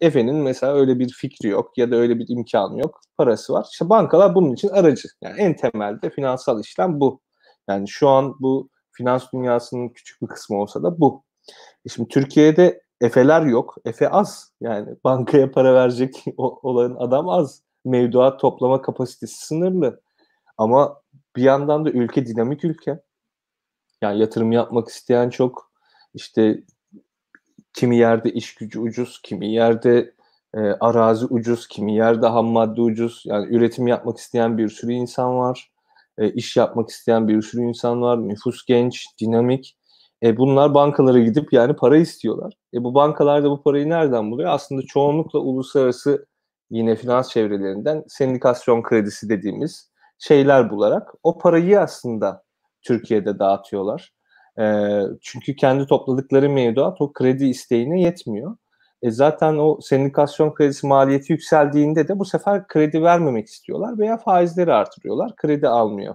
Efe'nin 0.00 0.36
mesela 0.36 0.74
öyle 0.74 0.98
bir 0.98 1.08
fikri 1.08 1.48
yok 1.48 1.78
ya 1.78 1.90
da 1.90 1.96
öyle 1.96 2.18
bir 2.18 2.28
imkanı 2.28 2.80
yok. 2.80 3.00
Parası 3.18 3.52
var. 3.52 3.66
İşte 3.72 3.88
bankalar 3.88 4.34
bunun 4.34 4.52
için 4.52 4.68
aracı. 4.68 5.08
Yani 5.22 5.40
en 5.40 5.56
temelde 5.56 6.10
finansal 6.10 6.60
işlem 6.60 7.00
bu. 7.00 7.20
Yani 7.68 7.88
şu 7.88 8.08
an 8.08 8.34
bu 8.40 8.68
finans 8.92 9.32
dünyasının 9.34 9.88
küçük 9.88 10.22
bir 10.22 10.26
kısmı 10.26 10.56
olsa 10.56 10.82
da 10.82 11.00
bu. 11.00 11.24
E 11.86 11.88
şimdi 11.88 12.08
Türkiye'de 12.08 12.82
Efe'ler 13.00 13.42
yok. 13.42 13.76
Efe 13.84 14.08
az. 14.08 14.52
Yani 14.60 14.88
bankaya 15.04 15.50
para 15.50 15.74
verecek 15.74 16.24
olan 16.36 16.96
adam 16.98 17.28
az. 17.28 17.62
Mevduat 17.84 18.40
toplama 18.40 18.82
kapasitesi 18.82 19.46
sınırlı. 19.46 20.00
Ama 20.58 21.02
bir 21.36 21.42
yandan 21.42 21.84
da 21.84 21.90
ülke 21.90 22.26
dinamik 22.26 22.64
ülke. 22.64 23.00
Yani 24.02 24.20
yatırım 24.20 24.52
yapmak 24.52 24.88
isteyen 24.88 25.30
çok. 25.30 25.72
İşte 26.14 26.62
kimi 27.74 27.96
yerde 27.96 28.32
iş 28.32 28.54
gücü 28.54 28.80
ucuz, 28.80 29.20
kimi 29.22 29.52
yerde 29.52 30.14
e, 30.54 30.60
arazi 30.60 31.26
ucuz, 31.26 31.68
kimi 31.68 31.94
yerde 31.94 32.26
ham 32.26 32.46
madde 32.46 32.80
ucuz. 32.80 33.22
Yani 33.26 33.56
üretim 33.56 33.86
yapmak 33.86 34.18
isteyen 34.18 34.58
bir 34.58 34.68
sürü 34.68 34.92
insan 34.92 35.38
var. 35.38 35.72
E, 36.18 36.30
iş 36.32 36.56
yapmak 36.56 36.90
isteyen 36.90 37.28
bir 37.28 37.42
sürü 37.42 37.62
insan 37.62 38.02
var. 38.02 38.28
Nüfus 38.28 38.64
genç, 38.66 39.06
dinamik. 39.20 39.76
E, 40.22 40.36
bunlar 40.36 40.74
bankalara 40.74 41.18
gidip 41.18 41.52
yani 41.52 41.76
para 41.76 41.96
istiyorlar. 41.96 42.54
E, 42.74 42.84
bu 42.84 42.94
bankalar 42.94 43.44
da 43.44 43.50
bu 43.50 43.62
parayı 43.62 43.88
nereden 43.88 44.30
buluyor? 44.30 44.50
Aslında 44.50 44.82
çoğunlukla 44.82 45.38
uluslararası 45.38 46.26
yine 46.70 46.96
finans 46.96 47.30
çevrelerinden 47.30 48.04
sendikasyon 48.08 48.82
kredisi 48.82 49.28
dediğimiz 49.28 49.92
şeyler 50.18 50.70
bularak 50.70 51.12
o 51.22 51.38
parayı 51.38 51.80
aslında 51.80 52.42
Türkiye'de 52.82 53.38
dağıtıyorlar. 53.38 54.12
E, 54.58 54.64
çünkü 55.22 55.56
kendi 55.56 55.86
topladıkları 55.86 56.50
mevduat 56.50 57.00
o 57.00 57.12
kredi 57.12 57.44
isteğine 57.44 58.00
yetmiyor. 58.00 58.56
E 59.02 59.10
zaten 59.10 59.56
o 59.56 59.78
sendikasyon 59.80 60.54
kredisi 60.54 60.86
maliyeti 60.86 61.32
yükseldiğinde 61.32 62.08
de 62.08 62.18
bu 62.18 62.24
sefer 62.24 62.66
kredi 62.66 63.02
vermemek 63.02 63.46
istiyorlar 63.46 63.98
veya 63.98 64.16
faizleri 64.18 64.72
artırıyorlar. 64.72 65.36
Kredi 65.36 65.68
almıyor 65.68 66.14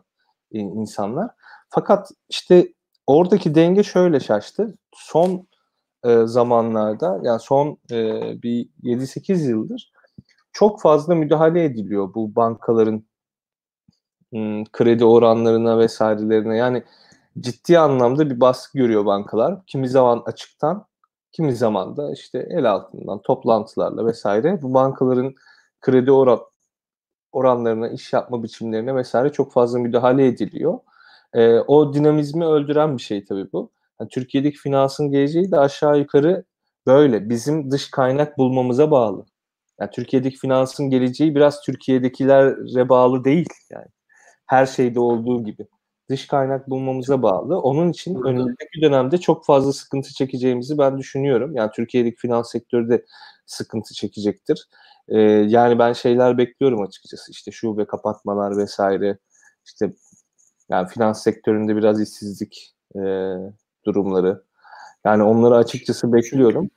insanlar. 0.51 1.29
Fakat 1.69 2.09
işte 2.29 2.73
oradaki 3.07 3.55
denge 3.55 3.83
şöyle 3.83 4.19
şaştı. 4.19 4.77
Son 4.95 5.47
e, 6.05 6.25
zamanlarda 6.25 7.19
yani 7.23 7.39
son 7.39 7.77
e, 7.91 8.21
bir 8.43 8.69
7-8 8.83 9.49
yıldır 9.49 9.91
çok 10.57 10.81
fazla 10.81 11.15
müdahale 11.15 11.63
ediliyor 11.63 12.13
bu 12.13 12.35
bankaların 12.35 13.06
kredi 14.73 15.05
oranlarına 15.05 15.79
vesairelerine. 15.79 16.57
Yani 16.57 16.83
ciddi 17.39 17.79
anlamda 17.79 18.29
bir 18.29 18.39
baskı 18.39 18.77
görüyor 18.77 19.05
bankalar. 19.05 19.65
Kimi 19.67 19.89
zaman 19.89 20.23
açıktan, 20.25 20.85
kimi 21.31 21.55
zaman 21.55 21.97
da 21.97 22.11
işte 22.13 22.47
el 22.49 22.71
altından 22.71 23.21
toplantılarla 23.21 24.05
vesaire 24.05 24.61
bu 24.61 24.73
bankaların 24.73 25.35
kredi 25.81 26.11
oran 26.11 26.39
oranlarına, 27.31 27.89
iş 27.89 28.13
yapma 28.13 28.43
biçimlerine 28.43 28.95
vesaire 28.95 29.31
çok 29.31 29.51
fazla 29.53 29.79
müdahale 29.79 30.27
ediliyor. 30.27 30.79
E, 31.33 31.59
o 31.59 31.93
dinamizmi 31.93 32.45
öldüren 32.45 32.97
bir 32.97 33.01
şey 33.01 33.25
tabii 33.25 33.51
bu. 33.53 33.71
Yani 33.99 34.09
Türkiye'deki 34.09 34.57
finansın 34.57 35.11
geleceği 35.11 35.51
de 35.51 35.59
aşağı 35.59 35.99
yukarı 35.99 36.43
böyle. 36.87 37.29
Bizim 37.29 37.71
dış 37.71 37.91
kaynak 37.91 38.37
bulmamıza 38.37 38.91
bağlı. 38.91 39.25
Yani 39.79 39.91
Türkiye'deki 39.91 40.37
finansın 40.37 40.89
geleceği 40.89 41.35
biraz 41.35 41.61
Türkiye'dekilere 41.61 42.89
bağlı 42.89 43.23
değil. 43.23 43.47
Yani 43.71 43.85
her 44.47 44.65
şeyde 44.65 44.99
olduğu 44.99 45.43
gibi 45.43 45.67
dış 46.09 46.27
kaynak 46.27 46.69
bulmamıza 46.69 47.21
bağlı. 47.21 47.59
Onun 47.61 47.91
için 47.91 48.23
önümüzdeki 48.23 48.81
dönemde 48.81 49.17
çok 49.17 49.45
fazla 49.45 49.73
sıkıntı 49.73 50.13
çekeceğimizi 50.13 50.77
ben 50.77 50.97
düşünüyorum. 50.97 51.55
Yani 51.55 51.71
Türkiye'deki 51.75 52.17
finans 52.17 52.51
sektörü 52.51 52.89
de 52.89 53.05
sıkıntı 53.45 53.93
çekecektir. 53.93 54.67
Ee, 55.09 55.19
yani 55.21 55.79
ben 55.79 55.93
şeyler 55.93 56.37
bekliyorum 56.37 56.81
açıkçası. 56.81 57.31
İşte 57.31 57.51
şube 57.51 57.85
kapatmalar 57.85 58.57
vesaire. 58.57 59.17
İşte 59.65 59.93
Yani 60.69 60.87
finans 60.87 61.23
sektöründe 61.23 61.75
biraz 61.75 62.01
işsizlik 62.01 62.75
e, 62.95 62.99
durumları. 63.85 64.43
Yani 65.05 65.23
onları 65.23 65.55
açıkçası 65.55 66.13
bekliyorum. 66.13 66.69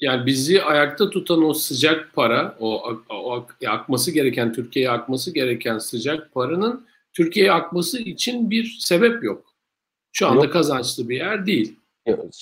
Yani 0.00 0.26
bizi 0.26 0.62
ayakta 0.62 1.10
tutan 1.10 1.44
o 1.44 1.54
sıcak 1.54 2.12
para, 2.14 2.56
o, 2.60 2.92
o 3.10 3.46
akması 3.66 4.10
gereken, 4.10 4.52
Türkiye'ye 4.52 4.90
akması 4.90 5.34
gereken 5.34 5.78
sıcak 5.78 6.32
paranın 6.34 6.86
Türkiye'ye 7.12 7.52
akması 7.52 7.98
için 7.98 8.50
bir 8.50 8.76
sebep 8.80 9.24
yok. 9.24 9.54
Şu 10.12 10.26
anda 10.26 10.44
yok. 10.44 10.52
kazançlı 10.52 11.08
bir 11.08 11.16
yer 11.16 11.46
değil. 11.46 11.76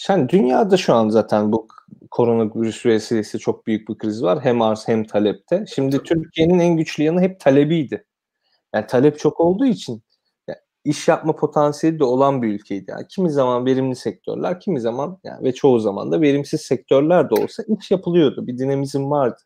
Yani 0.09 0.29
dünyada 0.29 0.77
şu 0.77 0.95
an 0.95 1.09
zaten 1.09 1.53
bu 1.53 1.69
koronavirüs 2.11 2.87
vesilesi 2.87 3.39
çok 3.39 3.67
büyük 3.67 3.89
bir 3.89 3.99
kriz 3.99 4.23
var. 4.23 4.45
Hem 4.45 4.63
arz 4.63 4.89
hem 4.89 5.05
talepte. 5.05 5.65
Şimdi 5.75 6.03
Türkiye'nin 6.03 6.59
en 6.59 6.77
güçlü 6.77 7.03
yanı 7.03 7.21
hep 7.21 7.41
talebiydi. 7.41 8.05
Yani 8.75 8.87
talep 8.87 9.19
çok 9.19 9.41
olduğu 9.41 9.67
için 9.67 10.03
iş 10.85 11.09
yapma 11.09 11.37
potansiyeli 11.37 11.99
de 11.99 12.05
olan 12.05 12.43
bir 12.43 12.49
ülkeydi. 12.49 12.91
Yani 12.91 13.07
kimi 13.09 13.31
zaman 13.31 13.67
verimli 13.67 13.97
sektörler, 13.97 14.61
kimi 14.61 14.81
zaman 14.81 15.19
yani 15.25 15.45
ve 15.45 15.53
çoğu 15.53 15.81
zaman 15.81 16.13
da 16.13 16.21
verimsiz 16.21 16.61
sektörler 16.61 17.31
de 17.31 17.35
olsa 17.35 17.63
iş 17.81 17.91
yapılıyordu. 17.91 18.47
Bir 18.47 18.59
dinamizm 18.59 19.11
vardı. 19.11 19.41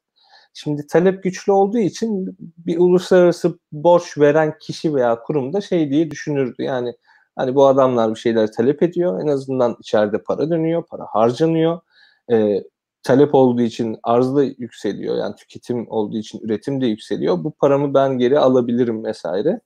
Şimdi 0.55 0.87
talep 0.87 1.23
güçlü 1.23 1.53
olduğu 1.53 1.79
için 1.79 2.37
bir 2.39 2.79
uluslararası 2.79 3.59
borç 3.73 4.19
veren 4.19 4.55
kişi 4.61 4.95
veya 4.95 5.23
kurum 5.23 5.53
da 5.53 5.61
şey 5.61 5.91
diye 5.91 6.11
düşünürdü. 6.11 6.63
Yani 6.63 6.93
hani 7.37 7.55
bu 7.55 7.67
adamlar 7.67 8.11
bir 8.11 8.19
şeyler 8.21 8.53
talep 8.53 8.83
ediyor. 8.83 9.23
En 9.23 9.27
azından 9.27 9.77
içeride 9.81 10.23
para 10.23 10.51
dönüyor, 10.51 10.85
para 10.91 11.07
harcanıyor. 11.13 11.81
Ee, 12.33 12.63
talep 13.03 13.35
olduğu 13.35 13.63
için 13.63 13.97
arz 14.03 14.37
da 14.37 14.43
yükseliyor. 14.43 15.17
Yani 15.17 15.35
tüketim 15.37 15.91
olduğu 15.91 16.17
için 16.17 16.41
üretim 16.43 16.81
de 16.81 16.87
yükseliyor. 16.87 17.45
Bu 17.45 17.51
paramı 17.51 17.95
ben 17.95 18.19
geri 18.19 18.39
alabilirim 18.39 19.05
vesaire. 19.05 19.61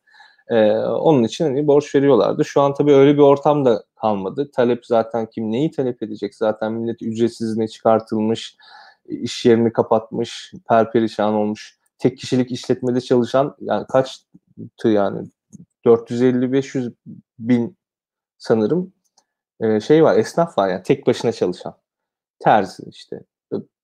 Ee, 0.52 0.72
onun 0.78 1.24
için 1.24 1.44
hani 1.44 1.66
borç 1.66 1.94
veriyorlardı. 1.94 2.44
Şu 2.44 2.60
an 2.60 2.74
tabii 2.74 2.92
öyle 2.94 3.14
bir 3.14 3.22
ortam 3.22 3.64
da 3.64 3.84
kalmadı. 3.96 4.50
Talep 4.50 4.86
zaten 4.86 5.26
kim 5.26 5.52
neyi 5.52 5.70
talep 5.70 6.02
edecek? 6.02 6.34
Zaten 6.34 6.72
millet 6.72 7.02
ücretsizliğine 7.02 7.68
çıkartılmış 7.68 8.56
iş 9.08 9.44
yerini 9.44 9.72
kapatmış, 9.72 10.52
perperişan 10.68 11.34
olmuş. 11.34 11.78
Tek 11.98 12.18
kişilik 12.18 12.52
işletmede 12.52 13.00
çalışan 13.00 13.56
yani 13.60 13.86
kaçtı 13.86 14.28
yani 14.84 15.28
450-500 15.86 16.92
bin 17.38 17.76
sanırım 18.38 18.92
e, 19.60 19.80
şey 19.80 20.04
var 20.04 20.18
esnaf 20.18 20.58
var 20.58 20.68
yani 20.68 20.82
tek 20.82 21.06
başına 21.06 21.32
çalışan. 21.32 21.74
Terzi 22.38 22.82
işte 22.88 23.22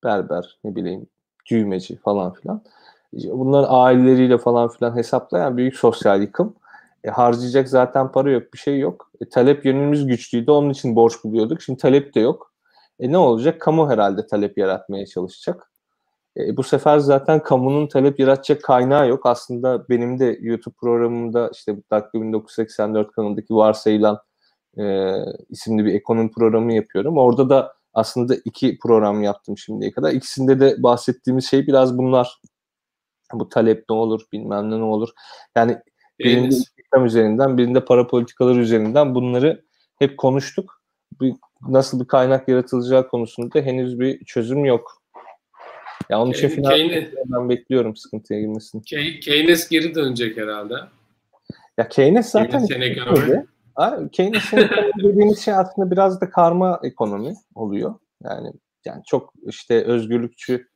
berber 0.05 0.59
ne 0.65 0.77
bileyim 0.77 1.07
düğmeci 1.51 1.97
falan 1.97 2.33
filan. 2.33 2.63
Bunların 3.13 3.69
aileleriyle 3.71 4.39
falan 4.39 4.69
filan 4.69 4.97
hesaplayan 4.97 5.57
büyük 5.57 5.77
sosyal 5.77 6.23
yıkım. 6.23 6.55
E, 7.05 7.11
harcayacak 7.11 7.69
zaten 7.69 8.13
para 8.13 8.31
yok, 8.31 8.55
bir 8.55 8.59
şey 8.59 8.79
yok. 8.79 9.11
E, 9.21 9.29
talep 9.29 9.65
yönümüz 9.65 10.07
güçlüydü, 10.07 10.51
onun 10.51 10.71
için 10.71 10.97
borç 10.97 11.25
buluyorduk. 11.25 11.63
Şimdi 11.63 11.79
talep 11.79 12.15
de 12.15 12.21
yok. 12.21 12.53
E 13.01 13.13
ne 13.13 13.19
olacak? 13.19 13.61
Kamu 13.61 13.91
herhalde 13.91 14.27
talep 14.27 14.59
yaratmaya 14.59 15.07
çalışacak. 15.07 15.73
E, 16.37 16.57
bu 16.57 16.63
sefer 16.63 16.99
zaten 16.99 17.43
kamunun 17.43 17.87
talep 17.87 18.21
yaratacak 18.21 18.63
kaynağı 18.63 19.09
yok. 19.09 19.27
Aslında 19.27 19.89
benim 19.89 20.19
de 20.19 20.39
YouTube 20.41 20.75
programımda 20.81 21.51
işte 21.55 21.77
Dakika 21.91 22.23
1984 22.23 23.13
kanalındaki 23.13 23.55
varsayılan 23.55 24.19
e, 24.79 25.15
isimli 25.51 25.85
bir 25.85 25.95
ekonomi 25.95 26.31
programı 26.31 26.73
yapıyorum. 26.73 27.19
Orada 27.19 27.51
da 27.51 27.75
aslında 27.95 28.35
iki 28.45 28.79
program 28.79 29.23
yaptım 29.23 29.59
şimdiye 29.59 29.93
kadar. 29.93 30.13
İkisinde 30.13 30.61
de 30.61 30.83
bahsettiğimiz 30.83 31.51
şey 31.51 31.67
biraz 31.67 31.99
bunlar. 31.99 32.41
Bu 33.33 33.49
talep 33.49 33.85
ne 33.91 33.97
olur, 33.97 34.21
bilmem 34.33 34.71
ne 34.71 34.79
ne 34.79 34.83
olur. 34.83 35.09
Yani 35.57 35.79
birinde 36.19 36.55
istihdam 36.89 37.07
üzerinden, 37.07 37.59
birinde 37.59 37.85
para 37.85 38.07
politikaları 38.07 38.59
üzerinden 38.59 39.15
bunları 39.15 39.65
hep 39.99 40.19
konuştuk. 40.19 40.83
Bir 41.21 41.35
nasıl 41.69 42.01
bir 42.01 42.07
kaynak 42.07 42.49
yaratılacağı 42.49 43.09
konusunda 43.09 43.61
henüz 43.61 44.01
bir 44.01 44.25
çözüm 44.25 44.65
yok. 44.65 45.03
Ya 46.11 46.21
onun 46.21 46.31
için 46.31 46.49
final 46.49 47.07
ben 47.25 47.49
bekliyorum 47.49 47.97
sıkıntıya 47.97 48.41
girmesini. 48.41 48.83
Keynes 49.21 49.69
geri 49.69 49.95
dönecek 49.95 50.37
herhalde. 50.37 50.75
Ya 51.79 51.89
Keynes 51.89 52.31
zaten 52.31 52.67
Keynes 52.67 52.97
Keynes'in 54.13 54.57
dediğimiz 55.03 55.39
şey 55.39 55.55
aslında 55.55 55.91
biraz 55.91 56.21
da 56.21 56.31
karma 56.31 56.81
ekonomi 56.83 57.35
oluyor. 57.55 57.95
Yani 58.25 58.53
yani 58.85 59.03
çok 59.07 59.33
işte 59.47 59.85
özgürlükçü 59.85 60.69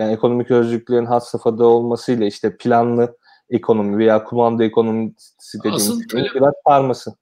yani 0.00 0.12
ekonomik 0.12 0.50
özgürlüklerin 0.50 1.06
had 1.06 1.20
safhada 1.20 1.66
olmasıyla 1.66 2.26
işte 2.26 2.56
planlı 2.56 3.16
ekonomi 3.50 3.98
veya 3.98 4.24
kumanda 4.24 4.64
ekonomisi 4.64 5.58
dediğimiz 5.58 5.90
Asıl 5.90 6.08
şey 6.08 6.28
biraz 6.34 6.54
karması 6.66 7.14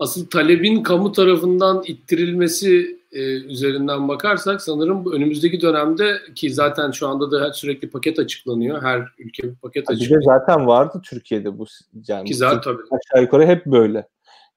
asıl 0.00 0.26
talebin 0.26 0.82
kamu 0.82 1.12
tarafından 1.12 1.82
ittirilmesi 1.86 3.00
e, 3.12 3.20
üzerinden 3.22 4.08
bakarsak 4.08 4.62
sanırım 4.62 5.12
önümüzdeki 5.12 5.60
dönemde 5.60 6.18
ki 6.34 6.54
zaten 6.54 6.90
şu 6.90 7.08
anda 7.08 7.30
da 7.30 7.52
sürekli 7.52 7.90
paket 7.90 8.18
açıklanıyor. 8.18 8.82
Her 8.82 9.08
ülke 9.18 9.42
bir 9.42 9.54
paket 9.54 9.90
açıklıyor. 9.90 10.20
Bir 10.20 10.26
de 10.26 10.30
zaten 10.30 10.66
vardı 10.66 11.02
Türkiye'de 11.04 11.58
bu 11.58 11.66
yani 12.08 12.28
ki 12.28 12.34
zaten 12.34 12.60
tabii. 12.60 12.82
aşağı 12.90 13.22
yukarı 13.22 13.46
hep 13.46 13.66
böyle. 13.66 14.08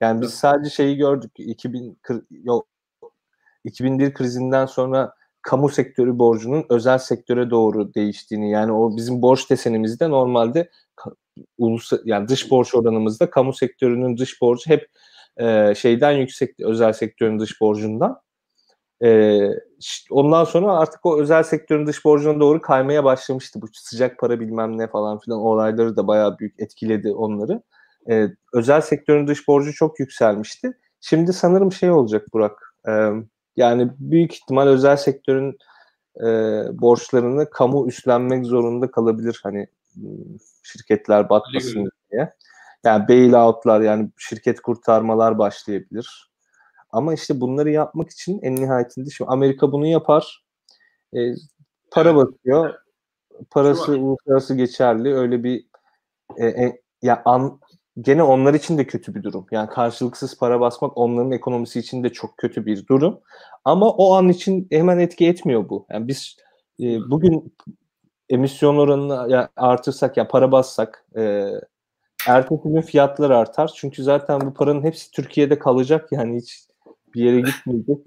Yani 0.01 0.21
biz 0.21 0.33
sadece 0.33 0.69
şeyi 0.69 0.97
gördük 0.97 1.31
2000 1.37 1.99
yok 2.43 2.67
2001 3.63 4.13
krizinden 4.13 4.65
sonra 4.65 5.13
kamu 5.41 5.69
sektörü 5.69 6.19
borcunun 6.19 6.65
özel 6.69 6.97
sektöre 6.97 7.49
doğru 7.49 7.93
değiştiğini 7.93 8.51
yani 8.51 8.71
o 8.71 8.97
bizim 8.97 9.21
borç 9.21 9.49
desenimizde 9.49 10.09
normalde 10.09 10.69
ulus 11.57 11.91
yani 12.05 12.27
dış 12.27 12.51
borç 12.51 12.75
oranımızda 12.75 13.29
kamu 13.29 13.53
sektörünün 13.53 14.17
dış 14.17 14.41
borcu 14.41 14.69
hep 14.69 14.87
e, 15.37 15.75
şeyden 15.75 16.11
yüksek 16.11 16.59
özel 16.59 16.93
sektörün 16.93 17.39
dış 17.39 17.61
borcundan. 17.61 18.21
E, 19.03 19.39
ondan 20.11 20.43
sonra 20.43 20.73
artık 20.73 21.05
o 21.05 21.19
özel 21.21 21.43
sektörün 21.43 21.87
dış 21.87 22.05
borcuna 22.05 22.39
doğru 22.39 22.61
kaymaya 22.61 23.03
başlamıştı. 23.03 23.61
Bu 23.61 23.67
sıcak 23.73 24.19
para 24.19 24.39
bilmem 24.39 24.77
ne 24.77 24.87
falan 24.87 25.19
filan 25.19 25.39
olayları 25.39 25.95
da 25.95 26.07
bayağı 26.07 26.39
büyük 26.39 26.59
etkiledi 26.59 27.11
onları. 27.11 27.61
E, 28.09 28.27
özel 28.53 28.81
sektörün 28.81 29.27
dış 29.27 29.47
borcu 29.47 29.73
çok 29.73 29.99
yükselmişti. 29.99 30.73
Şimdi 31.01 31.33
sanırım 31.33 31.71
şey 31.71 31.91
olacak 31.91 32.25
Burak. 32.33 32.73
E, 32.87 32.91
yani 33.55 33.91
büyük 33.99 34.33
ihtimal 34.33 34.67
özel 34.67 34.97
sektörün 34.97 35.57
e, 36.19 36.25
borçlarını 36.81 37.49
kamu 37.49 37.87
üstlenmek 37.87 38.45
zorunda 38.45 38.91
kalabilir. 38.91 39.39
Hani 39.43 39.67
şirketler 40.63 41.29
batmasın 41.29 41.89
diye. 42.11 42.33
Yani 42.83 43.07
bailoutlar 43.07 43.81
yani 43.81 44.09
şirket 44.17 44.61
kurtarmalar 44.61 45.37
başlayabilir. 45.37 46.31
Ama 46.89 47.13
işte 47.13 47.41
bunları 47.41 47.71
yapmak 47.71 48.09
için 48.09 48.39
en 48.41 48.55
nihayetinde 48.55 49.09
şimdi 49.09 49.31
Amerika 49.31 49.71
bunu 49.71 49.87
yapar. 49.87 50.45
E, 51.13 51.19
para 51.91 52.15
bakıyor. 52.15 52.73
Parası 53.49 53.91
uluslararası 53.91 54.55
geçerli. 54.55 55.15
Öyle 55.15 55.43
bir 55.43 55.67
e, 56.37 56.47
e, 56.47 56.81
ya 57.01 57.21
an, 57.25 57.59
gene 58.01 58.23
onlar 58.23 58.53
için 58.53 58.77
de 58.77 58.87
kötü 58.87 59.15
bir 59.15 59.23
durum. 59.23 59.45
Yani 59.51 59.69
karşılıksız 59.69 60.37
para 60.37 60.59
basmak 60.59 60.97
onların 60.97 61.31
ekonomisi 61.31 61.79
için 61.79 62.03
de 62.03 62.09
çok 62.09 62.37
kötü 62.37 62.65
bir 62.65 62.87
durum. 62.87 63.19
Ama 63.65 63.89
o 63.89 64.13
an 64.13 64.29
için 64.29 64.67
hemen 64.71 64.99
etki 64.99 65.27
etmiyor 65.27 65.69
bu. 65.69 65.85
Yani 65.91 66.07
biz 66.07 66.37
e, 66.79 66.85
bugün 67.09 67.55
emisyon 68.29 68.77
oranını 68.77 69.49
artırsak 69.55 70.17
ya 70.17 70.21
yani 70.21 70.31
para 70.31 70.51
bassak 70.51 71.05
e, 71.17 71.51
ertesi 72.27 72.61
gün 72.63 72.81
fiyatlar 72.81 73.29
artar. 73.29 73.71
Çünkü 73.75 74.03
zaten 74.03 74.41
bu 74.41 74.53
paranın 74.53 74.83
hepsi 74.83 75.11
Türkiye'de 75.11 75.59
kalacak 75.59 76.11
yani 76.11 76.37
hiç 76.37 76.67
bir 77.15 77.23
yere 77.23 77.41
gitmeyecek. 77.41 77.97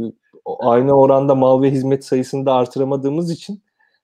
Aynı 0.58 0.92
oranda 0.92 1.34
mal 1.34 1.62
ve 1.62 1.70
hizmet 1.70 2.04
sayısını 2.04 2.46
da 2.46 2.54
artıramadığımız 2.54 3.30
için 3.30 3.62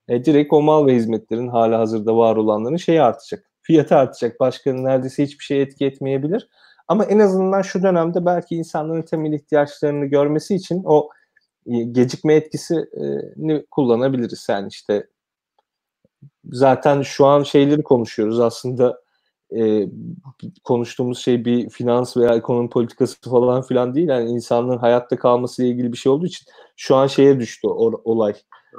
e, 0.08 0.24
direkt 0.24 0.52
o 0.52 0.62
mal 0.62 0.86
ve 0.86 0.94
hizmetlerin 0.94 1.48
hala 1.48 1.78
hazırda 1.78 2.16
var 2.16 2.36
olanların 2.36 2.76
şeyi 2.76 3.02
artacak. 3.02 3.50
Fiyatı 3.62 3.96
artacak. 3.96 4.40
Başka 4.40 4.72
neredeyse 4.72 5.22
hiçbir 5.22 5.44
şey 5.44 5.62
etki 5.62 5.86
etmeyebilir. 5.86 6.48
Ama 6.88 7.04
en 7.04 7.18
azından 7.18 7.62
şu 7.62 7.82
dönemde 7.82 8.26
belki 8.26 8.56
insanların 8.56 9.02
temel 9.02 9.32
ihtiyaçlarını 9.32 10.06
görmesi 10.06 10.54
için 10.54 10.82
o 10.84 11.10
e, 11.66 11.82
gecikme 11.82 12.34
etkisini 12.34 13.66
kullanabiliriz. 13.70 14.46
Yani 14.50 14.68
işte 14.68 15.06
zaten 16.44 17.02
şu 17.02 17.26
an 17.26 17.42
şeyleri 17.42 17.82
konuşuyoruz 17.82 18.40
aslında 18.40 19.00
e, 19.56 19.88
konuştuğumuz 20.64 21.18
şey 21.18 21.44
bir 21.44 21.70
finans 21.70 22.16
veya 22.16 22.34
ekonomi 22.34 22.70
politikası 22.70 23.30
falan 23.30 23.62
filan 23.62 23.94
değil. 23.94 24.08
Yani 24.08 24.30
insanların 24.30 24.78
hayatta 24.78 25.18
kalması 25.18 25.62
ile 25.62 25.70
ilgili 25.70 25.92
bir 25.92 25.96
şey 25.96 26.12
olduğu 26.12 26.26
için 26.26 26.46
şu 26.76 26.96
an 26.96 27.06
şeye 27.06 27.40
düştü 27.40 27.68
o, 27.68 28.00
olay. 28.04 28.34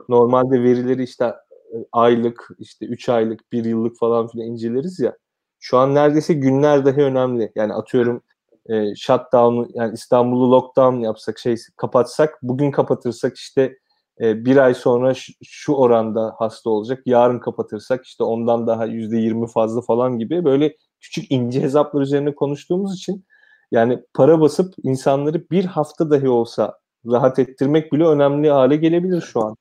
Normalde 0.09 0.63
verileri 0.63 1.03
işte 1.03 1.25
e, 1.25 1.75
aylık, 1.91 2.49
işte 2.59 2.85
3 2.85 3.09
aylık, 3.09 3.51
1 3.51 3.65
yıllık 3.65 3.97
falan 3.97 4.27
filan 4.27 4.47
inceleriz 4.47 4.99
ya. 4.99 5.17
Şu 5.59 5.77
an 5.77 5.95
neredeyse 5.95 6.33
günler 6.33 6.85
dahi 6.85 7.01
önemli. 7.01 7.51
Yani 7.55 7.73
atıyorum 7.73 8.21
e, 8.69 8.95
shutdown 8.95 9.71
yani 9.73 9.93
İstanbul'u 9.93 10.51
lockdown 10.51 10.95
yapsak 10.99 11.39
şey 11.39 11.55
kapatsak 11.77 12.39
bugün 12.41 12.71
kapatırsak 12.71 13.37
işte 13.37 13.77
e, 14.21 14.45
bir 14.45 14.57
ay 14.57 14.73
sonra 14.73 15.13
şu, 15.13 15.33
şu 15.43 15.73
oranda 15.73 16.35
hasta 16.37 16.69
olacak. 16.69 17.01
Yarın 17.05 17.39
kapatırsak 17.39 18.05
işte 18.05 18.23
ondan 18.23 18.67
daha 18.67 18.85
yüzde 18.85 19.17
yirmi 19.17 19.47
fazla 19.47 19.81
falan 19.81 20.19
gibi 20.19 20.45
böyle 20.45 20.75
küçük 20.99 21.31
ince 21.31 21.61
hesaplar 21.61 22.01
üzerine 22.01 22.35
konuştuğumuz 22.35 22.95
için 22.95 23.25
yani 23.71 23.99
para 24.13 24.41
basıp 24.41 24.73
insanları 24.83 25.49
bir 25.51 25.65
hafta 25.65 26.09
dahi 26.09 26.29
olsa 26.29 26.77
rahat 27.05 27.39
ettirmek 27.39 27.93
bile 27.93 28.05
önemli 28.05 28.49
hale 28.49 28.75
gelebilir 28.75 29.21
şu 29.21 29.41
an. 29.43 29.55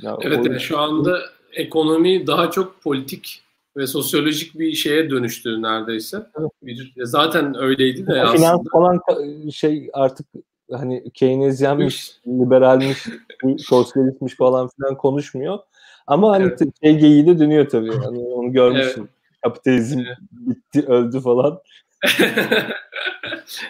Ya 0.00 0.18
evet 0.20 0.38
o... 0.38 0.44
yani 0.44 0.60
şu 0.60 0.78
anda 0.78 1.18
ekonomi 1.52 2.26
daha 2.26 2.50
çok 2.50 2.82
politik 2.82 3.42
ve 3.76 3.86
sosyolojik 3.86 4.58
bir 4.58 4.72
şeye 4.72 5.10
dönüştü 5.10 5.62
neredeyse. 5.62 6.26
Evet. 6.40 6.50
Bir, 6.62 6.92
zaten 7.02 7.56
öyleydi 7.58 8.06
de 8.06 8.22
aslında. 8.22 8.36
Finans 8.36 8.60
falan 8.72 9.00
şey 9.50 9.90
artık 9.92 10.26
hani 10.72 11.10
Keynesyenmiş, 11.14 12.12
liberalmiş, 12.26 13.06
sosyalistmiş 13.58 14.36
falan 14.36 14.68
filan 14.68 14.96
konuşmuyor. 14.96 15.58
Ama 16.06 16.30
hani 16.30 16.44
evet. 16.44 16.60
şey 16.84 16.98
geyiği 16.98 17.26
de 17.26 17.38
dönüyor 17.38 17.68
tabii. 17.68 17.96
Hani 17.96 18.18
onu 18.18 18.52
görmüşsün. 18.52 19.00
Evet. 19.00 19.10
Kapitalizm 19.44 19.98
evet. 19.98 20.18
bitti, 20.30 20.84
öldü 20.86 21.20
falan. 21.20 21.60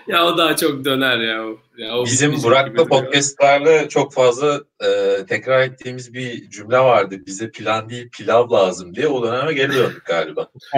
ya 0.07 0.27
o 0.27 0.39
daha 0.39 0.57
çok 0.57 0.85
döner 0.85 1.19
ya. 1.19 1.45
ya 1.79 1.99
o 1.99 2.05
Bizim 2.05 2.43
Burak'la 2.43 2.85
podcastlarda 2.85 3.89
çok 3.89 4.13
fazla 4.13 4.61
e, 4.85 5.17
tekrar 5.27 5.63
ettiğimiz 5.63 6.15
bir 6.15 6.51
cümle 6.51 6.79
vardı. 6.79 7.17
Bize 7.27 7.51
plan 7.51 7.89
değil 7.89 8.11
pilav 8.11 8.51
lazım 8.51 8.95
diye. 8.95 9.09
O 9.09 9.23
döneme 9.23 9.53
geri 9.53 9.73
döndük 9.73 10.05
galiba. 10.05 10.49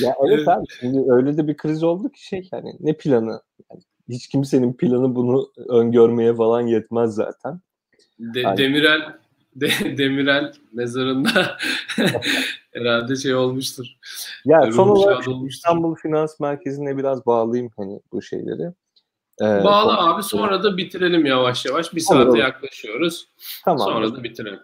ya 0.00 0.14
evet 0.28 0.48
abi 0.48 0.66
şimdi 0.80 1.12
öyle 1.12 1.36
de 1.36 1.48
bir 1.48 1.56
kriz 1.56 1.82
oldu 1.82 2.12
ki 2.12 2.26
şey 2.26 2.48
hani 2.50 2.76
ne 2.80 2.96
planı? 2.96 3.40
Yani 4.08 4.16
hiç 4.16 4.28
kimsenin 4.28 4.72
planı 4.72 5.14
bunu 5.14 5.52
öngörmeye 5.68 6.34
falan 6.34 6.60
yetmez 6.60 7.14
zaten. 7.14 7.60
De, 8.18 8.40
yani, 8.40 8.58
Demirel 8.58 9.18
de, 9.56 9.68
Demirel 9.98 10.52
mezarında 10.72 11.56
herhalde 12.72 13.16
şey 13.16 13.34
olmuştur. 13.34 13.86
Ya 14.44 14.72
son 14.72 14.88
olarak 14.88 15.28
olmuştur. 15.28 15.48
İstanbul 15.48 15.94
Finans 15.94 16.40
Merkezi'ne 16.40 16.96
biraz 16.96 17.26
bağlayayım 17.26 17.70
hani 17.76 18.00
bu 18.12 18.22
şeyleri. 18.22 18.72
Ee, 19.40 19.44
Bağla 19.44 20.14
abi 20.14 20.22
sonra 20.22 20.62
da 20.62 20.76
bitirelim 20.76 21.26
yavaş 21.26 21.64
yavaş. 21.66 21.94
Bir 21.94 22.00
saate 22.00 22.28
olur. 22.30 22.38
yaklaşıyoruz. 22.38 23.28
Tamam. 23.64 23.88
Sonra 23.88 24.16
da 24.16 24.24
bitirelim. 24.24 24.60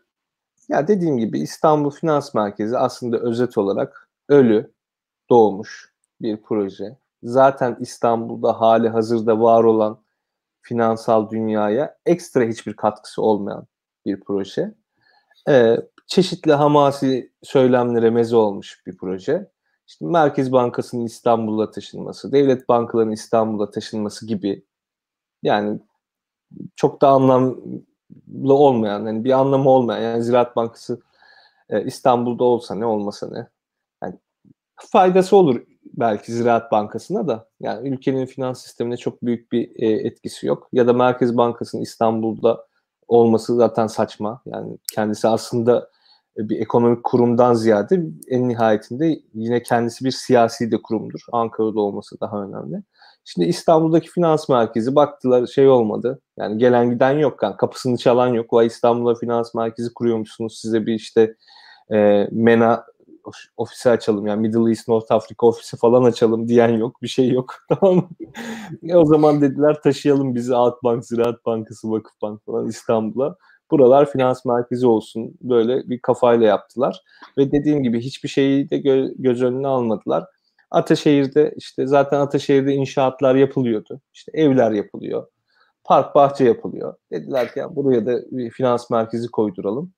Ya 0.68 0.88
dediğim 0.88 1.18
gibi 1.18 1.38
İstanbul 1.38 1.90
Finans 1.90 2.34
Merkezi 2.34 2.78
aslında 2.78 3.18
özet 3.18 3.58
olarak 3.58 4.08
ölü 4.28 4.72
doğmuş 5.30 5.92
bir 6.20 6.36
proje. 6.36 6.96
Zaten 7.22 7.76
İstanbul'da 7.80 8.60
hali 8.60 8.88
hazırda 8.88 9.40
var 9.40 9.64
olan 9.64 10.02
finansal 10.62 11.30
dünyaya 11.30 11.96
ekstra 12.06 12.44
hiçbir 12.44 12.76
katkısı 12.76 13.22
olmayan 13.22 13.66
bir 14.06 14.20
proje 14.20 14.74
e, 15.48 15.76
çeşitli 16.06 16.52
hamasi 16.52 17.32
söylemlere 17.42 18.10
meze 18.10 18.36
olmuş 18.36 18.82
bir 18.86 18.96
proje. 18.96 19.50
İşte 19.86 20.06
Merkez 20.06 20.52
Bankası'nın 20.52 21.04
İstanbul'a 21.04 21.70
taşınması, 21.70 22.32
devlet 22.32 22.68
bankalarının 22.68 23.12
İstanbul'a 23.12 23.70
taşınması 23.70 24.26
gibi 24.26 24.64
yani 25.42 25.80
çok 26.76 27.02
da 27.02 27.08
anlamlı 27.08 28.54
olmayan, 28.54 29.06
yani 29.06 29.24
bir 29.24 29.32
anlamı 29.32 29.70
olmayan 29.70 30.00
yani 30.00 30.22
Ziraat 30.22 30.56
Bankası 30.56 31.00
e, 31.68 31.84
İstanbul'da 31.84 32.44
olsa 32.44 32.74
ne 32.74 32.86
olmasa 32.86 33.28
ne. 33.30 33.46
Yani 34.02 34.18
faydası 34.76 35.36
olur 35.36 35.69
belki 35.84 36.32
Ziraat 36.32 36.72
Bankası'na 36.72 37.28
da. 37.28 37.48
Yani 37.60 37.88
ülkenin 37.88 38.26
finans 38.26 38.62
sistemine 38.62 38.96
çok 38.96 39.22
büyük 39.22 39.52
bir 39.52 39.70
e, 39.76 39.86
etkisi 39.86 40.46
yok. 40.46 40.68
Ya 40.72 40.86
da 40.86 40.92
Merkez 40.92 41.36
Bankası'nın 41.36 41.82
İstanbul'da 41.82 42.66
olması 43.08 43.56
zaten 43.56 43.86
saçma. 43.86 44.42
Yani 44.46 44.78
kendisi 44.94 45.28
aslında 45.28 45.88
e, 46.38 46.48
bir 46.48 46.60
ekonomik 46.60 47.04
kurumdan 47.04 47.54
ziyade 47.54 48.02
en 48.28 48.48
nihayetinde 48.48 49.20
yine 49.34 49.62
kendisi 49.62 50.04
bir 50.04 50.10
siyasi 50.10 50.70
de 50.70 50.82
kurumdur. 50.82 51.20
Ankara'da 51.32 51.80
olması 51.80 52.20
daha 52.20 52.42
önemli. 52.42 52.82
Şimdi 53.24 53.48
İstanbul'daki 53.48 54.10
finans 54.10 54.48
merkezi 54.48 54.94
baktılar 54.94 55.46
şey 55.46 55.68
olmadı. 55.68 56.20
Yani 56.38 56.58
gelen 56.58 56.90
giden 56.90 57.18
yok. 57.18 57.42
Yani 57.42 57.56
kapısını 57.56 57.96
çalan 57.96 58.28
yok. 58.28 58.52
Vay 58.52 58.66
İstanbul'a 58.66 59.14
finans 59.14 59.54
merkezi 59.54 59.94
kuruyormuşsunuz. 59.94 60.58
Size 60.60 60.86
bir 60.86 60.94
işte 60.94 61.34
e, 61.92 62.28
MENA 62.32 62.84
ofisi 63.56 63.90
açalım 63.90 64.26
yani 64.26 64.40
Middle 64.40 64.70
East 64.70 64.88
North 64.88 65.12
Africa 65.12 65.36
ofisi 65.40 65.76
falan 65.76 66.04
açalım 66.04 66.48
diyen 66.48 66.68
yok. 66.68 67.02
Bir 67.02 67.08
şey 67.08 67.28
yok. 67.28 67.54
Tamam 67.68 67.96
mı? 67.96 68.08
e 68.88 68.96
o 68.96 69.04
zaman 69.04 69.40
dediler 69.40 69.82
taşıyalım 69.82 70.34
bizi 70.34 70.56
Akbank, 70.56 71.06
Ziraat 71.06 71.46
Bankası, 71.46 71.90
Vakıfbank 71.90 72.44
falan 72.44 72.68
İstanbul'a. 72.68 73.36
Buralar 73.70 74.10
finans 74.10 74.44
merkezi 74.44 74.86
olsun. 74.86 75.34
Böyle 75.42 75.88
bir 75.88 75.98
kafayla 75.98 76.46
yaptılar. 76.46 77.02
Ve 77.38 77.52
dediğim 77.52 77.82
gibi 77.82 78.00
hiçbir 78.00 78.28
şeyi 78.28 78.70
de 78.70 78.76
gö- 78.76 79.14
göz 79.18 79.42
önüne 79.42 79.66
almadılar. 79.66 80.24
Ataşehir'de 80.70 81.54
işte 81.56 81.86
zaten 81.86 82.20
Ataşehir'de 82.20 82.72
inşaatlar 82.72 83.34
yapılıyordu. 83.34 84.00
İşte 84.14 84.32
evler 84.34 84.70
yapılıyor. 84.70 85.26
Park 85.84 86.14
bahçe 86.14 86.44
yapılıyor. 86.44 86.94
Dediler 87.12 87.52
ki 87.52 87.58
ya 87.58 87.76
buraya 87.76 88.06
da 88.06 88.20
bir 88.30 88.50
finans 88.50 88.90
merkezi 88.90 89.28
koyduralım. 89.28 89.92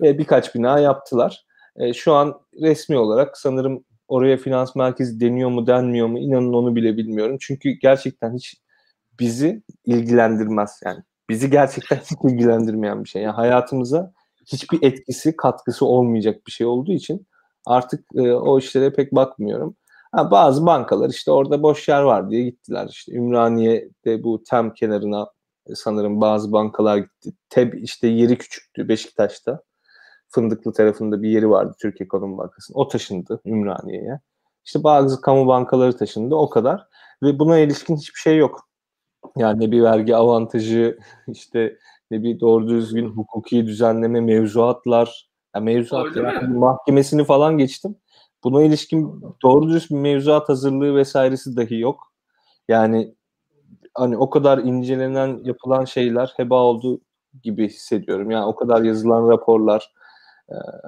Ve 0.00 0.18
birkaç 0.18 0.54
bina 0.54 0.78
yaptılar. 0.78 1.44
E, 1.76 1.92
şu 1.92 2.12
an 2.12 2.40
resmi 2.60 2.98
olarak 2.98 3.38
sanırım 3.38 3.84
oraya 4.08 4.36
finans 4.36 4.76
merkezi 4.76 5.20
deniyor 5.20 5.50
mu 5.50 5.66
denmiyor 5.66 6.06
mu 6.06 6.18
inanın 6.18 6.52
onu 6.52 6.76
bile 6.76 6.96
bilmiyorum. 6.96 7.36
Çünkü 7.40 7.70
gerçekten 7.70 8.34
hiç 8.34 8.56
bizi 9.20 9.62
ilgilendirmez 9.86 10.80
yani. 10.84 11.02
Bizi 11.30 11.50
gerçekten 11.50 11.96
hiç 11.96 12.18
ilgilendirmeyen 12.24 13.04
bir 13.04 13.08
şey. 13.08 13.22
Yani 13.22 13.34
hayatımıza 13.34 14.12
hiçbir 14.46 14.82
etkisi, 14.82 15.36
katkısı 15.36 15.86
olmayacak 15.86 16.46
bir 16.46 16.52
şey 16.52 16.66
olduğu 16.66 16.92
için 16.92 17.26
artık 17.66 18.04
e, 18.14 18.32
o 18.32 18.58
işlere 18.58 18.92
pek 18.92 19.14
bakmıyorum. 19.14 19.76
Ha, 20.12 20.30
bazı 20.30 20.66
bankalar 20.66 21.10
işte 21.10 21.30
orada 21.30 21.62
boş 21.62 21.88
yer 21.88 22.02
var 22.02 22.30
diye 22.30 22.42
gittiler. 22.42 22.88
İşte 22.90 23.12
Ümraniye'de 23.12 24.22
bu 24.22 24.42
tem 24.44 24.74
kenarına 24.74 25.26
sanırım 25.74 26.20
bazı 26.20 26.52
bankalar 26.52 26.96
gitti. 26.96 27.32
Teb 27.48 27.74
işte 27.74 28.08
yeri 28.08 28.38
küçüktü 28.38 28.88
Beşiktaş'ta. 28.88 29.62
Fındıklı 30.28 30.72
tarafında 30.72 31.22
bir 31.22 31.28
yeri 31.28 31.50
vardı 31.50 31.74
Türk 31.80 32.00
Ekonomi 32.00 32.38
Bankası'nın. 32.38 32.78
O 32.78 32.88
taşındı 32.88 33.40
Ümraniye'ye. 33.46 34.20
İşte 34.64 34.84
bazı 34.84 35.20
kamu 35.20 35.46
bankaları 35.46 35.96
taşındı 35.96 36.34
o 36.34 36.50
kadar. 36.50 36.86
Ve 37.22 37.38
buna 37.38 37.58
ilişkin 37.58 37.96
hiçbir 37.96 38.18
şey 38.18 38.36
yok. 38.36 38.68
Yani 39.36 39.60
ne 39.60 39.70
bir 39.70 39.82
vergi 39.82 40.16
avantajı, 40.16 40.98
işte 41.28 41.78
ne 42.10 42.22
bir 42.22 42.40
doğru 42.40 42.68
düzgün 42.68 43.08
hukuki 43.08 43.66
düzenleme, 43.66 44.20
mevzuatlar, 44.20 45.28
yani 45.54 45.64
mevzuat 45.64 46.16
yani 46.16 46.58
mahkemesini 46.58 47.24
falan 47.24 47.58
geçtim. 47.58 47.96
Buna 48.44 48.62
ilişkin 48.62 49.22
doğru 49.42 49.68
düzgün 49.68 49.98
mevzuat 49.98 50.48
hazırlığı 50.48 50.96
vesairesi 50.96 51.56
dahi 51.56 51.78
yok. 51.78 52.12
Yani 52.68 53.14
hani 53.94 54.16
o 54.16 54.30
kadar 54.30 54.58
incelenen 54.58 55.40
yapılan 55.44 55.84
şeyler 55.84 56.32
heba 56.36 56.62
oldu 56.62 57.00
gibi 57.42 57.68
hissediyorum. 57.68 58.30
Yani 58.30 58.44
o 58.44 58.56
kadar 58.56 58.82
yazılan 58.82 59.28
raporlar, 59.28 59.92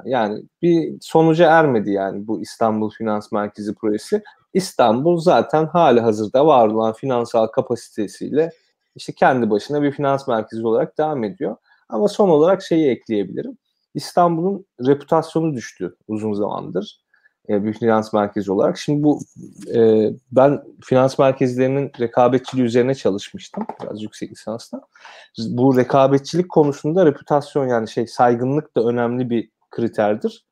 yani 0.05 0.43
bir 0.63 0.99
sonuca 1.01 1.51
ermedi 1.51 1.91
yani 1.91 2.27
bu 2.27 2.41
İstanbul 2.41 2.91
Finans 2.91 3.33
Merkezi 3.33 3.75
projesi. 3.75 4.23
İstanbul 4.55 5.19
zaten 5.19 5.67
hali 5.67 6.01
hazırda 6.01 6.47
var 6.47 6.69
olan 6.69 6.93
finansal 6.93 7.47
kapasitesiyle 7.47 8.51
işte 8.97 9.13
kendi 9.13 9.51
başına 9.51 9.83
bir 9.83 9.93
finans 9.93 10.29
merkezi 10.29 10.67
olarak 10.67 10.99
devam 10.99 11.25
ediyor. 11.25 11.57
Ama 11.89 12.09
son 12.09 12.29
olarak 12.29 12.63
şeyi 12.63 12.91
ekleyebilirim. 12.91 13.59
İstanbul'un 13.95 14.67
reputasyonu 14.87 15.55
düştü 15.55 15.97
uzun 16.09 16.33
zamandır 16.33 17.06
e, 17.49 17.65
bir 17.65 17.73
finans 17.73 18.13
merkezi 18.13 18.53
olarak. 18.53 18.79
Şimdi 18.79 19.03
bu 19.03 19.21
e, 19.75 20.11
ben 20.33 20.63
finans 20.85 21.19
merkezlerinin 21.19 21.93
rekabetçiliği 22.01 22.67
üzerine 22.67 22.95
çalışmıştım 22.95 23.67
biraz 23.83 24.03
yüksek 24.03 24.33
lisansta. 24.33 24.81
Bu 25.39 25.77
rekabetçilik 25.77 26.49
konusunda 26.49 27.07
reputasyon 27.07 27.69
yani 27.69 27.89
şey 27.89 28.07
saygınlık 28.07 28.77
da 28.77 28.85
önemli 28.85 29.31
bir 29.31 29.51
kriterdir. 29.71 30.47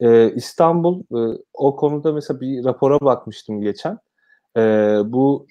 E, 0.00 0.30
İstanbul 0.34 1.00
e, 1.00 1.38
o 1.54 1.76
konuda 1.76 2.12
mesela 2.12 2.40
bir 2.40 2.64
rapora 2.64 3.00
bakmıştım 3.00 3.60
geçen. 3.60 3.98
E, 4.56 4.60
bu 5.04 5.46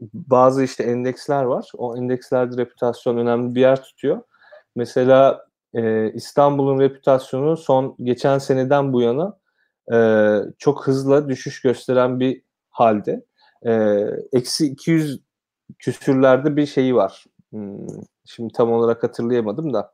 bazı 0.00 0.64
işte 0.64 0.84
endeksler 0.84 1.42
var. 1.42 1.70
O 1.76 1.96
endekslerde 1.96 2.56
reputasyon 2.56 3.16
önemli 3.16 3.54
bir 3.54 3.60
yer 3.60 3.82
tutuyor. 3.82 4.22
Mesela 4.76 5.46
e, 5.74 6.12
İstanbul'un 6.12 6.80
reputasyonu 6.80 7.56
son 7.56 7.96
geçen 8.02 8.38
seneden 8.38 8.92
bu 8.92 9.02
yana 9.02 9.38
e, 9.92 9.98
çok 10.58 10.86
hızla 10.86 11.28
düşüş 11.28 11.60
gösteren 11.60 12.20
bir 12.20 12.42
halde. 12.70 13.24
E, 13.66 14.04
eksi 14.32 14.66
200 14.66 15.20
küsürlerde 15.78 16.56
bir 16.56 16.66
şeyi 16.66 16.94
var. 16.94 17.24
Hmm, 17.50 17.86
şimdi 18.24 18.52
tam 18.52 18.72
olarak 18.72 19.02
hatırlayamadım 19.02 19.74
da. 19.74 19.92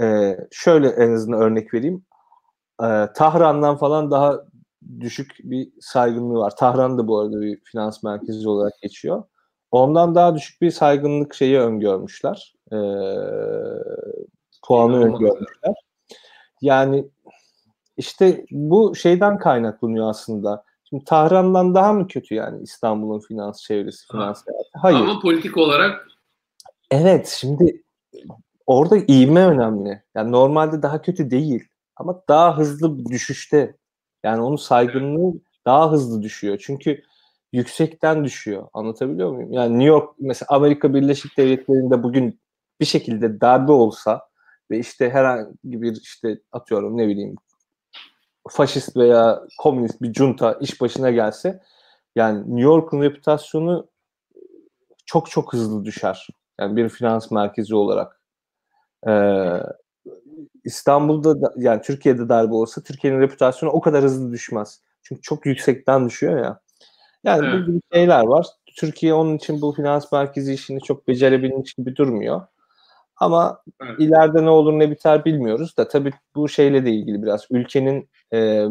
E, 0.00 0.36
şöyle 0.50 0.88
en 0.88 1.12
azından 1.12 1.40
örnek 1.40 1.74
vereyim. 1.74 2.04
E, 2.82 2.86
Tahran'dan 3.14 3.76
falan 3.76 4.10
daha 4.10 4.40
düşük 5.00 5.36
bir 5.38 5.68
saygınlığı 5.80 6.38
var. 6.38 6.56
Tahran 6.56 6.98
da 6.98 7.08
bu 7.08 7.18
arada 7.18 7.40
bir 7.40 7.60
finans 7.64 8.02
merkezi 8.02 8.48
olarak 8.48 8.72
geçiyor. 8.82 9.22
Ondan 9.70 10.14
daha 10.14 10.34
düşük 10.34 10.62
bir 10.62 10.70
saygınlık 10.70 11.34
şeyi 11.34 11.58
öngörmüşler. 11.58 12.54
E, 12.72 12.78
puanı 14.66 15.04
öngörmüşler. 15.04 15.74
Yani 16.60 17.10
İşte 17.96 18.44
bu 18.50 18.94
şeyden 18.94 19.38
kaynaklanıyor 19.38 20.10
aslında. 20.10 20.64
Şimdi 20.88 21.04
Tahran'dan 21.04 21.74
daha 21.74 21.92
mı 21.92 22.06
kötü 22.06 22.34
yani 22.34 22.62
İstanbul'un 22.62 23.20
finans 23.20 23.62
çevresi, 23.62 24.06
finans 24.12 24.46
hayatı? 24.46 24.68
Hayır. 24.74 24.98
Ama 24.98 25.20
politik 25.20 25.56
olarak 25.56 26.06
Evet, 26.90 27.36
şimdi 27.40 27.82
orada 28.66 28.96
ivme 28.96 29.46
önemli. 29.46 30.02
Yani 30.14 30.32
normalde 30.32 30.82
daha 30.82 31.02
kötü 31.02 31.30
değil 31.30 31.68
ama 31.96 32.22
daha 32.28 32.58
hızlı 32.58 33.06
düşüşte. 33.06 33.76
Yani 34.24 34.42
onun 34.42 34.56
saygınlığı 34.56 35.40
daha 35.66 35.92
hızlı 35.92 36.22
düşüyor. 36.22 36.58
Çünkü 36.66 37.02
yüksekten 37.52 38.24
düşüyor. 38.24 38.68
Anlatabiliyor 38.72 39.32
muyum? 39.32 39.52
Yani 39.52 39.72
New 39.72 39.84
York 39.84 40.14
mesela 40.18 40.46
Amerika 40.50 40.94
Birleşik 40.94 41.38
Devletleri'nde 41.38 42.02
bugün 42.02 42.40
bir 42.80 42.84
şekilde 42.86 43.40
darbe 43.40 43.72
olsa 43.72 44.20
ve 44.70 44.78
işte 44.78 45.10
herhangi 45.10 45.82
bir 45.82 45.96
işte 46.02 46.38
atıyorum 46.52 46.96
ne 46.96 47.08
bileyim 47.08 47.36
faşist 48.50 48.96
veya 48.96 49.42
komünist 49.58 50.02
bir 50.02 50.14
junta 50.14 50.52
iş 50.52 50.80
başına 50.80 51.10
gelse 51.10 51.62
yani 52.16 52.40
New 52.40 52.60
York'un 52.60 53.02
reputasyonu 53.02 53.88
çok 55.06 55.30
çok 55.30 55.52
hızlı 55.52 55.84
düşer. 55.84 56.28
Yani 56.60 56.76
bir 56.76 56.88
finans 56.88 57.30
merkezi 57.30 57.74
olarak. 57.74 58.20
Ee, 59.08 59.62
İstanbul'da 60.64 61.42
da, 61.42 61.52
yani 61.56 61.82
Türkiye'de 61.82 62.28
darbe 62.28 62.54
olsa 62.54 62.82
Türkiye'nin 62.82 63.20
reputasyonu 63.20 63.72
o 63.72 63.80
kadar 63.80 64.04
hızlı 64.04 64.32
düşmez. 64.32 64.80
Çünkü 65.02 65.22
çok 65.22 65.46
yüksekten 65.46 66.06
düşüyor 66.06 66.44
ya. 66.44 66.60
Yani 67.24 67.46
evet. 67.46 67.54
bu 67.54 67.66
gibi 67.66 67.80
şeyler 67.92 68.24
var. 68.24 68.46
Türkiye 68.76 69.14
onun 69.14 69.36
için 69.36 69.60
bu 69.62 69.72
finans 69.72 70.12
merkezi 70.12 70.54
işini 70.54 70.80
çok 70.80 71.08
becerebilmiş 71.08 71.74
gibi 71.74 71.96
durmuyor. 71.96 72.42
Ama 73.16 73.62
evet. 73.82 74.00
ileride 74.00 74.44
ne 74.44 74.50
olur 74.50 74.72
ne 74.72 74.90
biter 74.90 75.24
bilmiyoruz 75.24 75.76
da 75.76 75.88
tabii 75.88 76.12
bu 76.34 76.48
şeyle 76.48 76.84
de 76.84 76.90
ilgili 76.90 77.22
biraz 77.22 77.46
ülkenin 77.50 78.08
e, 78.32 78.66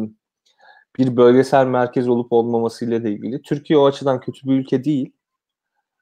bir 0.98 1.16
bölgesel 1.16 1.66
merkez 1.66 2.08
olup 2.08 2.32
olmamasıyla 2.32 3.04
da 3.04 3.08
ilgili. 3.08 3.42
Türkiye 3.42 3.78
o 3.78 3.86
açıdan 3.86 4.20
kötü 4.20 4.48
bir 4.48 4.52
ülke 4.52 4.84
değil. 4.84 5.12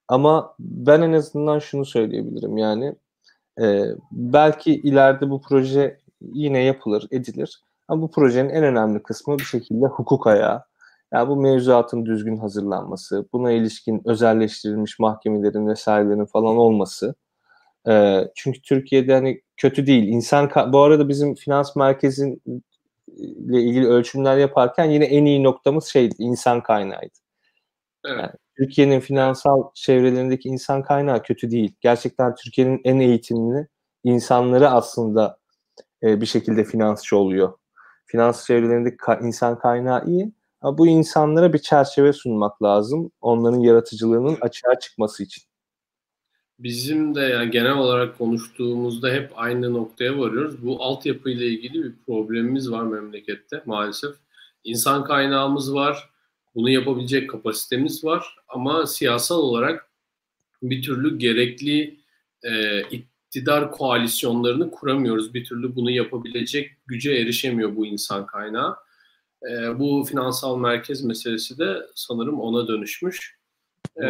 Ama 0.09 0.55
ben 0.59 1.03
en 1.03 1.13
azından 1.13 1.59
şunu 1.59 1.85
söyleyebilirim 1.85 2.57
yani 2.57 2.95
e, 3.63 3.85
belki 4.13 4.75
ileride 4.75 5.31
bu 5.31 5.41
proje 5.41 5.99
yine 6.21 6.59
yapılır, 6.65 7.09
edilir. 7.11 7.63
Ama 7.89 8.03
bu 8.03 8.11
projenin 8.11 8.51
en 8.51 8.65
önemli 8.65 9.03
kısmı 9.03 9.39
bir 9.39 9.45
şekilde 9.45 9.87
hukuk 9.87 10.27
ayağı. 10.27 10.65
Yani 11.13 11.29
bu 11.29 11.37
mevzuatın 11.37 12.07
düzgün 12.07 12.37
hazırlanması, 12.37 13.29
buna 13.33 13.53
ilişkin 13.53 14.03
özelleştirilmiş 14.05 14.99
mahkemelerin 14.99 15.67
vesairelerin 15.69 16.25
falan 16.25 16.57
olması. 16.57 17.15
E, 17.89 18.25
çünkü 18.35 18.63
Türkiye'de 18.63 19.15
hani 19.15 19.43
kötü 19.57 19.87
değil. 19.87 20.09
İnsan 20.09 20.51
bu 20.73 20.81
arada 20.81 21.09
bizim 21.09 21.35
finans 21.35 21.77
merkezin 21.77 22.43
ile 23.17 23.63
ilgili 23.63 23.87
ölçümler 23.87 24.37
yaparken 24.37 24.85
yine 24.85 25.05
en 25.05 25.25
iyi 25.25 25.43
noktamız 25.43 25.85
şeydi, 25.85 26.15
insan 26.19 26.63
kaynağıydı. 26.63 27.15
Evet. 28.05 28.21
Yani 28.21 28.31
Türkiye'nin 28.57 29.01
finansal 29.01 29.63
çevrelerindeki 29.75 30.49
insan 30.49 30.83
kaynağı 30.83 31.23
kötü 31.23 31.51
değil. 31.51 31.75
Gerçekten 31.81 32.35
Türkiye'nin 32.35 32.81
en 32.85 33.01
eğitimli 33.01 33.69
insanları 34.05 34.71
aslında 34.71 35.39
e, 36.03 36.21
bir 36.21 36.27
şekilde 36.27 36.65
finansçı 36.65 37.17
oluyor. 37.17 37.53
Finans 38.07 38.47
çevrelerindeki 38.47 38.97
ka- 38.97 39.27
insan 39.27 39.59
kaynağı 39.59 40.07
iyi 40.07 40.33
ama 40.61 40.79
bu 40.79 40.87
insanlara 40.87 41.53
bir 41.53 41.59
çerçeve 41.59 42.13
sunmak 42.13 42.63
lazım. 42.63 43.11
Onların 43.21 43.61
yaratıcılığının 43.61 44.39
açığa 44.41 44.79
çıkması 44.79 45.23
için. 45.23 45.43
Bizim 46.59 47.15
de 47.15 47.21
yani 47.21 47.51
genel 47.51 47.77
olarak 47.77 48.19
konuştuğumuzda 48.19 49.11
hep 49.11 49.33
aynı 49.37 49.73
noktaya 49.73 50.19
varıyoruz. 50.19 50.63
Bu 50.63 50.83
altyapı 50.83 51.31
ile 51.31 51.47
ilgili 51.47 51.85
bir 51.85 51.93
problemimiz 52.07 52.71
var 52.71 52.83
memlekette 52.83 53.63
maalesef. 53.67 54.15
İnsan 54.65 55.05
kaynağımız 55.05 55.75
var, 55.75 56.11
bunu 56.55 56.71
yapabilecek 56.71 57.31
kapasitemiz 57.31 58.05
var 58.05 58.37
ama 58.49 58.87
siyasal 58.87 59.39
olarak 59.39 59.91
bir 60.63 60.83
türlü 60.83 61.19
gerekli 61.19 62.01
e, 62.43 62.83
iktidar 62.83 63.71
koalisyonlarını 63.71 64.71
kuramıyoruz. 64.71 65.35
Bir 65.35 65.45
türlü 65.45 65.77
bunu 65.77 65.91
yapabilecek 65.91 66.71
güce 66.87 67.13
erişemiyor 67.13 67.77
bu 67.77 67.87
insan 67.87 68.27
kaynağı. 68.27 68.77
E, 69.51 69.79
bu 69.79 70.05
finansal 70.11 70.59
merkez 70.59 71.05
meselesi 71.05 71.59
de 71.59 71.87
sanırım 71.95 72.41
ona 72.41 72.69
dönüşmüş. 72.69 73.39
E, 73.97 74.07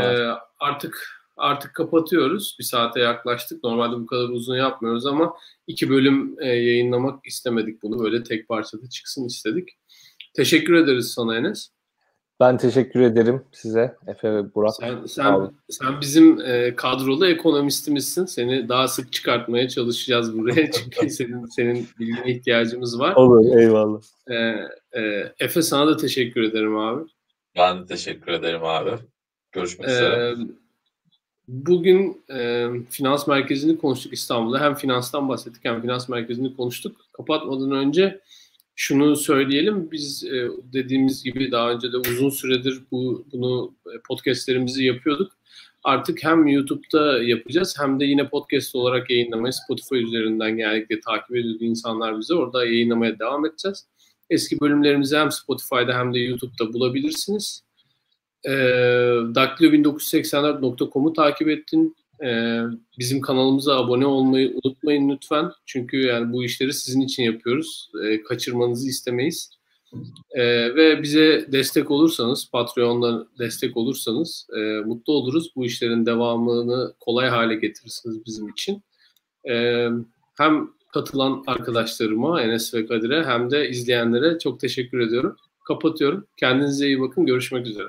artık 0.58 1.23
artık 1.36 1.74
kapatıyoruz. 1.74 2.56
Bir 2.58 2.64
saate 2.64 3.00
yaklaştık. 3.00 3.64
Normalde 3.64 3.96
bu 3.96 4.06
kadar 4.06 4.28
uzun 4.28 4.56
yapmıyoruz 4.56 5.06
ama 5.06 5.34
iki 5.66 5.90
bölüm 5.90 6.36
e, 6.40 6.46
yayınlamak 6.46 7.26
istemedik 7.26 7.82
bunu. 7.82 8.04
Böyle 8.04 8.22
tek 8.22 8.48
parçada 8.48 8.88
çıksın 8.88 9.24
istedik. 9.24 9.68
Teşekkür 10.34 10.74
ederiz 10.74 11.12
sana 11.12 11.36
Enes. 11.36 11.70
Ben 12.40 12.58
teşekkür 12.58 13.00
ederim 13.00 13.42
size 13.52 13.96
Efe 14.06 14.34
ve 14.34 14.54
Burak. 14.54 14.74
Sen, 14.74 15.06
sen, 15.06 15.50
sen 15.68 16.00
bizim 16.00 16.40
e, 16.40 16.76
kadrolu 16.76 17.26
ekonomistimizsin. 17.26 18.24
Seni 18.24 18.68
daha 18.68 18.88
sık 18.88 19.12
çıkartmaya 19.12 19.68
çalışacağız 19.68 20.38
buraya. 20.38 20.70
Çünkü 20.70 21.10
senin 21.10 21.46
senin 21.46 21.88
bilgine 21.98 22.30
ihtiyacımız 22.30 22.98
var. 22.98 23.14
Olur 23.14 23.56
eyvallah. 23.56 24.00
E, 24.30 24.34
e, 25.00 25.32
Efe 25.38 25.62
sana 25.62 25.86
da 25.86 25.96
teşekkür 25.96 26.42
ederim 26.42 26.76
abi. 26.76 27.10
Ben 27.56 27.82
de 27.82 27.86
teşekkür 27.86 28.32
ederim 28.32 28.64
abi. 28.64 28.90
Görüşmek 29.52 29.88
e, 29.88 29.92
üzere. 29.92 30.36
Bugün 31.48 32.22
e, 32.30 32.68
finans 32.90 33.26
merkezini 33.26 33.78
konuştuk 33.78 34.12
İstanbul'da. 34.12 34.60
Hem 34.60 34.74
finanstan 34.74 35.28
bahsettik 35.28 35.64
hem 35.64 35.82
finans 35.82 36.08
merkezini 36.08 36.56
konuştuk. 36.56 36.96
Kapatmadan 37.12 37.70
önce 37.70 38.20
şunu 38.76 39.16
söyleyelim. 39.16 39.90
Biz 39.92 40.24
e, 40.24 40.48
dediğimiz 40.72 41.24
gibi 41.24 41.52
daha 41.52 41.70
önce 41.70 41.92
de 41.92 41.96
uzun 41.96 42.30
süredir 42.30 42.82
bu 42.90 43.24
bunu 43.32 43.74
e, 43.86 43.98
podcastlerimizi 44.08 44.84
yapıyorduk. 44.84 45.32
Artık 45.84 46.24
hem 46.24 46.46
YouTube'da 46.46 47.22
yapacağız 47.22 47.76
hem 47.80 48.00
de 48.00 48.04
yine 48.04 48.28
podcast 48.28 48.74
olarak 48.74 49.10
yayınlamaya 49.10 49.52
Spotify 49.52 49.96
üzerinden 49.96 50.56
genellikle 50.56 51.00
takip 51.00 51.36
ediyor 51.36 51.60
insanlar 51.60 52.18
bizi. 52.18 52.34
Orada 52.34 52.66
yayınlamaya 52.66 53.18
devam 53.18 53.46
edeceğiz. 53.46 53.86
Eski 54.30 54.60
bölümlerimizi 54.60 55.16
hem 55.16 55.32
Spotify'da 55.32 55.98
hem 55.98 56.14
de 56.14 56.18
YouTube'da 56.18 56.72
bulabilirsiniz. 56.72 57.63
E, 58.44 58.50
Daktilo1984.com'u 59.34 61.12
takip 61.12 61.48
ettin. 61.48 61.96
Ee, 62.22 62.60
bizim 62.98 63.20
kanalımıza 63.20 63.76
abone 63.76 64.06
olmayı 64.06 64.54
unutmayın 64.64 65.08
lütfen. 65.08 65.52
Çünkü 65.66 65.96
yani 65.96 66.32
bu 66.32 66.44
işleri 66.44 66.72
sizin 66.72 67.00
için 67.00 67.22
yapıyoruz. 67.22 67.90
Ee, 68.04 68.22
kaçırmanızı 68.22 68.88
istemeyiz. 68.88 69.50
Ee, 70.30 70.74
ve 70.74 71.02
bize 71.02 71.46
destek 71.52 71.90
olursanız, 71.90 72.50
Patreon'da 72.50 73.26
destek 73.38 73.76
olursanız 73.76 74.46
e, 74.56 74.60
mutlu 74.60 75.12
oluruz. 75.12 75.52
Bu 75.56 75.64
işlerin 75.64 76.06
devamını 76.06 76.94
kolay 77.00 77.28
hale 77.28 77.54
getirirsiniz 77.54 78.26
bizim 78.26 78.48
için. 78.48 78.82
Ee, 79.48 79.88
hem 80.38 80.70
katılan 80.92 81.44
arkadaşlarıma, 81.46 82.42
Enes 82.42 82.74
ve 82.74 82.86
Kadir'e 82.86 83.24
hem 83.24 83.50
de 83.50 83.68
izleyenlere 83.68 84.38
çok 84.38 84.60
teşekkür 84.60 85.00
ediyorum. 85.00 85.36
Kapatıyorum. 85.64 86.26
Kendinize 86.36 86.86
iyi 86.86 87.00
bakın. 87.00 87.26
Görüşmek 87.26 87.66
üzere. 87.66 87.88